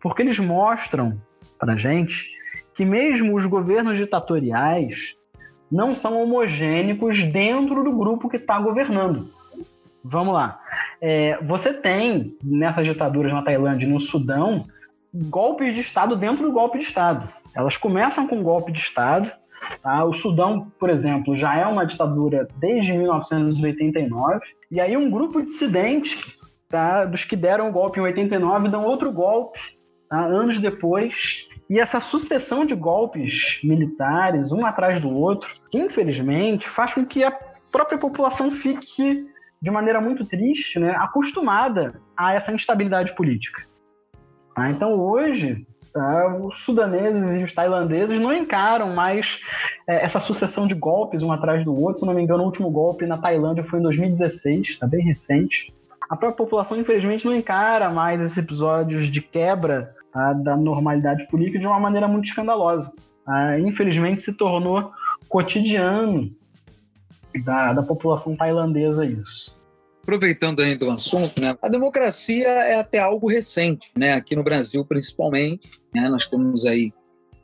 Porque 0.00 0.22
eles 0.22 0.38
mostram 0.38 1.20
para 1.58 1.76
gente 1.76 2.36
que 2.74 2.84
mesmo 2.84 3.34
os 3.34 3.44
governos 3.46 3.96
ditatoriais 3.96 5.16
não 5.70 5.94
são 5.94 6.22
homogênicos 6.22 7.24
dentro 7.24 7.84
do 7.84 7.92
grupo 7.92 8.28
que 8.28 8.36
está 8.36 8.58
governando. 8.58 9.30
Vamos 10.02 10.32
lá. 10.32 10.60
É, 11.00 11.38
você 11.42 11.72
tem 11.72 12.36
nessas 12.42 12.86
ditaduras 12.86 13.32
na 13.32 13.42
Tailândia 13.42 13.84
e 13.84 13.88
no 13.88 14.00
Sudão 14.00 14.66
golpes 15.12 15.74
de 15.74 15.80
Estado 15.80 16.16
dentro 16.16 16.44
do 16.44 16.52
golpe 16.52 16.78
de 16.78 16.84
Estado. 16.84 17.28
Elas 17.54 17.76
começam 17.76 18.26
com 18.26 18.36
um 18.36 18.42
golpe 18.42 18.72
de 18.72 18.78
Estado. 18.78 19.30
Tá? 19.82 20.04
O 20.04 20.14
Sudão, 20.14 20.70
por 20.78 20.90
exemplo, 20.90 21.36
já 21.36 21.56
é 21.56 21.66
uma 21.66 21.84
ditadura 21.84 22.46
desde 22.56 22.92
1989. 22.92 24.40
E 24.70 24.80
aí 24.80 24.96
um 24.96 25.10
grupo 25.10 25.42
dissidente 25.42 26.38
tá, 26.68 27.04
dos 27.04 27.24
que 27.24 27.36
deram 27.36 27.68
o 27.68 27.72
golpe 27.72 27.98
em 27.98 28.02
89 28.02 28.68
dão 28.68 28.84
outro 28.84 29.10
golpe 29.10 29.58
tá, 30.08 30.24
anos 30.24 30.58
depois. 30.58 31.48
E 31.68 31.78
essa 31.78 32.00
sucessão 32.00 32.64
de 32.64 32.74
golpes 32.74 33.60
militares, 33.62 34.52
um 34.52 34.64
atrás 34.64 35.00
do 35.00 35.10
outro, 35.10 35.50
infelizmente, 35.72 36.68
faz 36.68 36.94
com 36.94 37.04
que 37.04 37.22
a 37.22 37.30
própria 37.70 37.98
população 37.98 38.50
fique, 38.50 39.26
de 39.60 39.70
maneira 39.70 40.00
muito 40.00 40.24
triste, 40.24 40.78
né, 40.78 40.94
acostumada 40.96 42.00
a 42.16 42.32
essa 42.32 42.52
instabilidade 42.52 43.14
política. 43.14 43.62
Tá? 44.54 44.70
Então, 44.70 44.98
hoje, 44.98 45.66
Tá? 45.92 46.36
Os 46.36 46.58
sudaneses 46.60 47.40
e 47.40 47.44
os 47.44 47.52
tailandeses 47.52 48.20
não 48.20 48.32
encaram 48.32 48.94
mais 48.94 49.40
é, 49.86 50.04
essa 50.04 50.20
sucessão 50.20 50.66
de 50.66 50.74
golpes 50.74 51.22
um 51.22 51.32
atrás 51.32 51.64
do 51.64 51.74
outro. 51.74 52.00
Se 52.00 52.06
não 52.06 52.14
me 52.14 52.22
engano, 52.22 52.42
o 52.42 52.46
último 52.46 52.70
golpe 52.70 53.06
na 53.06 53.18
Tailândia 53.18 53.64
foi 53.64 53.78
em 53.78 53.82
2016, 53.82 54.68
está 54.68 54.86
bem 54.86 55.04
recente. 55.04 55.72
A 56.08 56.16
própria 56.16 56.36
população, 56.36 56.78
infelizmente, 56.78 57.26
não 57.26 57.34
encara 57.34 57.90
mais 57.90 58.22
esses 58.22 58.38
episódios 58.38 59.06
de 59.06 59.20
quebra 59.20 59.94
tá, 60.12 60.32
da 60.32 60.56
normalidade 60.56 61.26
política 61.28 61.58
de 61.58 61.66
uma 61.66 61.80
maneira 61.80 62.08
muito 62.08 62.26
escandalosa. 62.26 62.92
Tá? 63.24 63.58
Infelizmente, 63.58 64.22
se 64.22 64.34
tornou 64.34 64.90
cotidiano 65.28 66.30
da, 67.44 67.74
da 67.74 67.82
população 67.82 68.34
tailandesa 68.36 69.04
isso 69.04 69.57
aproveitando 70.08 70.60
ainda 70.60 70.86
o 70.86 70.90
assunto, 70.90 71.38
né, 71.38 71.54
a 71.60 71.68
democracia 71.68 72.48
é 72.48 72.76
até 72.76 72.98
algo 72.98 73.28
recente, 73.28 73.90
né, 73.94 74.14
aqui 74.14 74.34
no 74.34 74.42
Brasil 74.42 74.82
principalmente. 74.82 75.68
Né, 75.94 76.08
nós 76.08 76.26
temos 76.26 76.64
aí, 76.64 76.90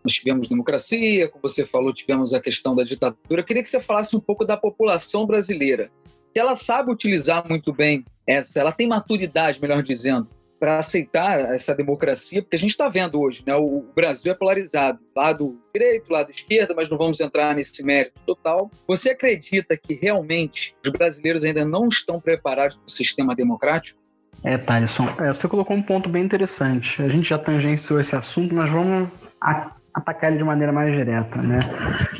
nós 0.02 0.14
tivemos 0.14 0.48
democracia, 0.48 1.28
como 1.28 1.42
você 1.42 1.66
falou, 1.66 1.92
tivemos 1.92 2.32
a 2.32 2.40
questão 2.40 2.74
da 2.74 2.82
ditadura. 2.82 3.42
Eu 3.42 3.44
queria 3.44 3.62
que 3.62 3.68
você 3.68 3.80
falasse 3.80 4.16
um 4.16 4.20
pouco 4.20 4.46
da 4.46 4.56
população 4.56 5.26
brasileira. 5.26 5.90
Se 6.32 6.40
ela 6.40 6.56
sabe 6.56 6.90
utilizar 6.90 7.46
muito 7.46 7.70
bem 7.70 8.02
essa, 8.26 8.58
ela 8.58 8.72
tem 8.72 8.88
maturidade, 8.88 9.60
melhor 9.60 9.82
dizendo, 9.82 10.26
para 10.64 10.78
aceitar 10.78 11.38
essa 11.38 11.74
democracia, 11.74 12.40
porque 12.40 12.56
a 12.56 12.58
gente 12.58 12.70
está 12.70 12.88
vendo 12.88 13.20
hoje, 13.20 13.44
né? 13.46 13.54
O 13.54 13.84
Brasil 13.94 14.32
é 14.32 14.34
polarizado, 14.34 14.98
lado 15.14 15.60
direito, 15.74 16.10
lado 16.10 16.30
esquerda, 16.30 16.72
mas 16.74 16.88
não 16.88 16.96
vamos 16.96 17.20
entrar 17.20 17.54
nesse 17.54 17.84
mérito 17.84 18.18
total. 18.24 18.70
Você 18.88 19.10
acredita 19.10 19.76
que 19.76 19.92
realmente 19.92 20.74
os 20.82 20.90
brasileiros 20.90 21.44
ainda 21.44 21.66
não 21.66 21.86
estão 21.86 22.18
preparados 22.18 22.76
para 22.76 22.86
o 22.86 22.90
sistema 22.90 23.34
democrático? 23.34 24.00
É, 24.42 24.56
Thaleson, 24.56 25.06
é, 25.20 25.26
você 25.34 25.46
colocou 25.46 25.76
um 25.76 25.82
ponto 25.82 26.08
bem 26.08 26.24
interessante. 26.24 27.02
A 27.02 27.08
gente 27.08 27.28
já 27.28 27.36
tangenciou 27.36 28.00
esse 28.00 28.16
assunto, 28.16 28.54
mas 28.54 28.70
vamos 28.70 29.10
atacar 29.92 30.30
ele 30.30 30.38
de 30.38 30.44
maneira 30.44 30.72
mais 30.72 30.90
direta, 30.96 31.42
né? 31.42 31.60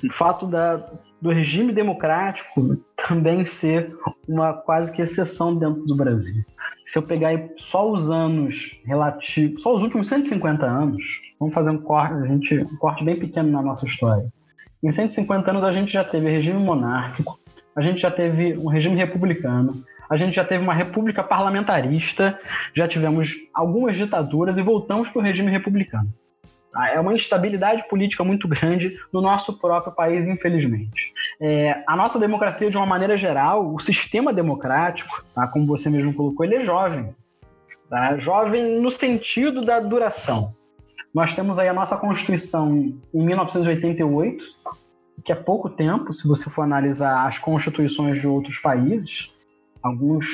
O 0.05 0.12
fato 0.12 0.47
da, 0.47 0.86
do 1.21 1.31
regime 1.31 1.73
democrático 1.73 2.77
também 2.97 3.45
ser 3.45 3.97
uma 4.29 4.53
quase 4.53 4.93
que 4.93 5.03
exceção 5.03 5.55
dentro 5.55 5.85
do 5.85 5.97
Brasil 5.97 6.45
se 6.87 6.99
eu 6.99 7.03
pegar 7.03 7.33
só 7.59 7.91
os 7.91 8.11
anos 8.11 8.55
relativos, 8.85 9.62
só 9.62 9.75
os 9.75 9.83
últimos 9.83 10.09
150 10.09 10.67
anos, 10.67 11.03
vamos 11.41 11.55
fazer 11.55 11.71
um 11.71 11.79
corte, 11.79 12.15
a 12.15 12.27
gente, 12.27 12.59
um 12.61 12.77
corte 12.77 13.05
bem 13.05 13.19
pequeno 13.19 13.51
na 13.51 13.62
nossa 13.62 13.87
história. 13.87 14.29
Em 14.83 14.93
150 14.93 15.51
anos 15.51 15.65
a 15.65 15.73
gente 15.73 15.93
já 15.93 16.05
teve 16.05 16.29
regime 16.29 16.59
monárquico, 16.59 17.39
a 17.75 17.81
gente 17.81 18.01
já 18.01 18.11
teve 18.11 18.59
um 18.59 18.69
regime 18.69 18.97
republicano, 18.97 19.73
a 20.11 20.17
gente 20.17 20.35
já 20.35 20.45
teve 20.45 20.62
uma 20.62 20.75
república 20.75 21.25
parlamentarista, 21.25 22.39
já 22.77 22.87
tivemos 22.87 23.35
algumas 23.55 23.97
ditaduras 23.97 24.59
e 24.59 24.62
voltamos 24.62 25.09
para 25.09 25.21
o 25.21 25.23
regime 25.23 25.51
republicano. 25.51 26.11
Tá? 26.75 26.91
É 26.91 26.99
uma 26.99 27.14
instabilidade 27.14 27.89
política 27.89 28.25
muito 28.25 28.49
grande 28.49 28.99
no 29.12 29.22
nosso 29.22 29.53
próprio 29.53 29.93
país, 29.93 30.27
infelizmente. 30.27 31.12
É, 31.41 31.85
a 31.87 31.97
nossa 31.97 32.18
democracia, 32.18 32.68
de 32.68 32.77
uma 32.77 32.85
maneira 32.85 33.16
geral, 33.16 33.72
o 33.72 33.79
sistema 33.79 34.33
democrático, 34.33 35.25
tá? 35.33 35.47
como 35.47 35.66
você 35.66 35.89
mesmo 35.89 36.12
colocou, 36.12 36.45
ele 36.45 36.57
é 36.57 36.61
jovem. 36.61 37.14
Tá? 37.89 38.18
Jovem 38.18 38.81
no 38.81 38.91
sentido 38.91 39.64
da 39.64 39.79
duração. 39.79 40.53
Nós 41.14 41.33
temos 41.33 41.61
aí 41.61 41.68
a 41.68 41.72
nossa 41.72 41.97
Constituição 41.97 42.77
em 43.14 43.25
1988, 43.25 44.45
que 45.25 45.31
é 45.31 45.37
pouco 45.37 45.70
tempo, 45.70 46.12
se 46.12 46.27
você 46.27 46.51
for 46.51 46.62
analisar 46.62 47.29
as 47.29 47.39
constituições 47.39 48.20
de 48.20 48.27
outros 48.27 48.59
países. 48.59 49.33
Alguns 49.81 50.27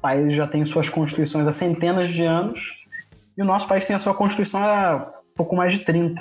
países 0.00 0.34
já 0.34 0.46
têm 0.46 0.64
suas 0.64 0.88
constituições 0.88 1.46
há 1.46 1.52
centenas 1.52 2.10
de 2.10 2.22
anos, 2.22 2.58
e 3.36 3.42
o 3.42 3.44
nosso 3.44 3.68
país 3.68 3.84
tem 3.84 3.94
a 3.94 3.98
sua 3.98 4.14
Constituição 4.14 4.64
há 4.64 5.12
pouco 5.34 5.56
mais 5.56 5.72
de 5.72 5.80
30. 5.80 6.20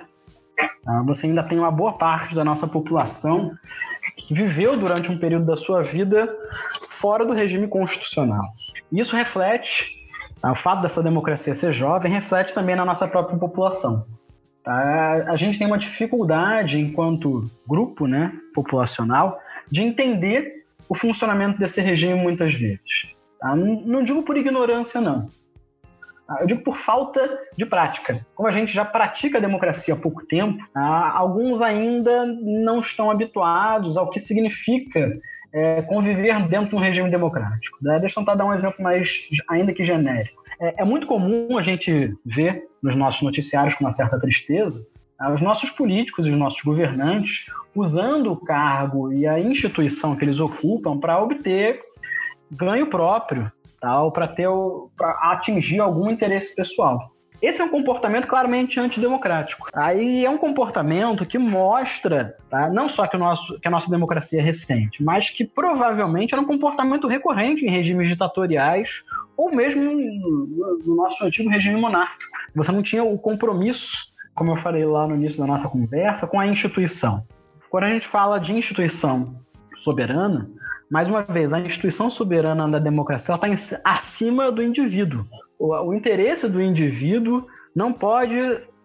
Tá? 0.84 1.02
Você 1.04 1.28
ainda 1.28 1.44
tem 1.44 1.58
uma 1.58 1.72
boa 1.72 1.94
parte 1.94 2.36
da 2.36 2.44
nossa 2.44 2.68
população 2.68 3.52
que 4.18 4.34
viveu 4.34 4.78
durante 4.78 5.12
um 5.12 5.18
período 5.18 5.46
da 5.46 5.56
sua 5.56 5.82
vida 5.82 6.28
fora 6.90 7.26
do 7.26 7.34
regime 7.34 7.68
constitucional. 7.68 8.44
Isso 8.92 9.16
reflete, 9.16 10.08
tá? 10.42 10.52
o 10.52 10.56
fato 10.56 10.82
dessa 10.82 11.02
democracia 11.02 11.54
ser 11.54 11.74
jovem, 11.74 12.12
reflete 12.12 12.54
também 12.54 12.76
na 12.76 12.86
nossa 12.86 13.08
própria 13.08 13.38
população. 13.38 14.06
Tá? 14.64 15.26
A 15.28 15.36
gente 15.36 15.58
tem 15.58 15.68
uma 15.68 15.78
dificuldade, 15.78 16.80
enquanto 16.80 17.50
grupo 17.68 18.08
né, 18.08 18.32
populacional, 18.54 19.40
de 19.70 19.82
entender 19.82 20.64
o 20.88 20.96
funcionamento 20.96 21.60
desse 21.60 21.82
regime 21.82 22.16
muitas 22.16 22.54
vezes. 22.54 23.16
Tá? 23.40 23.56
Não 23.56 24.04
digo 24.04 24.24
por 24.24 24.38
ignorância, 24.38 25.02
não. 25.02 25.28
Eu 26.42 26.48
digo 26.48 26.64
por 26.64 26.78
falta 26.78 27.40
de 27.58 27.66
prática. 27.66 28.26
Como 28.36 28.48
a 28.48 28.52
gente 28.52 28.74
já 28.74 28.86
pratica 28.86 29.38
a 29.38 29.42
democracia 29.42 29.94
há 29.94 29.98
pouco 29.98 30.26
tempo, 30.26 30.64
ah, 30.74 31.18
alguns 31.18 31.62
ainda 31.62 32.26
não 32.26 32.80
estão 32.80 33.10
habituados 33.12 33.98
ao 33.98 34.10
que 34.10 34.20
significa 34.20 35.20
é, 35.54 35.82
conviver 35.82 36.48
dentro 36.48 36.70
de 36.70 36.76
um 36.76 36.80
regime 36.80 37.10
democrático. 37.10 37.78
Né? 37.82 38.00
Deixa 38.00 38.20
eu 38.20 38.24
tentar 38.24 38.36
dar 38.36 38.46
um 38.46 38.54
exemplo 38.54 38.82
mais, 38.84 39.22
ainda 39.50 39.74
que 39.74 39.86
genérico. 39.86 40.42
É, 40.60 40.82
é 40.82 40.86
muito 40.86 41.08
comum 41.08 41.58
a 41.58 41.64
gente 41.64 42.16
ver 42.26 42.68
nos 42.82 42.96
nossos 42.96 43.22
noticiários 43.22 43.76
com 43.76 43.84
uma 43.84 43.94
certa 43.94 44.20
tristeza 44.20 44.80
ah, 45.24 45.32
os 45.32 45.42
nossos 45.42 45.70
políticos 45.70 46.28
e 46.28 46.32
os 46.32 46.38
nossos 46.38 46.62
governantes 46.62 47.46
usando 47.74 48.32
o 48.32 48.36
cargo 48.36 49.12
e 49.14 49.26
a 49.26 49.40
instituição 49.40 50.16
que 50.16 50.26
eles 50.26 50.40
ocupam 50.40 51.00
para 51.00 51.22
obter 51.22 51.82
ganho 52.52 52.88
próprio, 52.88 53.52
tal, 53.84 54.14
para 54.14 54.30
ter 54.30 54.48
para 54.98 55.12
atingir 55.34 55.82
algum 55.82 56.10
interesse 56.10 56.56
pessoal. 56.56 57.12
Esse 57.42 57.62
é 57.62 57.66
um 57.66 57.70
comportamento 57.70 58.26
claramente 58.26 58.80
antidemocrático. 58.80 59.68
Aí 59.74 60.24
é 60.24 60.30
um 60.30 60.38
comportamento 60.38 61.26
que 61.26 61.38
mostra, 61.38 62.38
tá, 62.50 62.70
não 62.70 62.88
só 62.88 63.06
que, 63.06 63.18
nosso, 63.18 63.60
que 63.60 63.68
a 63.68 63.72
nossa 63.72 63.92
democracia 63.92 64.40
é 64.40 64.42
recente, 64.42 65.04
mas 65.04 65.30
que 65.30 65.44
provavelmente 65.44 66.34
era 66.34 66.42
um 66.42 66.46
comportamento 66.46 67.06
recorrente 67.06 67.66
em 67.66 67.70
regimes 67.70 68.08
ditatoriais 68.08 69.04
ou 69.36 69.54
mesmo 69.54 69.84
no 69.84 70.96
nosso 70.96 71.26
antigo 71.26 71.50
regime 71.50 71.76
monárquico. 71.82 72.32
Você 72.56 72.72
não 72.72 72.82
tinha 72.82 73.04
o 73.04 73.18
compromisso, 73.18 74.14
como 74.34 74.52
eu 74.52 74.62
falei 74.62 74.86
lá 74.86 75.06
no 75.06 75.16
início 75.16 75.42
da 75.42 75.48
nossa 75.48 75.68
conversa, 75.68 76.26
com 76.26 76.40
a 76.40 76.48
instituição. 76.48 77.22
Quando 77.70 77.84
a 77.84 77.90
gente 77.90 78.08
fala 78.08 78.40
de 78.40 78.54
instituição 78.54 79.43
soberana, 79.84 80.50
mais 80.90 81.08
uma 81.08 81.24
vez, 81.24 81.52
a 81.54 81.60
instituição 81.60 82.10
soberana 82.10 82.70
da 82.70 82.80
democracia 82.80 83.36
está 83.36 83.48
acima 83.84 84.52
do 84.52 84.62
indivíduo. 84.62 85.26
O, 85.58 85.74
o 85.74 85.94
interesse 85.94 86.48
do 86.48 86.62
indivíduo 86.62 87.48
não 87.76 87.92
pode 87.92 88.36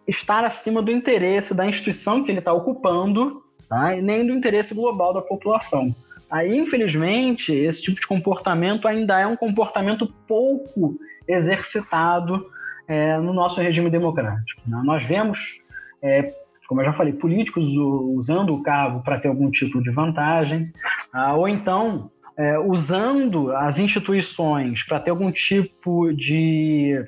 estar 0.07 0.42
acima 0.44 0.80
do 0.80 0.90
interesse 0.90 1.53
da 1.53 1.66
instituição 1.66 2.24
que 2.24 2.30
ele 2.30 2.38
está 2.38 2.53
ocupando, 2.53 3.42
tá? 3.68 3.94
nem 3.96 4.26
do 4.26 4.32
interesse 4.32 4.74
global 4.74 5.12
da 5.12 5.20
população. 5.20 5.94
Aí, 6.30 6.57
infelizmente, 6.57 7.55
esse 7.55 7.82
tipo 7.82 8.01
de 8.01 8.07
comportamento 8.07 8.88
ainda 8.88 9.18
é 9.18 9.26
um 9.26 9.36
comportamento 9.36 10.07
pouco 10.26 10.99
exercitado 11.26 12.51
é, 12.86 13.18
no 13.18 13.32
nosso 13.32 13.61
regime 13.61 13.90
democrático. 13.90 14.62
Né? 14.66 14.80
Nós 14.84 15.05
vemos, 15.05 15.61
é, 16.03 16.32
como 16.69 16.83
eu 16.83 16.85
já 16.85 16.93
falei, 16.93 17.14
políticos 17.14 17.66
usando 18.14 18.55
o 18.55 18.62
cargo 18.62 19.03
para 19.03 19.19
ter 19.19 19.29
algum 19.29 19.51
tipo 19.51 19.83
de 19.83 19.91
vantagem, 19.91 20.71
ah, 21.11 21.35
ou 21.35 21.49
então 21.49 22.11
é, 22.37 22.59
usando 22.59 23.51
as 23.57 23.79
instituições 23.79 24.85
para 24.85 25.01
ter 25.01 25.11
algum 25.11 25.33
tipo 25.33 26.12
de. 26.12 27.03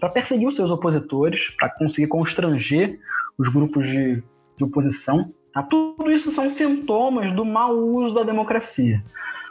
para 0.00 0.08
perseguir 0.08 0.48
os 0.48 0.56
seus 0.56 0.70
opositores, 0.70 1.50
para 1.58 1.68
conseguir 1.68 2.08
constranger 2.08 2.98
os 3.38 3.50
grupos 3.50 3.86
de, 3.86 4.22
de 4.56 4.64
oposição. 4.64 5.30
Tá? 5.52 5.62
Tudo 5.62 6.10
isso 6.10 6.30
são 6.30 6.48
sintomas 6.48 7.30
do 7.32 7.44
mau 7.44 7.76
uso 7.76 8.14
da 8.14 8.22
democracia. 8.22 9.02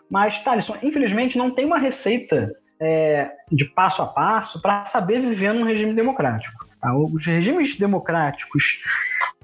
Mas, 0.10 0.40
Thaleson, 0.40 0.76
infelizmente 0.82 1.38
não 1.38 1.52
tem 1.52 1.66
uma 1.66 1.78
receita 1.78 2.52
é, 2.80 3.32
de 3.52 3.66
passo 3.66 4.02
a 4.02 4.08
passo 4.08 4.60
para 4.60 4.86
saber 4.86 5.22
viver 5.22 5.54
num 5.54 5.64
regime 5.64 5.94
democrático. 5.94 6.66
Tá? 6.82 6.96
Os 6.98 7.26
regimes 7.26 7.76
democráticos 7.76 8.82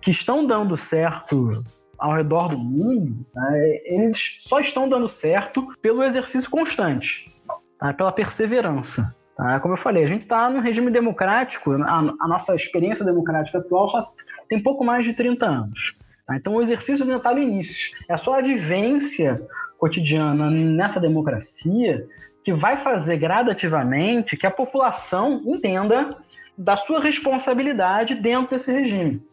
que 0.02 0.12
estão 0.12 0.46
dando 0.46 0.76
certo 0.76 1.64
ao 1.98 2.14
redor 2.14 2.50
do 2.50 2.58
mundo, 2.58 3.26
né, 3.34 3.80
eles 3.86 4.38
só 4.40 4.60
estão 4.60 4.90
dando 4.90 5.08
certo 5.08 5.68
pelo 5.82 6.04
exercício 6.04 6.50
constante, 6.50 7.32
tá? 7.78 7.94
pela 7.94 8.12
perseverança. 8.12 9.16
Tá? 9.38 9.60
Como 9.60 9.76
eu 9.76 9.78
falei, 9.78 10.04
a 10.04 10.08
gente 10.08 10.22
está 10.22 10.50
num 10.50 10.60
regime 10.60 10.90
democrático, 10.90 11.74
a, 11.74 12.00
a, 12.00 12.28
nossa 12.28 12.56
experiência 12.56 13.06
democrática 13.06 13.60
atual 13.60 13.90
só 13.90 14.14
tem 14.50 14.62
pouco 14.62 14.84
mais 14.84 15.06
de 15.06 15.14
30 15.14 15.46
anos. 15.46 15.96
Tá? 16.26 16.36
Então 16.36 16.56
o 16.56 16.62
exercício 16.62 17.04
ainda 17.04 17.18
está 17.18 17.34
no 17.34 17.40
início. 17.40 17.96
É 18.10 18.18
só 18.18 18.34
a 18.34 18.42
vivência 18.42 19.40
cotidiana 19.78 20.50
nessa 20.50 21.00
democracia 21.00 22.06
que 22.44 22.54
vai 22.54 22.78
fazer 22.78 23.18
gradativamente 23.18 24.36
que 24.36 24.48
a 24.48 24.52
população 24.52 25.42
entenda 25.46 26.18
da 26.58 26.76
sua 26.76 27.00
responsabilidade 27.00 28.16
dentro 28.16 28.58
desse 28.58 28.72
regime. 28.72 29.24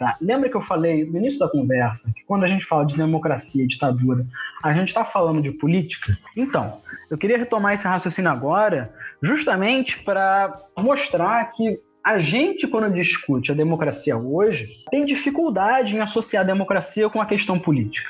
Tá? 0.00 0.16
Lembra 0.18 0.48
que 0.48 0.56
eu 0.56 0.62
falei 0.62 1.04
no 1.04 1.18
início 1.18 1.38
da 1.38 1.46
conversa 1.46 2.10
que 2.16 2.24
quando 2.24 2.44
a 2.44 2.48
gente 2.48 2.64
fala 2.64 2.86
de 2.86 2.96
democracia 2.96 3.62
e 3.62 3.66
ditadura, 3.66 4.26
a 4.64 4.72
gente 4.72 4.88
está 4.88 5.04
falando 5.04 5.42
de 5.42 5.52
política? 5.52 6.16
Então, 6.34 6.80
eu 7.10 7.18
queria 7.18 7.36
retomar 7.36 7.74
esse 7.74 7.86
raciocínio 7.86 8.30
agora, 8.30 8.90
justamente 9.22 10.02
para 10.02 10.54
mostrar 10.78 11.52
que 11.52 11.78
A 12.02 12.18
gente, 12.18 12.66
quando 12.66 12.94
discute 12.94 13.52
a 13.52 13.54
democracia 13.54 14.16
hoje, 14.16 14.68
tem 14.90 15.04
dificuldade 15.04 15.94
em 15.94 16.00
associar 16.00 16.42
a 16.42 16.46
democracia 16.46 17.10
com 17.10 17.20
a 17.20 17.26
questão 17.26 17.58
política. 17.58 18.08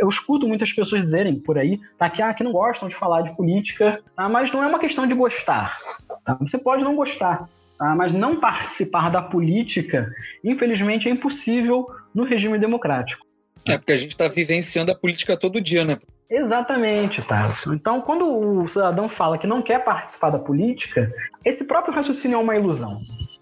Eu 0.00 0.08
escuto 0.08 0.48
muitas 0.48 0.72
pessoas 0.72 1.04
dizerem 1.04 1.38
por 1.38 1.56
aí 1.56 1.78
tá, 1.96 2.10
que, 2.10 2.20
ah, 2.20 2.34
que 2.34 2.42
não 2.42 2.50
gostam 2.50 2.88
de 2.88 2.96
falar 2.96 3.22
de 3.22 3.36
política, 3.36 4.02
tá, 4.16 4.28
mas 4.28 4.50
não 4.50 4.60
é 4.60 4.66
uma 4.66 4.80
questão 4.80 5.06
de 5.06 5.14
gostar. 5.14 5.78
Tá? 6.24 6.36
Você 6.40 6.58
pode 6.58 6.82
não 6.82 6.96
gostar, 6.96 7.48
tá, 7.78 7.94
mas 7.94 8.12
não 8.12 8.36
participar 8.40 9.10
da 9.10 9.22
política, 9.22 10.12
infelizmente, 10.44 11.08
é 11.08 11.12
impossível 11.12 11.86
no 12.14 12.24
regime 12.24 12.58
democrático. 12.58 13.26
É 13.66 13.76
porque 13.76 13.92
a 13.92 13.96
gente 13.96 14.10
está 14.10 14.28
vivenciando 14.28 14.92
a 14.92 14.94
política 14.94 15.36
todo 15.36 15.60
dia, 15.60 15.84
né? 15.84 15.98
Exatamente, 16.30 17.22
tá. 17.22 17.50
Então, 17.68 18.02
quando 18.02 18.26
o 18.26 18.68
cidadão 18.68 19.08
fala 19.08 19.38
que 19.38 19.46
não 19.46 19.62
quer 19.62 19.82
participar 19.82 20.30
da 20.30 20.38
política, 20.38 21.10
esse 21.44 21.64
próprio 21.64 21.94
raciocínio 21.94 22.36
é 22.36 22.38
uma 22.38 22.56
ilusão. 22.56 22.98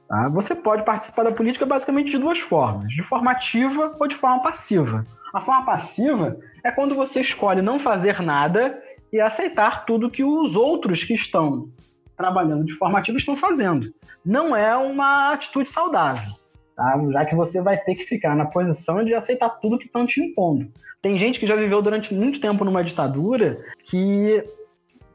Tá? 0.08 0.28
Você 0.28 0.54
pode 0.54 0.84
participar 0.84 1.24
da 1.24 1.32
política 1.32 1.66
basicamente 1.66 2.12
de 2.12 2.18
duas 2.18 2.38
formas: 2.38 2.88
de 2.88 3.02
forma 3.02 3.32
ativa 3.32 3.92
ou 3.98 4.06
de 4.06 4.14
forma 4.14 4.40
passiva. 4.40 5.04
A 5.34 5.40
forma 5.40 5.66
passiva 5.66 6.38
é 6.64 6.70
quando 6.70 6.94
você 6.94 7.20
escolhe 7.20 7.60
não 7.60 7.78
fazer 7.78 8.22
nada 8.22 8.80
e 9.12 9.20
aceitar 9.20 9.84
tudo 9.84 10.10
que 10.10 10.22
os 10.22 10.54
outros 10.54 11.02
que 11.02 11.14
estão 11.14 11.68
trabalhando 12.16 12.64
de 12.64 12.74
forma 12.74 12.98
ativa 12.98 13.18
estão 13.18 13.36
fazendo. 13.36 13.92
Não 14.24 14.56
é 14.56 14.74
uma 14.76 15.32
atitude 15.32 15.70
saudável 15.70 16.32
tá? 16.76 17.00
já 17.10 17.24
que 17.24 17.34
você 17.34 17.60
vai 17.60 17.78
ter 17.78 17.94
que 17.94 18.04
ficar 18.04 18.36
na 18.36 18.44
posição 18.44 19.02
de 19.02 19.14
aceitar 19.14 19.48
tudo 19.48 19.78
que 19.78 19.86
estão 19.86 20.06
te 20.06 20.20
impondo. 20.20 20.70
Tem 21.00 21.18
gente 21.18 21.40
que 21.40 21.46
já 21.46 21.56
viveu 21.56 21.80
durante 21.80 22.14
muito 22.14 22.40
tempo 22.40 22.64
numa 22.64 22.84
ditadura 22.84 23.64
que 23.82 24.44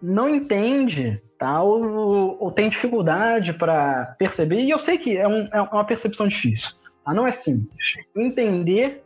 não 0.02 0.28
entende 0.28 1.22
tá? 1.38 1.62
ou, 1.62 2.38
ou 2.40 2.52
tem 2.52 2.68
dificuldade 2.68 3.54
para 3.54 4.16
perceber, 4.18 4.62
e 4.62 4.72
eu 4.72 4.80
sei 4.80 4.98
que 4.98 5.16
é, 5.16 5.28
um, 5.28 5.48
é 5.54 5.62
uma 5.62 5.86
percepção 5.86 6.28
difícil, 6.28 6.76
tá? 7.06 7.14
não 7.14 7.28
é 7.28 7.32
simples. 7.32 7.78
Entender 8.16 9.04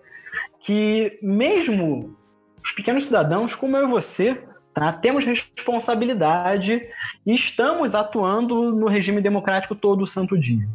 que 0.62 1.20
mesmo 1.22 2.16
os 2.64 2.72
pequenos 2.72 3.06
cidadãos, 3.06 3.54
como 3.54 3.78
eu 3.78 3.88
e 3.88 3.91
você, 3.91 4.41
Tá? 4.76 4.91
Temos 4.91 5.23
responsabilidade 5.23 6.86
e 7.26 7.34
estamos 7.34 7.95
atuando 7.95 8.73
no 8.76 8.89
regime 8.89 9.21
democrático 9.21 9.73
todo 9.73 10.03
o 10.03 10.07
santo 10.07 10.38
dia. 10.38 10.67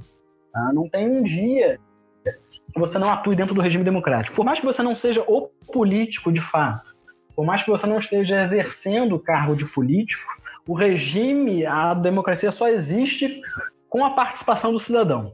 Tá? 0.51 0.73
Não 0.73 0.89
tem 0.89 1.07
um 1.07 1.23
dia 1.23 1.79
que 2.25 2.81
você 2.81 2.99
não 2.99 3.11
atue 3.11 3.37
dentro 3.37 3.55
do 3.55 3.61
regime 3.61 3.85
democrático. 3.85 4.35
Por 4.35 4.45
mais 4.45 4.59
que 4.59 4.65
você 4.65 4.83
não 4.83 4.97
seja 4.97 5.23
o 5.29 5.51
político 5.71 6.33
de 6.33 6.41
fato, 6.41 6.97
por 7.37 7.45
mais 7.45 7.63
que 7.63 7.71
você 7.71 7.87
não 7.87 8.01
esteja 8.01 8.43
exercendo 8.43 9.17
o 9.17 9.21
cargo 9.21 9.55
de 9.55 9.67
político, 9.67 10.33
o 10.67 10.73
regime, 10.73 11.67
a 11.67 11.93
democracia 11.93 12.51
só 12.51 12.69
existe 12.69 13.43
com 13.87 14.03
a 14.03 14.11
participação 14.11 14.73
do 14.73 14.81
cidadão. 14.81 15.31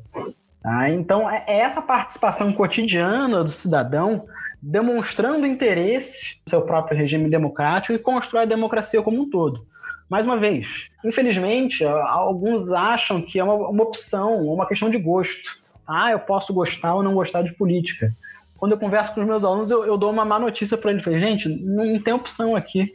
Tá? 0.60 0.90
Então, 0.90 1.30
é, 1.30 1.44
é 1.46 1.58
essa 1.60 1.80
participação 1.80 2.52
cotidiana 2.52 3.44
do 3.44 3.50
cidadão 3.52 4.26
demonstrando 4.68 5.46
interesse 5.46 6.40
no 6.44 6.50
seu 6.50 6.62
próprio 6.62 6.98
regime 6.98 7.30
democrático 7.30 7.92
e 7.92 7.98
constrói 8.00 8.42
a 8.42 8.46
democracia 8.46 9.00
como 9.00 9.22
um 9.22 9.30
todo. 9.30 9.64
Mais 10.10 10.26
uma 10.26 10.36
vez, 10.36 10.88
infelizmente, 11.04 11.84
alguns 11.84 12.72
acham 12.72 13.22
que 13.22 13.38
é 13.38 13.44
uma, 13.44 13.54
uma 13.54 13.82
opção, 13.84 14.44
uma 14.44 14.66
questão 14.66 14.90
de 14.90 14.98
gosto. 14.98 15.56
Ah, 15.86 16.10
eu 16.10 16.18
posso 16.18 16.52
gostar 16.52 16.94
ou 16.94 17.02
não 17.02 17.14
gostar 17.14 17.42
de 17.42 17.54
política. 17.54 18.12
Quando 18.56 18.72
eu 18.72 18.78
converso 18.78 19.14
com 19.14 19.20
os 19.20 19.26
meus 19.26 19.44
alunos, 19.44 19.70
eu, 19.70 19.84
eu 19.84 19.96
dou 19.96 20.10
uma 20.10 20.24
má 20.24 20.36
notícia 20.38 20.76
para 20.76 20.90
eles. 20.90 21.04
Falei, 21.04 21.20
gente, 21.20 21.48
não 21.48 22.00
tem 22.00 22.14
opção 22.14 22.56
aqui. 22.56 22.92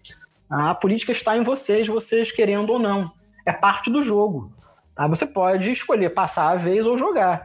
A 0.49 0.75
política 0.75 1.13
está 1.13 1.37
em 1.37 1.43
vocês, 1.43 1.87
vocês 1.87 2.31
querendo 2.33 2.71
ou 2.71 2.79
não. 2.79 3.11
É 3.45 3.53
parte 3.53 3.89
do 3.89 4.03
jogo. 4.03 4.51
Tá? 4.93 5.07
Você 5.07 5.25
pode 5.25 5.71
escolher 5.71 6.09
passar 6.09 6.49
a 6.49 6.55
vez 6.55 6.85
ou 6.85 6.97
jogar. 6.97 7.41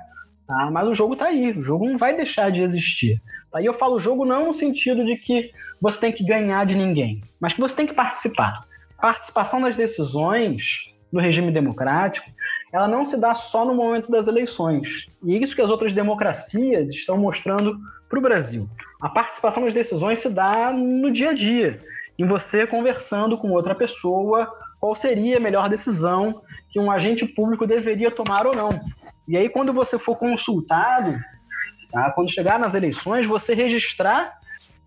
Tá? 0.48 0.68
Mas 0.70 0.88
o 0.88 0.94
jogo 0.94 1.12
está 1.12 1.26
aí. 1.26 1.52
O 1.52 1.62
jogo 1.62 1.88
não 1.88 1.96
vai 1.96 2.16
deixar 2.16 2.50
de 2.50 2.62
existir. 2.62 3.22
E 3.58 3.64
eu 3.64 3.72
falo 3.72 3.98
jogo 3.98 4.24
não 4.24 4.46
no 4.46 4.54
sentido 4.54 5.04
de 5.04 5.16
que 5.16 5.50
você 5.80 6.00
tem 6.00 6.12
que 6.12 6.24
ganhar 6.24 6.66
de 6.66 6.76
ninguém, 6.76 7.22
mas 7.40 7.52
que 7.54 7.60
você 7.60 7.74
tem 7.74 7.86
que 7.86 7.94
participar 7.94 8.66
participação 9.00 9.60
nas 9.60 9.76
decisões 9.76 10.92
no 11.12 11.20
regime 11.20 11.50
democrático, 11.52 12.28
ela 12.72 12.88
não 12.88 13.04
se 13.04 13.16
dá 13.16 13.34
só 13.34 13.64
no 13.64 13.74
momento 13.74 14.10
das 14.10 14.26
eleições. 14.26 15.06
E 15.22 15.34
é 15.34 15.38
isso 15.38 15.54
que 15.54 15.62
as 15.62 15.70
outras 15.70 15.92
democracias 15.92 16.90
estão 16.90 17.16
mostrando 17.16 17.78
para 18.08 18.18
o 18.18 18.22
Brasil. 18.22 18.68
A 19.00 19.08
participação 19.08 19.64
nas 19.64 19.74
decisões 19.74 20.18
se 20.18 20.28
dá 20.28 20.72
no 20.72 21.10
dia 21.10 21.30
a 21.30 21.34
dia, 21.34 21.80
em 22.18 22.26
você 22.26 22.66
conversando 22.66 23.36
com 23.38 23.50
outra 23.50 23.74
pessoa 23.74 24.50
qual 24.80 24.94
seria 24.94 25.38
a 25.38 25.40
melhor 25.40 25.68
decisão 25.68 26.42
que 26.70 26.78
um 26.78 26.90
agente 26.90 27.24
público 27.26 27.66
deveria 27.66 28.10
tomar 28.10 28.46
ou 28.46 28.54
não. 28.54 28.78
E 29.26 29.36
aí, 29.36 29.48
quando 29.48 29.72
você 29.72 29.98
for 29.98 30.18
consultado, 30.18 31.18
tá, 31.96 32.10
quando 32.10 32.30
chegar 32.30 32.58
nas 32.58 32.74
eleições, 32.74 33.26
você 33.26 33.54
registrar 33.54 34.34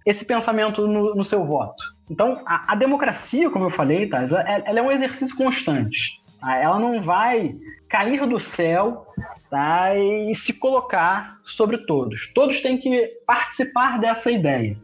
esse 0.05 0.24
pensamento 0.26 0.88
no, 0.88 1.16
no 1.16 1.24
seu 1.24 1.43
voto. 1.43 1.84
Então, 2.10 2.43
a, 2.45 2.74
a, 2.74 2.76
democracia, 2.76 3.49
como 3.49 3.66
eu 3.66 3.70
falei, 3.72 4.07
tá, 4.07 4.22
ela 4.66 4.80
é 4.80 4.82
um 4.82 4.91
exercício 4.91 5.36
constante. 5.36 6.22
Tá? 6.39 6.55
Ela 6.55 6.78
não 6.80 7.01
vai 7.01 7.55
cair 7.89 8.26
do 8.28 8.39
céu 8.39 9.07
tá, 9.49 9.95
e 9.95 10.34
se 10.36 10.53
colocar 10.53 11.38
sobre 11.43 11.80
todos. 11.80 12.32
Todos 12.34 12.60
têm 12.60 12.78
que 12.78 13.07
participar 13.26 13.99
dessa 13.99 14.32
ideia. 14.32 14.78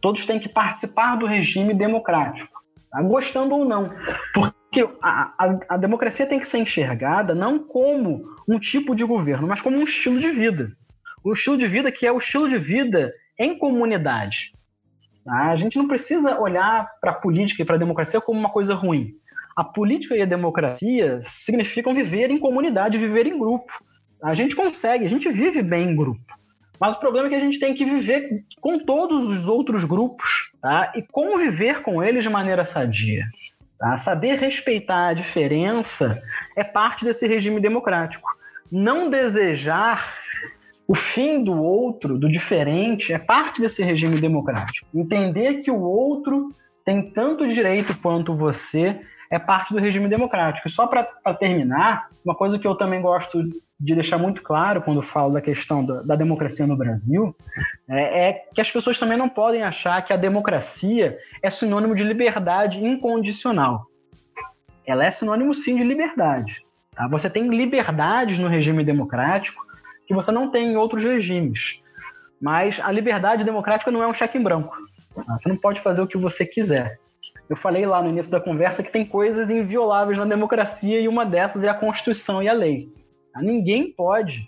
Todos 0.00 0.24
têm 0.24 0.40
que 0.40 0.48
participar 0.48 1.16
do 1.16 1.26
regime 1.26 1.74
democrático, 1.74 2.62
tá? 2.90 3.02
gostando 3.02 3.54
ou 3.54 3.64
não. 3.64 3.90
Porque 4.32 4.88
a, 5.02 5.32
a, 5.38 5.58
a 5.68 5.76
democracia 5.76 6.26
tem 6.26 6.40
que 6.40 6.48
ser 6.48 6.58
enxergada 6.58 7.34
não 7.34 7.58
como 7.58 8.24
um 8.48 8.58
tipo 8.58 8.94
de 8.94 9.04
governo, 9.04 9.46
mas 9.46 9.60
como 9.60 9.76
um 9.76 9.84
estilo 9.84 10.18
de 10.18 10.30
vida. 10.30 10.72
Um 11.24 11.32
estilo 11.32 11.56
de 11.56 11.66
vida 11.66 11.92
que 11.92 12.06
é 12.06 12.12
o 12.12 12.18
estilo 12.18 12.48
de 12.48 12.58
vida 12.58 13.12
em 13.38 13.56
comunidade. 13.56 14.52
Tá? 15.24 15.50
A 15.50 15.56
gente 15.56 15.78
não 15.78 15.86
precisa 15.86 16.38
olhar 16.40 16.88
para 17.00 17.12
a 17.12 17.14
política 17.14 17.62
e 17.62 17.64
para 17.64 17.76
a 17.76 17.78
democracia 17.78 18.20
como 18.20 18.38
uma 18.38 18.50
coisa 18.50 18.74
ruim. 18.74 19.14
A 19.56 19.62
política 19.62 20.16
e 20.16 20.22
a 20.22 20.26
democracia 20.26 21.20
significam 21.26 21.94
viver 21.94 22.30
em 22.30 22.38
comunidade, 22.38 22.98
viver 22.98 23.26
em 23.26 23.38
grupo. 23.38 23.72
A 24.22 24.34
gente 24.34 24.56
consegue, 24.56 25.04
a 25.04 25.08
gente 25.08 25.30
vive 25.30 25.62
bem 25.62 25.90
em 25.90 25.96
grupo. 25.96 26.20
Mas 26.80 26.96
o 26.96 27.00
problema 27.00 27.26
é 27.26 27.30
que 27.30 27.36
a 27.36 27.40
gente 27.40 27.60
tem 27.60 27.74
que 27.74 27.84
viver 27.84 28.44
com 28.60 28.78
todos 28.78 29.28
os 29.28 29.46
outros 29.46 29.84
grupos 29.84 30.50
tá? 30.60 30.92
e 30.96 31.02
conviver 31.02 31.82
com 31.82 32.02
eles 32.02 32.24
de 32.24 32.30
maneira 32.30 32.64
sadia. 32.64 33.24
Tá? 33.78 33.98
Saber 33.98 34.38
respeitar 34.38 35.08
a 35.08 35.14
diferença 35.14 36.20
é 36.56 36.64
parte 36.64 37.04
desse 37.04 37.26
regime 37.26 37.60
democrático. 37.60 38.28
Não 38.70 39.10
desejar 39.10 40.21
o 40.92 40.94
fim 40.94 41.42
do 41.42 41.54
outro, 41.54 42.18
do 42.18 42.30
diferente, 42.30 43.14
é 43.14 43.18
parte 43.18 43.62
desse 43.62 43.82
regime 43.82 44.20
democrático. 44.20 44.86
Entender 44.94 45.62
que 45.62 45.70
o 45.70 45.80
outro 45.80 46.50
tem 46.84 47.10
tanto 47.12 47.48
direito 47.48 47.96
quanto 47.98 48.36
você 48.36 49.00
é 49.30 49.38
parte 49.38 49.72
do 49.72 49.80
regime 49.80 50.06
democrático. 50.06 50.68
Só 50.68 50.86
para 50.86 51.02
terminar, 51.40 52.10
uma 52.22 52.34
coisa 52.34 52.58
que 52.58 52.66
eu 52.66 52.74
também 52.74 53.00
gosto 53.00 53.42
de 53.80 53.94
deixar 53.94 54.18
muito 54.18 54.42
claro 54.42 54.82
quando 54.82 55.00
falo 55.00 55.32
da 55.32 55.40
questão 55.40 55.82
da, 55.82 56.02
da 56.02 56.14
democracia 56.14 56.66
no 56.66 56.76
Brasil 56.76 57.34
é, 57.88 58.28
é, 58.28 58.32
que 58.54 58.60
as 58.60 58.70
pessoas 58.70 58.98
também 58.98 59.16
não 59.16 59.30
podem 59.30 59.62
achar 59.62 60.04
que 60.04 60.12
a 60.12 60.18
democracia 60.18 61.16
é 61.42 61.48
sinônimo 61.48 61.96
de 61.96 62.04
liberdade 62.04 62.84
incondicional. 62.84 63.86
Ela 64.86 65.06
é 65.06 65.10
sinônimo 65.10 65.54
sim 65.54 65.74
de 65.74 65.84
liberdade. 65.84 66.60
Tá? 66.94 67.08
Você 67.08 67.30
tem 67.30 67.48
liberdades 67.48 68.38
no 68.38 68.46
regime 68.46 68.84
democrático 68.84 69.71
que 70.12 70.16
você 70.16 70.30
não 70.30 70.50
tem 70.50 70.72
em 70.72 70.76
outros 70.76 71.02
regimes. 71.02 71.80
Mas 72.40 72.78
a 72.80 72.92
liberdade 72.92 73.44
democrática 73.44 73.90
não 73.90 74.02
é 74.02 74.06
um 74.06 74.14
cheque 74.14 74.36
em 74.36 74.42
branco. 74.42 74.76
Tá? 75.14 75.38
Você 75.38 75.48
não 75.48 75.56
pode 75.56 75.80
fazer 75.80 76.02
o 76.02 76.06
que 76.06 76.18
você 76.18 76.44
quiser. 76.44 76.98
Eu 77.48 77.56
falei 77.56 77.86
lá 77.86 78.02
no 78.02 78.10
início 78.10 78.30
da 78.30 78.40
conversa 78.40 78.82
que 78.82 78.92
tem 78.92 79.06
coisas 79.06 79.50
invioláveis 79.50 80.18
na 80.18 80.24
democracia 80.24 81.00
e 81.00 81.08
uma 81.08 81.24
dessas 81.24 81.64
é 81.64 81.68
a 81.68 81.74
Constituição 81.74 82.42
e 82.42 82.48
a 82.48 82.52
lei. 82.52 82.88
Tá? 83.32 83.40
Ninguém 83.40 83.90
pode 83.90 84.46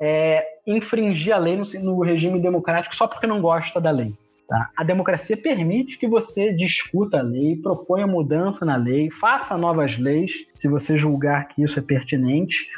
é, 0.00 0.44
infringir 0.66 1.34
a 1.34 1.38
lei 1.38 1.56
no, 1.56 1.64
no, 1.82 2.02
regime 2.02 2.40
democrático 2.40 2.94
só 2.94 3.06
porque 3.06 3.26
não 3.26 3.40
gosta 3.40 3.80
da 3.80 3.90
lei. 3.90 4.14
Tá? 4.48 4.70
A 4.76 4.84
democracia 4.84 5.36
permite 5.36 5.98
que 5.98 6.06
você 6.06 6.52
discuta 6.52 7.18
a 7.18 7.22
lei, 7.22 7.56
proponha 7.56 8.06
mudança 8.06 8.64
na 8.64 8.76
lei, 8.76 9.10
faça 9.10 9.56
novas 9.56 9.98
leis, 9.98 10.32
se 10.54 10.68
você 10.68 10.96
julgar 10.96 11.48
que 11.48 11.62
isso 11.62 11.78
é 11.78 11.82
pertinente, 11.82 12.68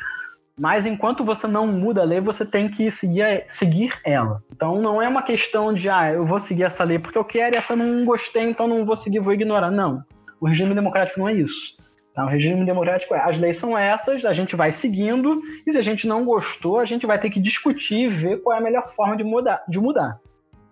mas 0.58 0.86
enquanto 0.86 1.22
você 1.22 1.46
não 1.46 1.66
muda 1.66 2.00
a 2.00 2.04
lei, 2.04 2.20
você 2.20 2.44
tem 2.44 2.68
que 2.68 2.90
seguir, 2.90 3.44
seguir 3.50 3.92
ela. 4.04 4.42
Então 4.50 4.80
não 4.80 5.02
é 5.02 5.08
uma 5.08 5.22
questão 5.22 5.72
de, 5.72 5.90
ah, 5.90 6.12
eu 6.12 6.24
vou 6.24 6.40
seguir 6.40 6.64
essa 6.64 6.82
lei 6.82 6.98
porque 6.98 7.18
eu 7.18 7.24
quero 7.24 7.54
e 7.54 7.58
essa 7.58 7.74
eu 7.74 7.76
não 7.76 8.04
gostei, 8.04 8.44
então 8.44 8.66
não 8.66 8.84
vou 8.84 8.96
seguir, 8.96 9.18
vou 9.18 9.34
ignorar. 9.34 9.70
Não. 9.70 10.02
O 10.40 10.46
regime 10.46 10.74
democrático 10.74 11.20
não 11.20 11.28
é 11.28 11.34
isso. 11.34 11.76
Tá? 12.14 12.24
O 12.24 12.28
regime 12.28 12.64
democrático 12.64 13.14
é, 13.14 13.20
as 13.20 13.36
leis 13.36 13.58
são 13.58 13.76
essas, 13.76 14.24
a 14.24 14.32
gente 14.32 14.56
vai 14.56 14.72
seguindo, 14.72 15.38
e 15.66 15.72
se 15.72 15.76
a 15.76 15.82
gente 15.82 16.08
não 16.08 16.24
gostou, 16.24 16.80
a 16.80 16.86
gente 16.86 17.06
vai 17.06 17.18
ter 17.18 17.28
que 17.28 17.38
discutir 17.38 17.98
e 17.98 18.08
ver 18.08 18.42
qual 18.42 18.56
é 18.56 18.58
a 18.58 18.62
melhor 18.62 18.88
forma 18.94 19.14
de 19.14 19.22
mudar. 19.22 19.62
De 19.68 19.78
mudar. 19.78 20.18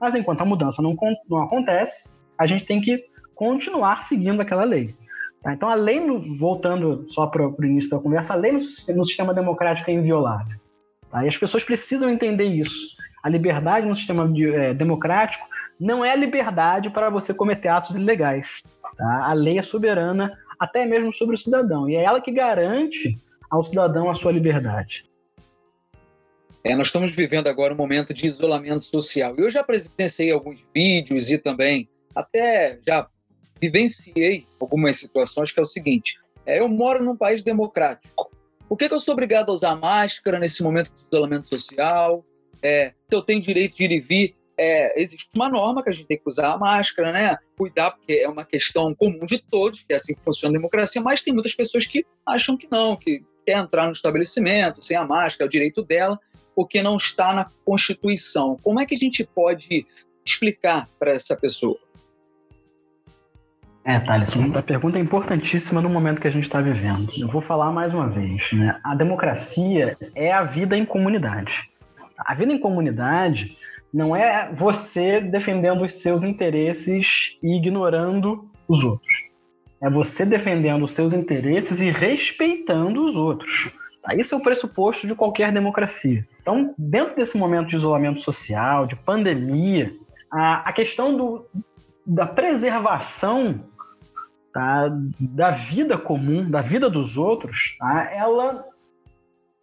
Mas 0.01 0.15
enquanto 0.15 0.41
a 0.41 0.47
mudança 0.47 0.81
não, 0.81 0.97
não 1.29 1.43
acontece, 1.43 2.15
a 2.39 2.47
gente 2.47 2.65
tem 2.65 2.81
que 2.81 3.05
continuar 3.35 4.03
seguindo 4.03 4.41
aquela 4.41 4.65
lei. 4.65 4.95
Tá? 5.45 5.53
Então, 5.53 5.69
a 5.69 5.75
lei, 5.75 6.01
voltando 6.39 7.07
só 7.11 7.27
para 7.27 7.47
o 7.47 7.65
início 7.65 7.91
da 7.91 7.99
conversa, 7.99 8.33
a 8.33 8.37
lei 8.37 8.53
no, 8.53 9.05
sistema 9.05 9.35
democrático 9.35 9.91
é 9.91 9.95
inviolável. 9.95 10.59
Tá? 11.11 11.25
E 11.25 11.29
as 11.29 11.37
pessoas 11.37 11.63
precisam 11.63 12.09
entender 12.09 12.47
isso. 12.47 12.97
A 13.23 13.29
liberdade 13.29 13.87
no 13.87 13.95
sistema 13.95 14.27
de, 14.27 14.53
é, 14.53 14.73
democrático 14.73 15.47
não 15.79 16.03
é 16.03 16.17
liberdade 16.17 16.89
para 16.89 17.11
você 17.11 17.35
cometer 17.35 17.69
atos 17.69 17.95
ilegais. 17.95 18.49
Tá? 18.97 19.27
A 19.27 19.35
lei 19.35 19.59
é 19.59 19.63
soberana 19.63 20.33
até 20.59 20.87
mesmo 20.87 21.13
sobre 21.13 21.35
o 21.35 21.39
cidadão. 21.39 21.89
E 21.91 21.95
é 21.95 22.05
ela 22.05 22.23
que 22.23 22.33
garante 22.33 23.15
ao 23.51 23.63
cidadão 23.63 24.09
a 24.09 24.15
sua 24.15 24.33
liberdade. 24.33 25.05
É, 26.63 26.75
nós 26.75 26.87
estamos 26.87 27.13
vivendo 27.13 27.49
agora 27.49 27.75
um 27.75 27.77
momento 27.77 28.15
de 28.15 28.25
isolamento 28.25 28.87
social. 28.87 29.35
Eu 29.37 29.51
já 29.51 29.63
presenciei 29.63 30.33
alguns 30.33 30.65
vídeos 30.75 31.31
e 31.31 31.37
também 31.37 31.87
até 32.17 32.79
já 32.87 33.07
vivenciei 33.65 34.47
algumas 34.61 34.97
situações 34.97 35.51
que 35.51 35.59
é 35.59 35.63
o 35.63 35.67
seguinte: 35.67 36.19
é, 36.47 36.61
eu 36.61 36.69
moro 36.69 37.03
num 37.03 37.17
país 37.17 37.43
democrático. 37.43 38.31
Por 38.69 38.77
que, 38.79 38.89
que, 38.89 38.95
eu 38.95 39.01
sou 39.01 39.13
obrigado 39.13 39.51
a 39.51 39.53
usar 39.53 39.77
máscara 39.77 40.39
nesse 40.39 40.63
momento 40.63 40.91
de 40.91 41.05
isolamento 41.11 41.47
social? 41.47 42.25
É, 42.63 42.93
se 43.11 43.17
eu 43.17 43.23
tenho 43.23 43.41
direito 43.41 43.77
de 43.77 43.85
ir 43.85 43.93
e 43.93 44.01
vir, 44.01 44.37
é, 44.57 45.01
existe 45.01 45.29
uma 45.35 45.49
norma 45.49 45.83
que 45.83 45.91
a 45.91 45.93
gente 45.93 46.07
tem 46.07 46.17
que 46.17 46.27
usar 46.27 46.53
a 46.53 46.59
máscara, 46.59 47.13
né? 47.13 47.37
Cuidar, 47.57 47.93
porque 47.93 48.15
é 48.15 48.29
uma 48.29 48.45
questão 48.45 48.95
comum 48.95 49.27
de 49.27 49.39
todos, 49.39 49.83
que 49.83 49.93
é 49.93 49.97
assim 49.97 50.15
que 50.15 50.21
funciona 50.25 50.55
a 50.55 50.59
democracia, 50.59 51.01
mas 51.01 51.21
tem 51.21 51.33
muitas 51.33 51.55
pessoas 51.55 51.87
que 51.87 52.05
acham 52.27 52.57
que 52.57 52.69
não, 52.71 52.97
que 52.97 53.23
quer 53.45 53.59
entrar 53.59 53.87
no 53.87 53.93
estabelecimento 53.93 54.83
sem 54.83 54.97
a 54.97 55.05
máscara, 55.05 55.45
é 55.45 55.49
o 55.49 55.51
direito 55.51 55.83
dela, 55.83 56.19
porque 56.55 56.83
não 56.83 56.97
está 56.97 57.33
na 57.35 57.49
Constituição. 57.65 58.59
Como 58.63 58.81
é 58.81 58.87
que 58.87 58.95
a 58.95 58.99
gente 58.99 59.25
pode 59.25 59.87
explicar 60.25 60.89
para 60.99 61.13
essa 61.13 61.37
pessoa? 61.37 61.79
É, 63.87 64.01
Thales, 64.01 64.33
a 64.57 64.63
pergunta 64.63 64.99
é 64.99 65.01
importantíssima 65.01 65.83
no 65.83 65.91
momento 65.91 66.19
que 66.19 66.27
a 66.27 66.31
gente 66.31 66.45
está 66.45 66.59
vivendo. 66.59 67.11
Eu 67.19 67.29
vou 67.29 67.43
falar 67.43 67.71
mais 67.71 67.93
uma 67.93 68.09
vez. 68.09 68.43
Né? 68.51 68.81
A 68.83 68.95
democracia 68.95 69.95
é 70.15 70.33
a 70.33 70.43
vida 70.43 70.75
em 70.75 70.87
comunidade. 70.87 71.69
A 72.17 72.35
vida 72.35 72.51
em 72.51 72.59
comunidade 72.59 73.59
não 73.93 74.17
é 74.17 74.51
você 74.55 75.21
defendendo 75.21 75.85
os 75.85 75.97
seus 75.97 76.23
interesses 76.23 77.37
e 77.43 77.59
ignorando 77.59 78.49
os 78.67 78.83
outros. 78.83 79.13
É 79.83 79.91
você 79.91 80.25
defendendo 80.25 80.87
os 80.87 80.93
seus 80.93 81.13
interesses 81.13 81.83
e 81.83 81.91
respeitando 81.91 83.07
os 83.07 83.15
outros. 83.17 83.71
Tá? 84.03 84.15
Isso 84.15 84.35
é 84.35 84.39
o 84.39 84.43
pressuposto 84.43 85.07
de 85.07 85.15
qualquer 85.15 85.53
democracia. 85.53 86.27
Então, 86.41 86.75
dentro 86.79 87.17
desse 87.17 87.37
momento 87.37 87.69
de 87.69 87.77
isolamento 87.77 88.23
social, 88.23 88.87
de 88.87 88.97
pandemia, 88.97 89.95
a, 90.33 90.71
a 90.71 90.73
questão 90.73 91.15
do, 91.15 91.47
da 92.07 92.27
preservação 92.27 93.61
tá, 94.55 94.89
da 95.19 95.51
vida 95.51 95.99
comum, 95.99 96.49
da 96.49 96.63
vida 96.63 96.89
dos 96.89 97.17
outros, 97.17 97.75
tá, 97.77 98.09
ela 98.13 98.65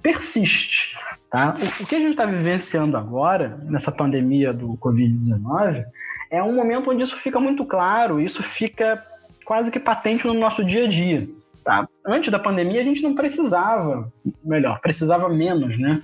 persiste. 0.04 0.98
Tá? 1.30 1.56
O, 1.80 1.84
o 1.84 1.88
que 1.88 1.96
a 1.96 2.00
gente 2.00 2.12
está 2.12 2.26
vivenciando 2.26 2.98
agora, 2.98 3.58
nessa 3.64 3.92
pandemia 3.92 4.52
do 4.52 4.78
Covid-19, 4.78 5.86
é 6.30 6.44
um 6.44 6.54
momento 6.54 6.92
onde 6.92 7.04
isso 7.04 7.16
fica 7.16 7.40
muito 7.40 7.66
claro, 7.66 8.20
isso 8.20 8.44
fica 8.44 9.02
quase 9.46 9.72
que 9.72 9.80
patente 9.80 10.28
no 10.28 10.34
nosso 10.34 10.64
dia 10.64 10.84
a 10.84 10.88
dia. 10.90 11.28
Tá? 11.64 11.88
Antes 12.06 12.30
da 12.30 12.40
pandemia, 12.40 12.82
a 12.82 12.84
gente 12.84 13.02
não 13.02 13.16
precisava, 13.16 14.12
melhor, 14.44 14.82
precisava 14.82 15.30
menos, 15.30 15.80
né? 15.80 16.02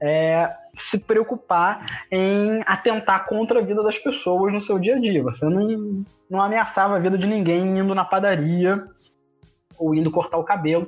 É, 0.00 0.48
se 0.74 0.98
preocupar 0.98 2.04
em 2.10 2.62
atentar 2.66 3.26
contra 3.26 3.60
a 3.60 3.62
vida 3.62 3.82
das 3.82 3.98
pessoas 3.98 4.52
no 4.52 4.60
seu 4.60 4.78
dia 4.78 4.96
a 4.96 4.98
dia. 4.98 5.22
Você 5.22 5.44
não, 5.48 6.04
não 6.32 6.40
ameaçava 6.40 6.96
a 6.96 6.98
vida 6.98 7.18
de 7.18 7.26
ninguém 7.26 7.78
indo 7.78 7.94
na 7.94 8.06
padaria 8.06 8.82
ou 9.78 9.94
indo 9.94 10.10
cortar 10.10 10.38
o 10.38 10.44
cabelo 10.44 10.86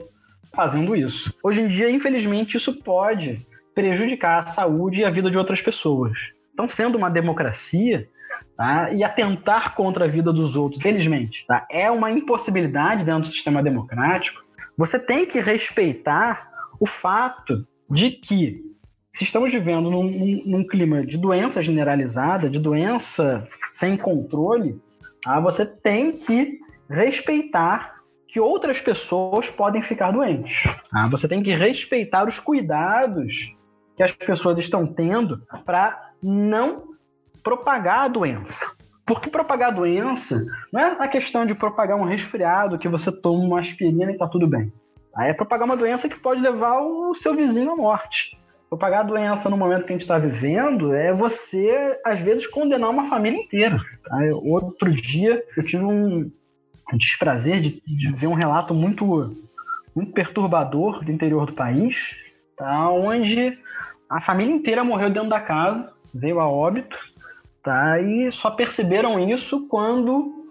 fazendo 0.56 0.96
isso. 0.96 1.34
Hoje 1.42 1.60
em 1.60 1.66
dia, 1.66 1.90
infelizmente, 1.90 2.56
isso 2.56 2.82
pode 2.82 3.46
prejudicar 3.74 4.42
a 4.42 4.46
saúde 4.46 5.02
e 5.02 5.04
a 5.04 5.10
vida 5.10 5.30
de 5.30 5.36
outras 5.36 5.60
pessoas. 5.60 6.16
Então, 6.54 6.66
sendo 6.66 6.96
uma 6.96 7.10
democracia, 7.10 8.08
tá? 8.56 8.90
e 8.90 9.04
atentar 9.04 9.74
contra 9.74 10.06
a 10.06 10.08
vida 10.08 10.32
dos 10.32 10.56
outros, 10.56 10.80
felizmente, 10.80 11.44
tá? 11.46 11.66
é 11.70 11.90
uma 11.90 12.10
impossibilidade 12.10 13.04
dentro 13.04 13.24
do 13.24 13.28
sistema 13.28 13.62
democrático, 13.62 14.42
você 14.78 14.98
tem 14.98 15.26
que 15.26 15.40
respeitar 15.40 16.50
o 16.80 16.86
fato 16.86 17.66
de 17.90 18.12
que 18.12 18.62
se 19.12 19.24
estamos 19.24 19.52
vivendo 19.52 19.90
num, 19.90 20.42
num 20.46 20.66
clima 20.66 21.04
de 21.04 21.18
doença 21.18 21.62
generalizada, 21.62 22.48
de 22.48 22.58
doença 22.58 23.46
sem 23.68 23.94
controle, 23.94 24.80
tá? 25.24 25.40
você 25.40 25.66
tem 25.66 26.12
que 26.12 26.60
respeitar 26.88 27.94
que 28.28 28.40
outras 28.40 28.80
pessoas 28.80 29.48
podem 29.48 29.82
ficar 29.82 30.10
doentes. 30.10 30.64
Tá? 30.90 31.06
Você 31.08 31.28
tem 31.28 31.42
que 31.42 31.54
respeitar 31.54 32.26
os 32.26 32.38
cuidados 32.38 33.54
que 33.96 34.02
as 34.02 34.12
pessoas 34.12 34.58
estão 34.58 34.86
tendo 34.86 35.40
para 35.64 36.10
não 36.22 36.94
propagar 37.42 38.06
a 38.06 38.08
doença. 38.08 38.76
Porque 39.06 39.30
propagar 39.30 39.68
a 39.68 39.74
doença 39.74 40.44
não 40.72 40.80
é 40.80 40.96
a 40.98 41.06
questão 41.06 41.44
de 41.44 41.54
propagar 41.54 41.96
um 41.96 42.04
resfriado 42.04 42.78
que 42.78 42.88
você 42.88 43.12
toma 43.12 43.44
uma 43.44 43.60
aspirina 43.60 44.10
e 44.10 44.18
tá 44.18 44.26
tudo 44.26 44.46
bem. 44.46 44.72
Aí 45.14 45.30
é 45.30 45.34
propagar 45.34 45.66
uma 45.66 45.76
doença 45.76 46.08
que 46.08 46.18
pode 46.18 46.40
levar 46.40 46.80
o 46.80 47.14
seu 47.14 47.34
vizinho 47.34 47.70
à 47.70 47.76
morte. 47.76 48.36
Propagar 48.74 49.00
a 49.00 49.04
doença 49.04 49.48
no 49.48 49.56
momento 49.56 49.84
que 49.84 49.92
a 49.92 49.94
gente 49.94 50.02
está 50.02 50.18
vivendo 50.18 50.92
é 50.92 51.12
você, 51.12 51.96
às 52.04 52.20
vezes, 52.20 52.44
condenar 52.44 52.90
uma 52.90 53.08
família 53.08 53.38
inteira. 53.38 53.78
Tá? 54.04 54.18
Outro 54.42 54.90
dia 54.90 55.44
eu 55.56 55.62
tive 55.62 55.84
um, 55.84 56.28
um 56.92 56.96
desprazer 56.96 57.60
de, 57.60 57.80
de, 57.86 58.12
ver 58.12 58.26
um 58.26 58.34
relato 58.34 58.74
muito, 58.74 59.32
muito 59.94 60.12
perturbador 60.12 61.04
do 61.04 61.12
interior 61.12 61.46
do 61.46 61.52
país, 61.52 61.94
tá? 62.56 62.90
onde 62.90 63.56
a 64.10 64.20
família 64.20 64.52
inteira 64.52 64.82
morreu 64.82 65.08
dentro 65.08 65.28
da 65.28 65.40
casa, 65.40 65.92
veio 66.12 66.40
a 66.40 66.48
óbito, 66.48 66.98
Tá? 67.62 67.98
E 67.98 68.30
só 68.30 68.50
perceberam 68.50 69.18
isso 69.30 69.66
quando 69.68 70.50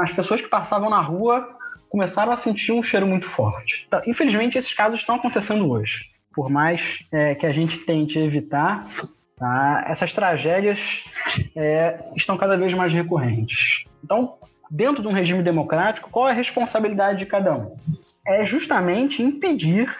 as 0.00 0.12
pessoas 0.12 0.40
que 0.40 0.46
passavam 0.46 0.88
na 0.88 1.00
rua 1.00 1.56
começaram 1.90 2.30
a 2.32 2.36
sentir 2.36 2.70
um 2.70 2.82
cheiro 2.82 3.04
muito 3.04 3.28
forte. 3.30 3.84
Tá? 3.90 4.00
Infelizmente, 4.06 4.56
esses 4.56 4.72
casos 4.72 5.00
estão 5.00 5.16
acontecendo 5.16 5.68
hoje. 5.68 6.11
Por 6.34 6.48
mais 6.48 6.98
é, 7.12 7.34
que 7.34 7.46
a 7.46 7.52
gente 7.52 7.78
tente 7.78 8.18
evitar, 8.18 8.88
tá? 9.36 9.84
essas 9.86 10.12
tragédias 10.12 11.04
é, 11.54 12.00
estão 12.16 12.36
cada 12.36 12.56
vez 12.56 12.72
mais 12.74 12.92
recorrentes. 12.92 13.84
Então, 14.02 14.38
dentro 14.70 15.02
de 15.02 15.08
um 15.08 15.12
regime 15.12 15.42
democrático, 15.42 16.10
qual 16.10 16.28
é 16.28 16.32
a 16.32 16.34
responsabilidade 16.34 17.18
de 17.18 17.26
cada 17.26 17.54
um? 17.54 17.76
É 18.26 18.44
justamente 18.44 19.22
impedir 19.22 19.94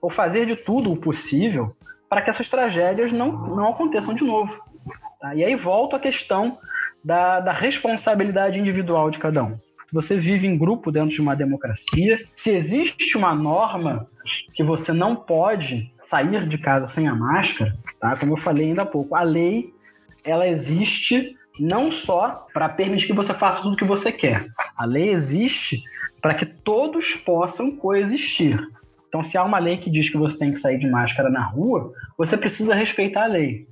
ou 0.00 0.10
fazer 0.10 0.46
de 0.46 0.56
tudo 0.56 0.92
o 0.92 0.96
possível 0.96 1.76
para 2.08 2.22
que 2.22 2.30
essas 2.30 2.48
tragédias 2.48 3.12
não, 3.12 3.32
não 3.32 3.68
aconteçam 3.68 4.14
de 4.14 4.24
novo. 4.24 4.60
Tá? 5.20 5.34
E 5.34 5.44
aí 5.44 5.54
volta 5.54 5.96
a 5.96 6.00
questão 6.00 6.58
da, 7.04 7.40
da 7.40 7.52
responsabilidade 7.52 8.58
individual 8.58 9.10
de 9.10 9.18
cada 9.18 9.44
um. 9.44 9.58
Você 9.92 10.18
vive 10.18 10.46
em 10.46 10.58
grupo 10.58 10.90
dentro 10.90 11.10
de 11.10 11.20
uma 11.20 11.36
democracia, 11.36 12.18
se 12.34 12.50
existe 12.50 13.16
uma 13.16 13.34
norma 13.34 14.08
que 14.54 14.62
você 14.62 14.92
não 14.92 15.14
pode 15.14 15.92
sair 16.02 16.46
de 16.48 16.58
casa 16.58 16.86
sem 16.86 17.06
a 17.06 17.14
máscara, 17.14 17.76
tá? 18.00 18.16
Como 18.16 18.32
eu 18.32 18.36
falei 18.36 18.68
ainda 18.68 18.82
há 18.82 18.86
pouco, 18.86 19.14
a 19.14 19.22
lei 19.22 19.72
ela 20.24 20.48
existe 20.48 21.36
não 21.58 21.90
só 21.90 22.46
para 22.52 22.68
permitir 22.68 23.06
que 23.06 23.12
você 23.12 23.32
faça 23.32 23.62
tudo 23.62 23.74
o 23.74 23.76
que 23.76 23.84
você 23.84 24.12
quer. 24.12 24.46
A 24.76 24.84
lei 24.84 25.10
existe 25.10 25.82
para 26.20 26.34
que 26.34 26.44
todos 26.44 27.14
possam 27.14 27.70
coexistir. 27.70 28.60
Então, 29.08 29.22
se 29.22 29.38
há 29.38 29.44
uma 29.44 29.58
lei 29.58 29.78
que 29.78 29.88
diz 29.88 30.10
que 30.10 30.16
você 30.16 30.38
tem 30.38 30.52
que 30.52 30.60
sair 30.60 30.78
de 30.78 30.88
máscara 30.88 31.30
na 31.30 31.42
rua, 31.42 31.92
você 32.18 32.36
precisa 32.36 32.74
respeitar 32.74 33.24
a 33.24 33.28
lei. 33.28 33.66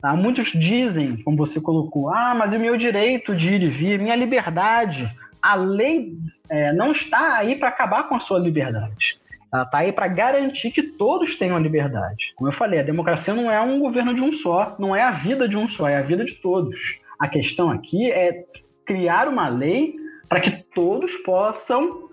Tá? 0.00 0.14
Muitos 0.14 0.52
dizem, 0.52 1.16
como 1.22 1.36
você 1.36 1.60
colocou, 1.60 2.12
ah, 2.12 2.34
mas 2.34 2.52
o 2.52 2.58
meu 2.58 2.76
direito 2.76 3.34
de 3.34 3.54
ir 3.54 3.62
e 3.62 3.70
vir, 3.70 3.98
minha 3.98 4.16
liberdade. 4.16 5.10
A 5.42 5.54
lei 5.54 6.16
é, 6.48 6.72
não 6.72 6.92
está 6.92 7.36
aí 7.36 7.56
para 7.56 7.68
acabar 7.68 8.08
com 8.08 8.14
a 8.14 8.20
sua 8.20 8.38
liberdade. 8.38 9.18
Ela 9.52 9.64
está 9.64 9.78
aí 9.78 9.92
para 9.92 10.06
garantir 10.06 10.70
que 10.70 10.82
todos 10.82 11.36
tenham 11.36 11.56
a 11.56 11.60
liberdade. 11.60 12.32
Como 12.36 12.48
eu 12.48 12.54
falei, 12.54 12.78
a 12.78 12.84
democracia 12.84 13.34
não 13.34 13.50
é 13.50 13.60
um 13.60 13.80
governo 13.80 14.14
de 14.14 14.22
um 14.22 14.32
só, 14.32 14.76
não 14.78 14.94
é 14.94 15.02
a 15.02 15.10
vida 15.10 15.48
de 15.48 15.56
um 15.56 15.68
só, 15.68 15.88
é 15.88 15.96
a 15.96 16.02
vida 16.02 16.24
de 16.24 16.34
todos. 16.34 16.78
A 17.18 17.26
questão 17.26 17.70
aqui 17.70 18.10
é 18.10 18.44
criar 18.86 19.28
uma 19.28 19.48
lei 19.48 19.96
para 20.28 20.40
que 20.40 20.50
todos 20.74 21.16
possam 21.16 22.08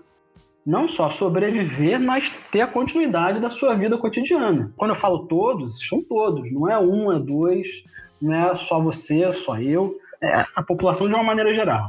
não 0.66 0.86
só 0.88 1.08
sobreviver, 1.08 1.98
mas 1.98 2.30
ter 2.52 2.60
a 2.60 2.66
continuidade 2.66 3.40
da 3.40 3.48
sua 3.48 3.74
vida 3.74 3.96
cotidiana. 3.96 4.70
Quando 4.76 4.90
eu 4.90 4.96
falo 4.96 5.26
todos, 5.26 5.78
são 5.88 6.02
todos, 6.02 6.52
não 6.52 6.68
é 6.68 6.78
um, 6.78 7.10
é 7.10 7.18
dois, 7.18 7.66
não 8.20 8.34
é 8.34 8.54
só 8.56 8.80
você, 8.80 9.32
só 9.32 9.58
eu, 9.58 9.96
é 10.20 10.44
a 10.54 10.62
população 10.62 11.08
de 11.08 11.14
uma 11.14 11.22
maneira 11.22 11.54
geral. 11.54 11.88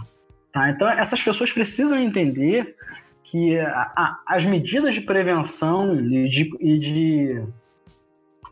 Tá? 0.51 0.69
Então, 0.69 0.89
essas 0.89 1.21
pessoas 1.21 1.51
precisam 1.51 1.99
entender 1.99 2.75
que 3.23 3.59
a, 3.59 3.91
a, 3.95 4.19
as 4.25 4.45
medidas 4.45 4.95
de 4.95 5.01
prevenção 5.01 5.95
e 5.95 6.27
de, 6.27 6.51
e 6.59 6.79
de 6.79 7.43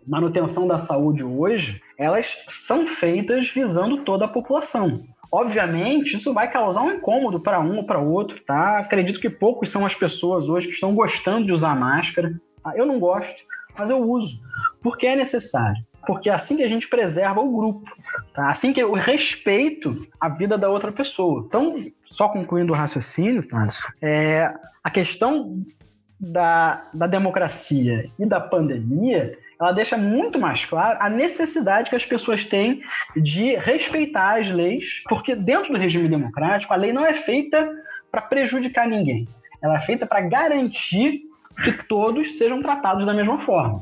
manutenção 0.05 0.67
da 0.67 0.77
saúde 0.77 1.23
hoje, 1.23 1.81
elas 1.97 2.37
são 2.47 2.87
feitas 2.87 3.49
visando 3.49 4.03
toda 4.03 4.25
a 4.25 4.29
população. 4.29 5.03
Obviamente, 5.31 6.15
isso 6.15 6.33
vai 6.33 6.49
causar 6.49 6.83
um 6.83 6.93
incômodo 6.93 7.39
para 7.39 7.59
um 7.59 7.77
ou 7.77 7.83
para 7.83 7.99
outro, 7.99 8.39
tá? 8.45 8.79
Acredito 8.79 9.19
que 9.19 9.29
poucos 9.29 9.69
são 9.69 9.85
as 9.85 9.93
pessoas 9.93 10.47
hoje 10.47 10.67
que 10.67 10.73
estão 10.73 10.95
gostando 10.95 11.47
de 11.47 11.51
usar 11.51 11.75
máscara. 11.75 12.39
Tá? 12.63 12.73
Eu 12.77 12.85
não 12.85 12.97
gosto, 12.97 13.35
mas 13.77 13.89
eu 13.89 14.01
uso, 14.01 14.39
porque 14.81 15.05
é 15.05 15.15
necessário. 15.15 15.81
Porque 16.07 16.29
é 16.29 16.33
assim 16.33 16.55
que 16.55 16.63
a 16.63 16.69
gente 16.69 16.87
preserva 16.87 17.41
o 17.41 17.55
grupo, 17.55 17.91
tá? 18.33 18.49
Assim 18.49 18.71
que 18.71 18.79
eu 18.79 18.93
respeito 18.93 19.95
a 20.21 20.29
vida 20.29 20.57
da 20.57 20.69
outra 20.69 20.91
pessoa. 20.91 21.43
Então, 21.45 21.85
só 22.05 22.29
concluindo 22.29 22.71
o 22.71 22.75
raciocínio, 22.75 23.45
é, 24.01 24.53
a 24.81 24.89
questão 24.89 25.61
da, 26.19 26.87
da 26.93 27.05
democracia 27.05 28.09
e 28.17 28.25
da 28.25 28.39
pandemia 28.39 29.37
ela 29.59 29.71
deixa 29.71 29.97
muito 29.97 30.39
mais 30.39 30.65
claro 30.65 30.99
a 31.01 31.09
necessidade 31.09 31.89
que 31.89 31.95
as 31.95 32.05
pessoas 32.05 32.45
têm 32.45 32.81
de 33.15 33.55
respeitar 33.55 34.39
as 34.39 34.49
leis, 34.49 35.01
porque 35.09 35.35
dentro 35.35 35.73
do 35.73 35.79
regime 35.79 36.07
democrático 36.07 36.73
a 36.73 36.77
lei 36.77 36.93
não 36.93 37.03
é 37.03 37.13
feita 37.13 37.69
para 38.11 38.21
prejudicar 38.21 38.87
ninguém, 38.87 39.27
ela 39.61 39.77
é 39.77 39.81
feita 39.81 40.05
para 40.05 40.21
garantir 40.21 41.23
que 41.63 41.71
todos 41.87 42.37
sejam 42.37 42.61
tratados 42.61 43.05
da 43.05 43.13
mesma 43.13 43.39
forma. 43.39 43.81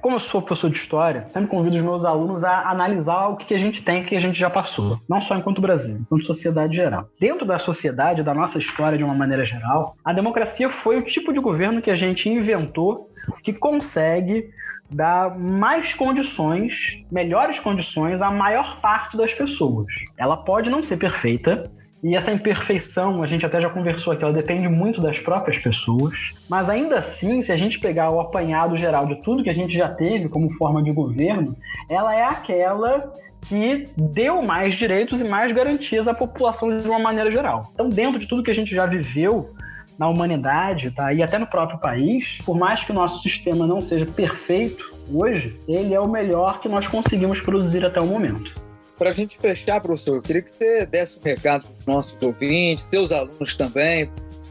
Como 0.00 0.16
eu 0.16 0.20
sou 0.20 0.40
professor 0.40 0.70
de 0.70 0.76
história, 0.76 1.26
sempre 1.28 1.50
convido 1.50 1.76
os 1.76 1.82
meus 1.82 2.04
alunos 2.04 2.42
a 2.42 2.70
analisar 2.70 3.28
o 3.28 3.36
que 3.36 3.54
a 3.54 3.58
gente 3.58 3.82
tem, 3.82 4.02
o 4.02 4.06
que 4.06 4.16
a 4.16 4.20
gente 4.20 4.38
já 4.38 4.48
passou, 4.48 4.98
não 5.08 5.20
só 5.20 5.36
enquanto 5.36 5.60
Brasil, 5.60 5.98
enquanto 6.00 6.26
sociedade 6.26 6.74
geral. 6.74 7.08
Dentro 7.20 7.44
da 7.44 7.58
sociedade, 7.58 8.22
da 8.22 8.34
nossa 8.34 8.58
história 8.58 8.96
de 8.96 9.04
uma 9.04 9.14
maneira 9.14 9.44
geral, 9.44 9.96
a 10.04 10.12
democracia 10.12 10.70
foi 10.70 10.98
o 10.98 11.02
tipo 11.02 11.32
de 11.32 11.40
governo 11.40 11.82
que 11.82 11.90
a 11.90 11.96
gente 11.96 12.28
inventou 12.28 13.10
que 13.42 13.52
consegue 13.52 14.50
dar 14.90 15.38
mais 15.38 15.94
condições, 15.94 17.04
melhores 17.10 17.60
condições 17.60 18.20
à 18.20 18.30
maior 18.30 18.80
parte 18.80 19.16
das 19.16 19.32
pessoas. 19.32 19.86
Ela 20.16 20.36
pode 20.36 20.68
não 20.68 20.82
ser 20.82 20.96
perfeita, 20.96 21.70
e 22.02 22.16
essa 22.16 22.32
imperfeição, 22.32 23.22
a 23.22 23.26
gente 23.26 23.44
até 23.44 23.60
já 23.60 23.68
conversou 23.68 24.12
aqui, 24.12 24.24
ela 24.24 24.32
depende 24.32 24.68
muito 24.68 25.00
das 25.00 25.18
próprias 25.18 25.58
pessoas. 25.58 26.14
Mas 26.48 26.70
ainda 26.70 26.98
assim, 26.98 27.42
se 27.42 27.52
a 27.52 27.56
gente 27.56 27.78
pegar 27.78 28.10
o 28.10 28.20
apanhado 28.20 28.78
geral 28.78 29.06
de 29.06 29.16
tudo 29.16 29.42
que 29.42 29.50
a 29.50 29.54
gente 29.54 29.72
já 29.72 29.88
teve 29.88 30.28
como 30.28 30.50
forma 30.52 30.82
de 30.82 30.90
governo, 30.90 31.54
ela 31.88 32.14
é 32.14 32.24
aquela 32.24 33.12
que 33.42 33.86
deu 33.96 34.40
mais 34.42 34.74
direitos 34.74 35.20
e 35.20 35.24
mais 35.24 35.52
garantias 35.52 36.08
à 36.08 36.14
população 36.14 36.74
de 36.74 36.88
uma 36.88 36.98
maneira 36.98 37.30
geral. 37.30 37.70
Então, 37.74 37.88
dentro 37.88 38.18
de 38.18 38.26
tudo 38.26 38.42
que 38.42 38.50
a 38.50 38.54
gente 38.54 38.74
já 38.74 38.86
viveu, 38.86 39.54
na 39.98 40.08
humanidade, 40.08 40.90
tá? 40.92 41.12
E 41.12 41.22
até 41.22 41.38
no 41.38 41.46
próprio 41.46 41.78
país, 41.78 42.38
por 42.46 42.56
mais 42.56 42.82
que 42.82 42.90
o 42.90 42.94
nosso 42.94 43.20
sistema 43.20 43.66
não 43.66 43.82
seja 43.82 44.06
perfeito 44.06 44.90
hoje, 45.12 45.60
ele 45.68 45.92
é 45.92 46.00
o 46.00 46.08
melhor 46.08 46.58
que 46.58 46.70
nós 46.70 46.88
conseguimos 46.88 47.38
produzir 47.38 47.84
até 47.84 48.00
o 48.00 48.06
momento. 48.06 48.69
Para 49.00 49.08
a 49.08 49.12
gente 49.14 49.38
fechar, 49.38 49.80
professor, 49.80 50.16
eu 50.16 50.20
queria 50.20 50.42
que 50.42 50.50
você 50.50 50.84
desse 50.84 51.18
um 51.18 51.22
recado 51.22 51.62
para 51.62 51.72
os 51.78 51.86
nossos 51.86 52.22
ouvintes, 52.22 52.84
seus 52.84 53.10
alunos 53.10 53.54
também, 53.54 54.10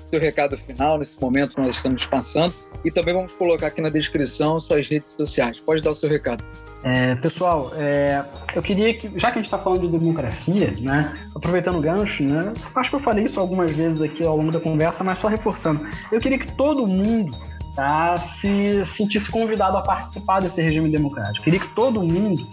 seu 0.09 0.19
recado 0.19 0.57
final 0.57 0.97
nesse 0.97 1.21
momento 1.21 1.53
que 1.53 1.61
nós 1.61 1.75
estamos 1.75 2.03
passando. 2.07 2.51
E 2.83 2.89
também 2.89 3.13
vamos 3.13 3.31
colocar 3.31 3.67
aqui 3.67 3.79
na 3.79 3.89
descrição 3.89 4.59
suas 4.59 4.87
redes 4.87 5.13
sociais. 5.15 5.59
Pode 5.59 5.83
dar 5.83 5.91
o 5.91 5.95
seu 5.95 6.09
recado. 6.09 6.43
É, 6.83 7.13
pessoal, 7.13 7.71
é, 7.75 8.25
eu 8.55 8.63
queria 8.63 8.91
que, 8.91 9.11
já 9.19 9.29
que 9.29 9.37
a 9.37 9.41
gente 9.41 9.45
está 9.45 9.59
falando 9.59 9.81
de 9.81 9.99
democracia, 9.99 10.73
né, 10.79 11.13
aproveitando 11.35 11.77
o 11.77 11.81
gancho, 11.81 12.23
né, 12.23 12.51
acho 12.73 12.89
que 12.89 12.95
eu 12.95 13.01
falei 13.01 13.25
isso 13.25 13.39
algumas 13.39 13.69
vezes 13.69 14.01
aqui 14.01 14.25
ao 14.25 14.35
longo 14.35 14.51
da 14.51 14.59
conversa, 14.59 15.03
mas 15.03 15.19
só 15.19 15.27
reforçando, 15.27 15.87
eu 16.11 16.19
queria 16.19 16.39
que 16.39 16.51
todo 16.53 16.87
mundo 16.87 17.37
tá, 17.75 18.17
se 18.17 18.83
sentisse 18.87 19.29
convidado 19.29 19.77
a 19.77 19.81
participar 19.83 20.41
desse 20.41 20.59
regime 20.59 20.89
democrático. 20.89 21.37
Eu 21.37 21.43
queria 21.43 21.59
que 21.59 21.75
todo 21.75 22.01
mundo 22.01 22.47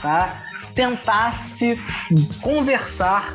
tá, 0.00 0.44
tentasse 0.74 1.78
conversar 2.40 3.32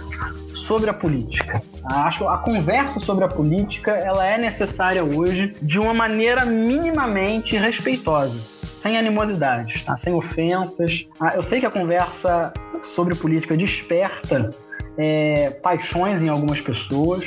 sobre 0.55 0.89
a 0.89 0.93
política. 0.93 1.61
Acho 1.83 2.19
que 2.19 2.23
a 2.25 2.37
conversa 2.37 2.99
sobre 2.99 3.25
a 3.25 3.27
política 3.27 3.91
ela 3.91 4.25
é 4.25 4.37
necessária 4.37 5.03
hoje 5.03 5.53
de 5.61 5.77
uma 5.77 5.93
maneira 5.93 6.45
minimamente 6.45 7.57
respeitosa 7.57 8.53
sem 8.83 8.97
animosidades, 8.97 9.85
tá? 9.85 9.97
sem 9.97 10.13
ofensas. 10.13 11.07
Ah, 11.17 11.31
eu 11.35 11.41
sei 11.41 11.61
que 11.61 11.65
a 11.65 11.71
conversa 11.71 12.51
sobre 12.81 13.15
política 13.15 13.55
desperta 13.55 14.49
é, 14.97 15.51
paixões 15.51 16.21
em 16.21 16.27
algumas 16.27 16.59
pessoas, 16.59 17.25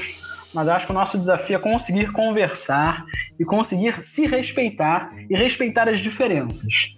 mas 0.52 0.68
acho 0.68 0.86
que 0.86 0.92
o 0.92 0.94
nosso 0.94 1.18
desafio 1.18 1.56
é 1.56 1.58
conseguir 1.58 2.12
conversar 2.12 3.06
e 3.40 3.44
conseguir 3.44 4.04
se 4.04 4.26
respeitar 4.26 5.10
e 5.30 5.34
respeitar 5.34 5.88
as 5.88 5.98
diferenças. 6.00 6.95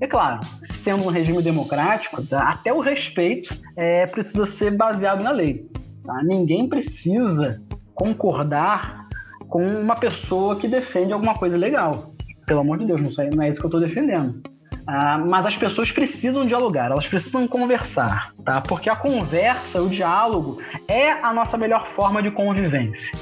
É 0.00 0.06
claro, 0.06 0.40
sendo 0.62 1.04
um 1.04 1.08
regime 1.08 1.42
democrático, 1.42 2.24
tá? 2.24 2.50
até 2.50 2.72
o 2.72 2.80
respeito 2.80 3.56
é, 3.76 4.06
precisa 4.06 4.46
ser 4.46 4.76
baseado 4.76 5.22
na 5.22 5.30
lei. 5.30 5.68
Tá? 6.04 6.22
Ninguém 6.22 6.68
precisa 6.68 7.60
concordar 7.94 9.08
com 9.48 9.64
uma 9.66 9.94
pessoa 9.94 10.56
que 10.56 10.68
defende 10.68 11.12
alguma 11.12 11.34
coisa 11.34 11.56
legal. 11.56 12.14
Pelo 12.46 12.60
amor 12.60 12.78
de 12.78 12.86
Deus, 12.86 13.16
não, 13.16 13.42
é 13.42 13.48
isso 13.48 13.58
que 13.58 13.66
eu 13.66 13.68
estou 13.68 13.80
defendendo. 13.80 14.40
Ah, 14.86 15.18
mas 15.28 15.44
as 15.44 15.56
pessoas 15.56 15.92
precisam 15.92 16.46
dialogar, 16.46 16.86
elas 16.90 17.06
precisam 17.06 17.46
conversar, 17.46 18.32
tá? 18.42 18.62
Porque 18.62 18.88
a 18.88 18.96
conversa, 18.96 19.82
o 19.82 19.88
diálogo, 19.90 20.60
é 20.86 21.10
a 21.10 21.30
nossa 21.30 21.58
melhor 21.58 21.88
forma 21.90 22.22
de 22.22 22.30
convivência. 22.30 23.12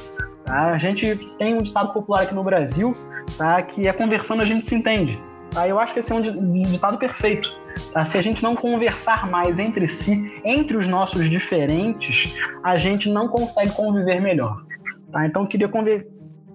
Tá? 0.44 0.70
A 0.70 0.76
gente 0.76 1.16
tem 1.38 1.54
um 1.54 1.58
ditado 1.58 1.92
popular 1.92 2.22
aqui 2.22 2.34
no 2.36 2.44
Brasil, 2.44 2.96
tá? 3.36 3.60
Que 3.62 3.88
é 3.88 3.92
conversando 3.92 4.42
a 4.42 4.44
gente 4.44 4.64
se 4.64 4.76
entende. 4.76 5.20
Tá? 5.56 5.66
Eu 5.66 5.80
acho 5.80 5.94
que 5.94 6.00
esse 6.00 6.12
é 6.12 6.14
um 6.14 6.20
ditado 6.20 6.98
perfeito. 6.98 7.50
Tá? 7.90 8.04
Se 8.04 8.18
a 8.18 8.20
gente 8.20 8.42
não 8.42 8.54
conversar 8.54 9.26
mais 9.30 9.58
entre 9.58 9.88
si, 9.88 10.38
entre 10.44 10.76
os 10.76 10.86
nossos 10.86 11.30
diferentes, 11.30 12.38
a 12.62 12.76
gente 12.76 13.08
não 13.08 13.26
consegue 13.26 13.72
conviver 13.72 14.20
melhor. 14.20 14.62
Tá? 15.10 15.24
Então 15.24 15.44
eu 15.44 15.48
queria 15.48 15.70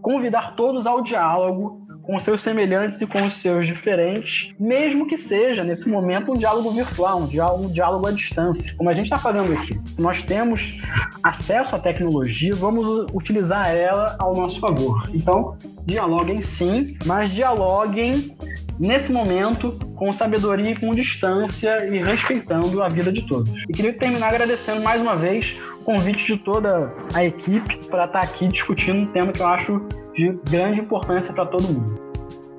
convidar 0.04 0.56
todos 0.56 0.86
ao 0.86 1.02
diálogo, 1.02 1.82
com 2.04 2.20
seus 2.20 2.42
semelhantes 2.42 3.02
e 3.02 3.08
com 3.08 3.24
os 3.24 3.34
seus 3.36 3.66
diferentes, 3.66 4.54
mesmo 4.60 5.08
que 5.08 5.18
seja, 5.18 5.64
nesse 5.64 5.88
momento, 5.88 6.32
um 6.32 6.36
diálogo 6.36 6.70
virtual, 6.72 7.22
um 7.22 7.28
diálogo, 7.28 7.66
um 7.66 7.72
diálogo 7.72 8.08
à 8.08 8.12
distância, 8.12 8.74
como 8.76 8.90
a 8.90 8.94
gente 8.94 9.06
está 9.06 9.18
fazendo 9.18 9.54
aqui. 9.54 9.80
Nós 10.00 10.22
temos 10.22 10.80
acesso 11.24 11.76
à 11.76 11.80
tecnologia, 11.80 12.54
vamos 12.56 13.06
utilizar 13.14 13.70
ela 13.76 14.16
ao 14.20 14.36
nosso 14.36 14.60
favor. 14.60 15.10
Então, 15.14 15.58
dialoguem 15.86 16.42
sim, 16.42 16.98
mas 17.06 17.32
dialoguem 17.32 18.36
nesse 18.82 19.12
momento 19.12 19.78
com 19.96 20.12
sabedoria 20.12 20.72
e 20.72 20.76
com 20.76 20.96
distância 20.96 21.86
e 21.86 22.04
respeitando 22.04 22.82
a 22.82 22.90
vida 22.90 23.14
de 23.14 23.22
todos. 23.28 23.52
E 23.70 23.74
queria 23.74 23.94
terminar 23.94 24.30
agradecendo 24.30 24.82
mais 24.82 25.00
uma 25.00 25.16
vez 25.16 25.56
o 25.80 25.84
convite 25.84 26.26
de 26.26 26.36
toda 26.44 26.92
a 27.14 27.24
equipe 27.24 27.78
para 27.88 28.06
estar 28.06 28.22
aqui 28.22 28.48
discutindo 28.48 29.02
um 29.02 29.06
tema 29.06 29.32
que 29.32 29.40
eu 29.40 29.48
acho 29.48 29.88
de 30.16 30.32
grande 30.50 30.80
importância 30.80 31.32
para 31.32 31.46
todo 31.46 31.72
mundo. 31.72 32.10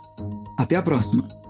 Até 0.57 0.77
a 0.77 0.83
próxima! 0.83 1.44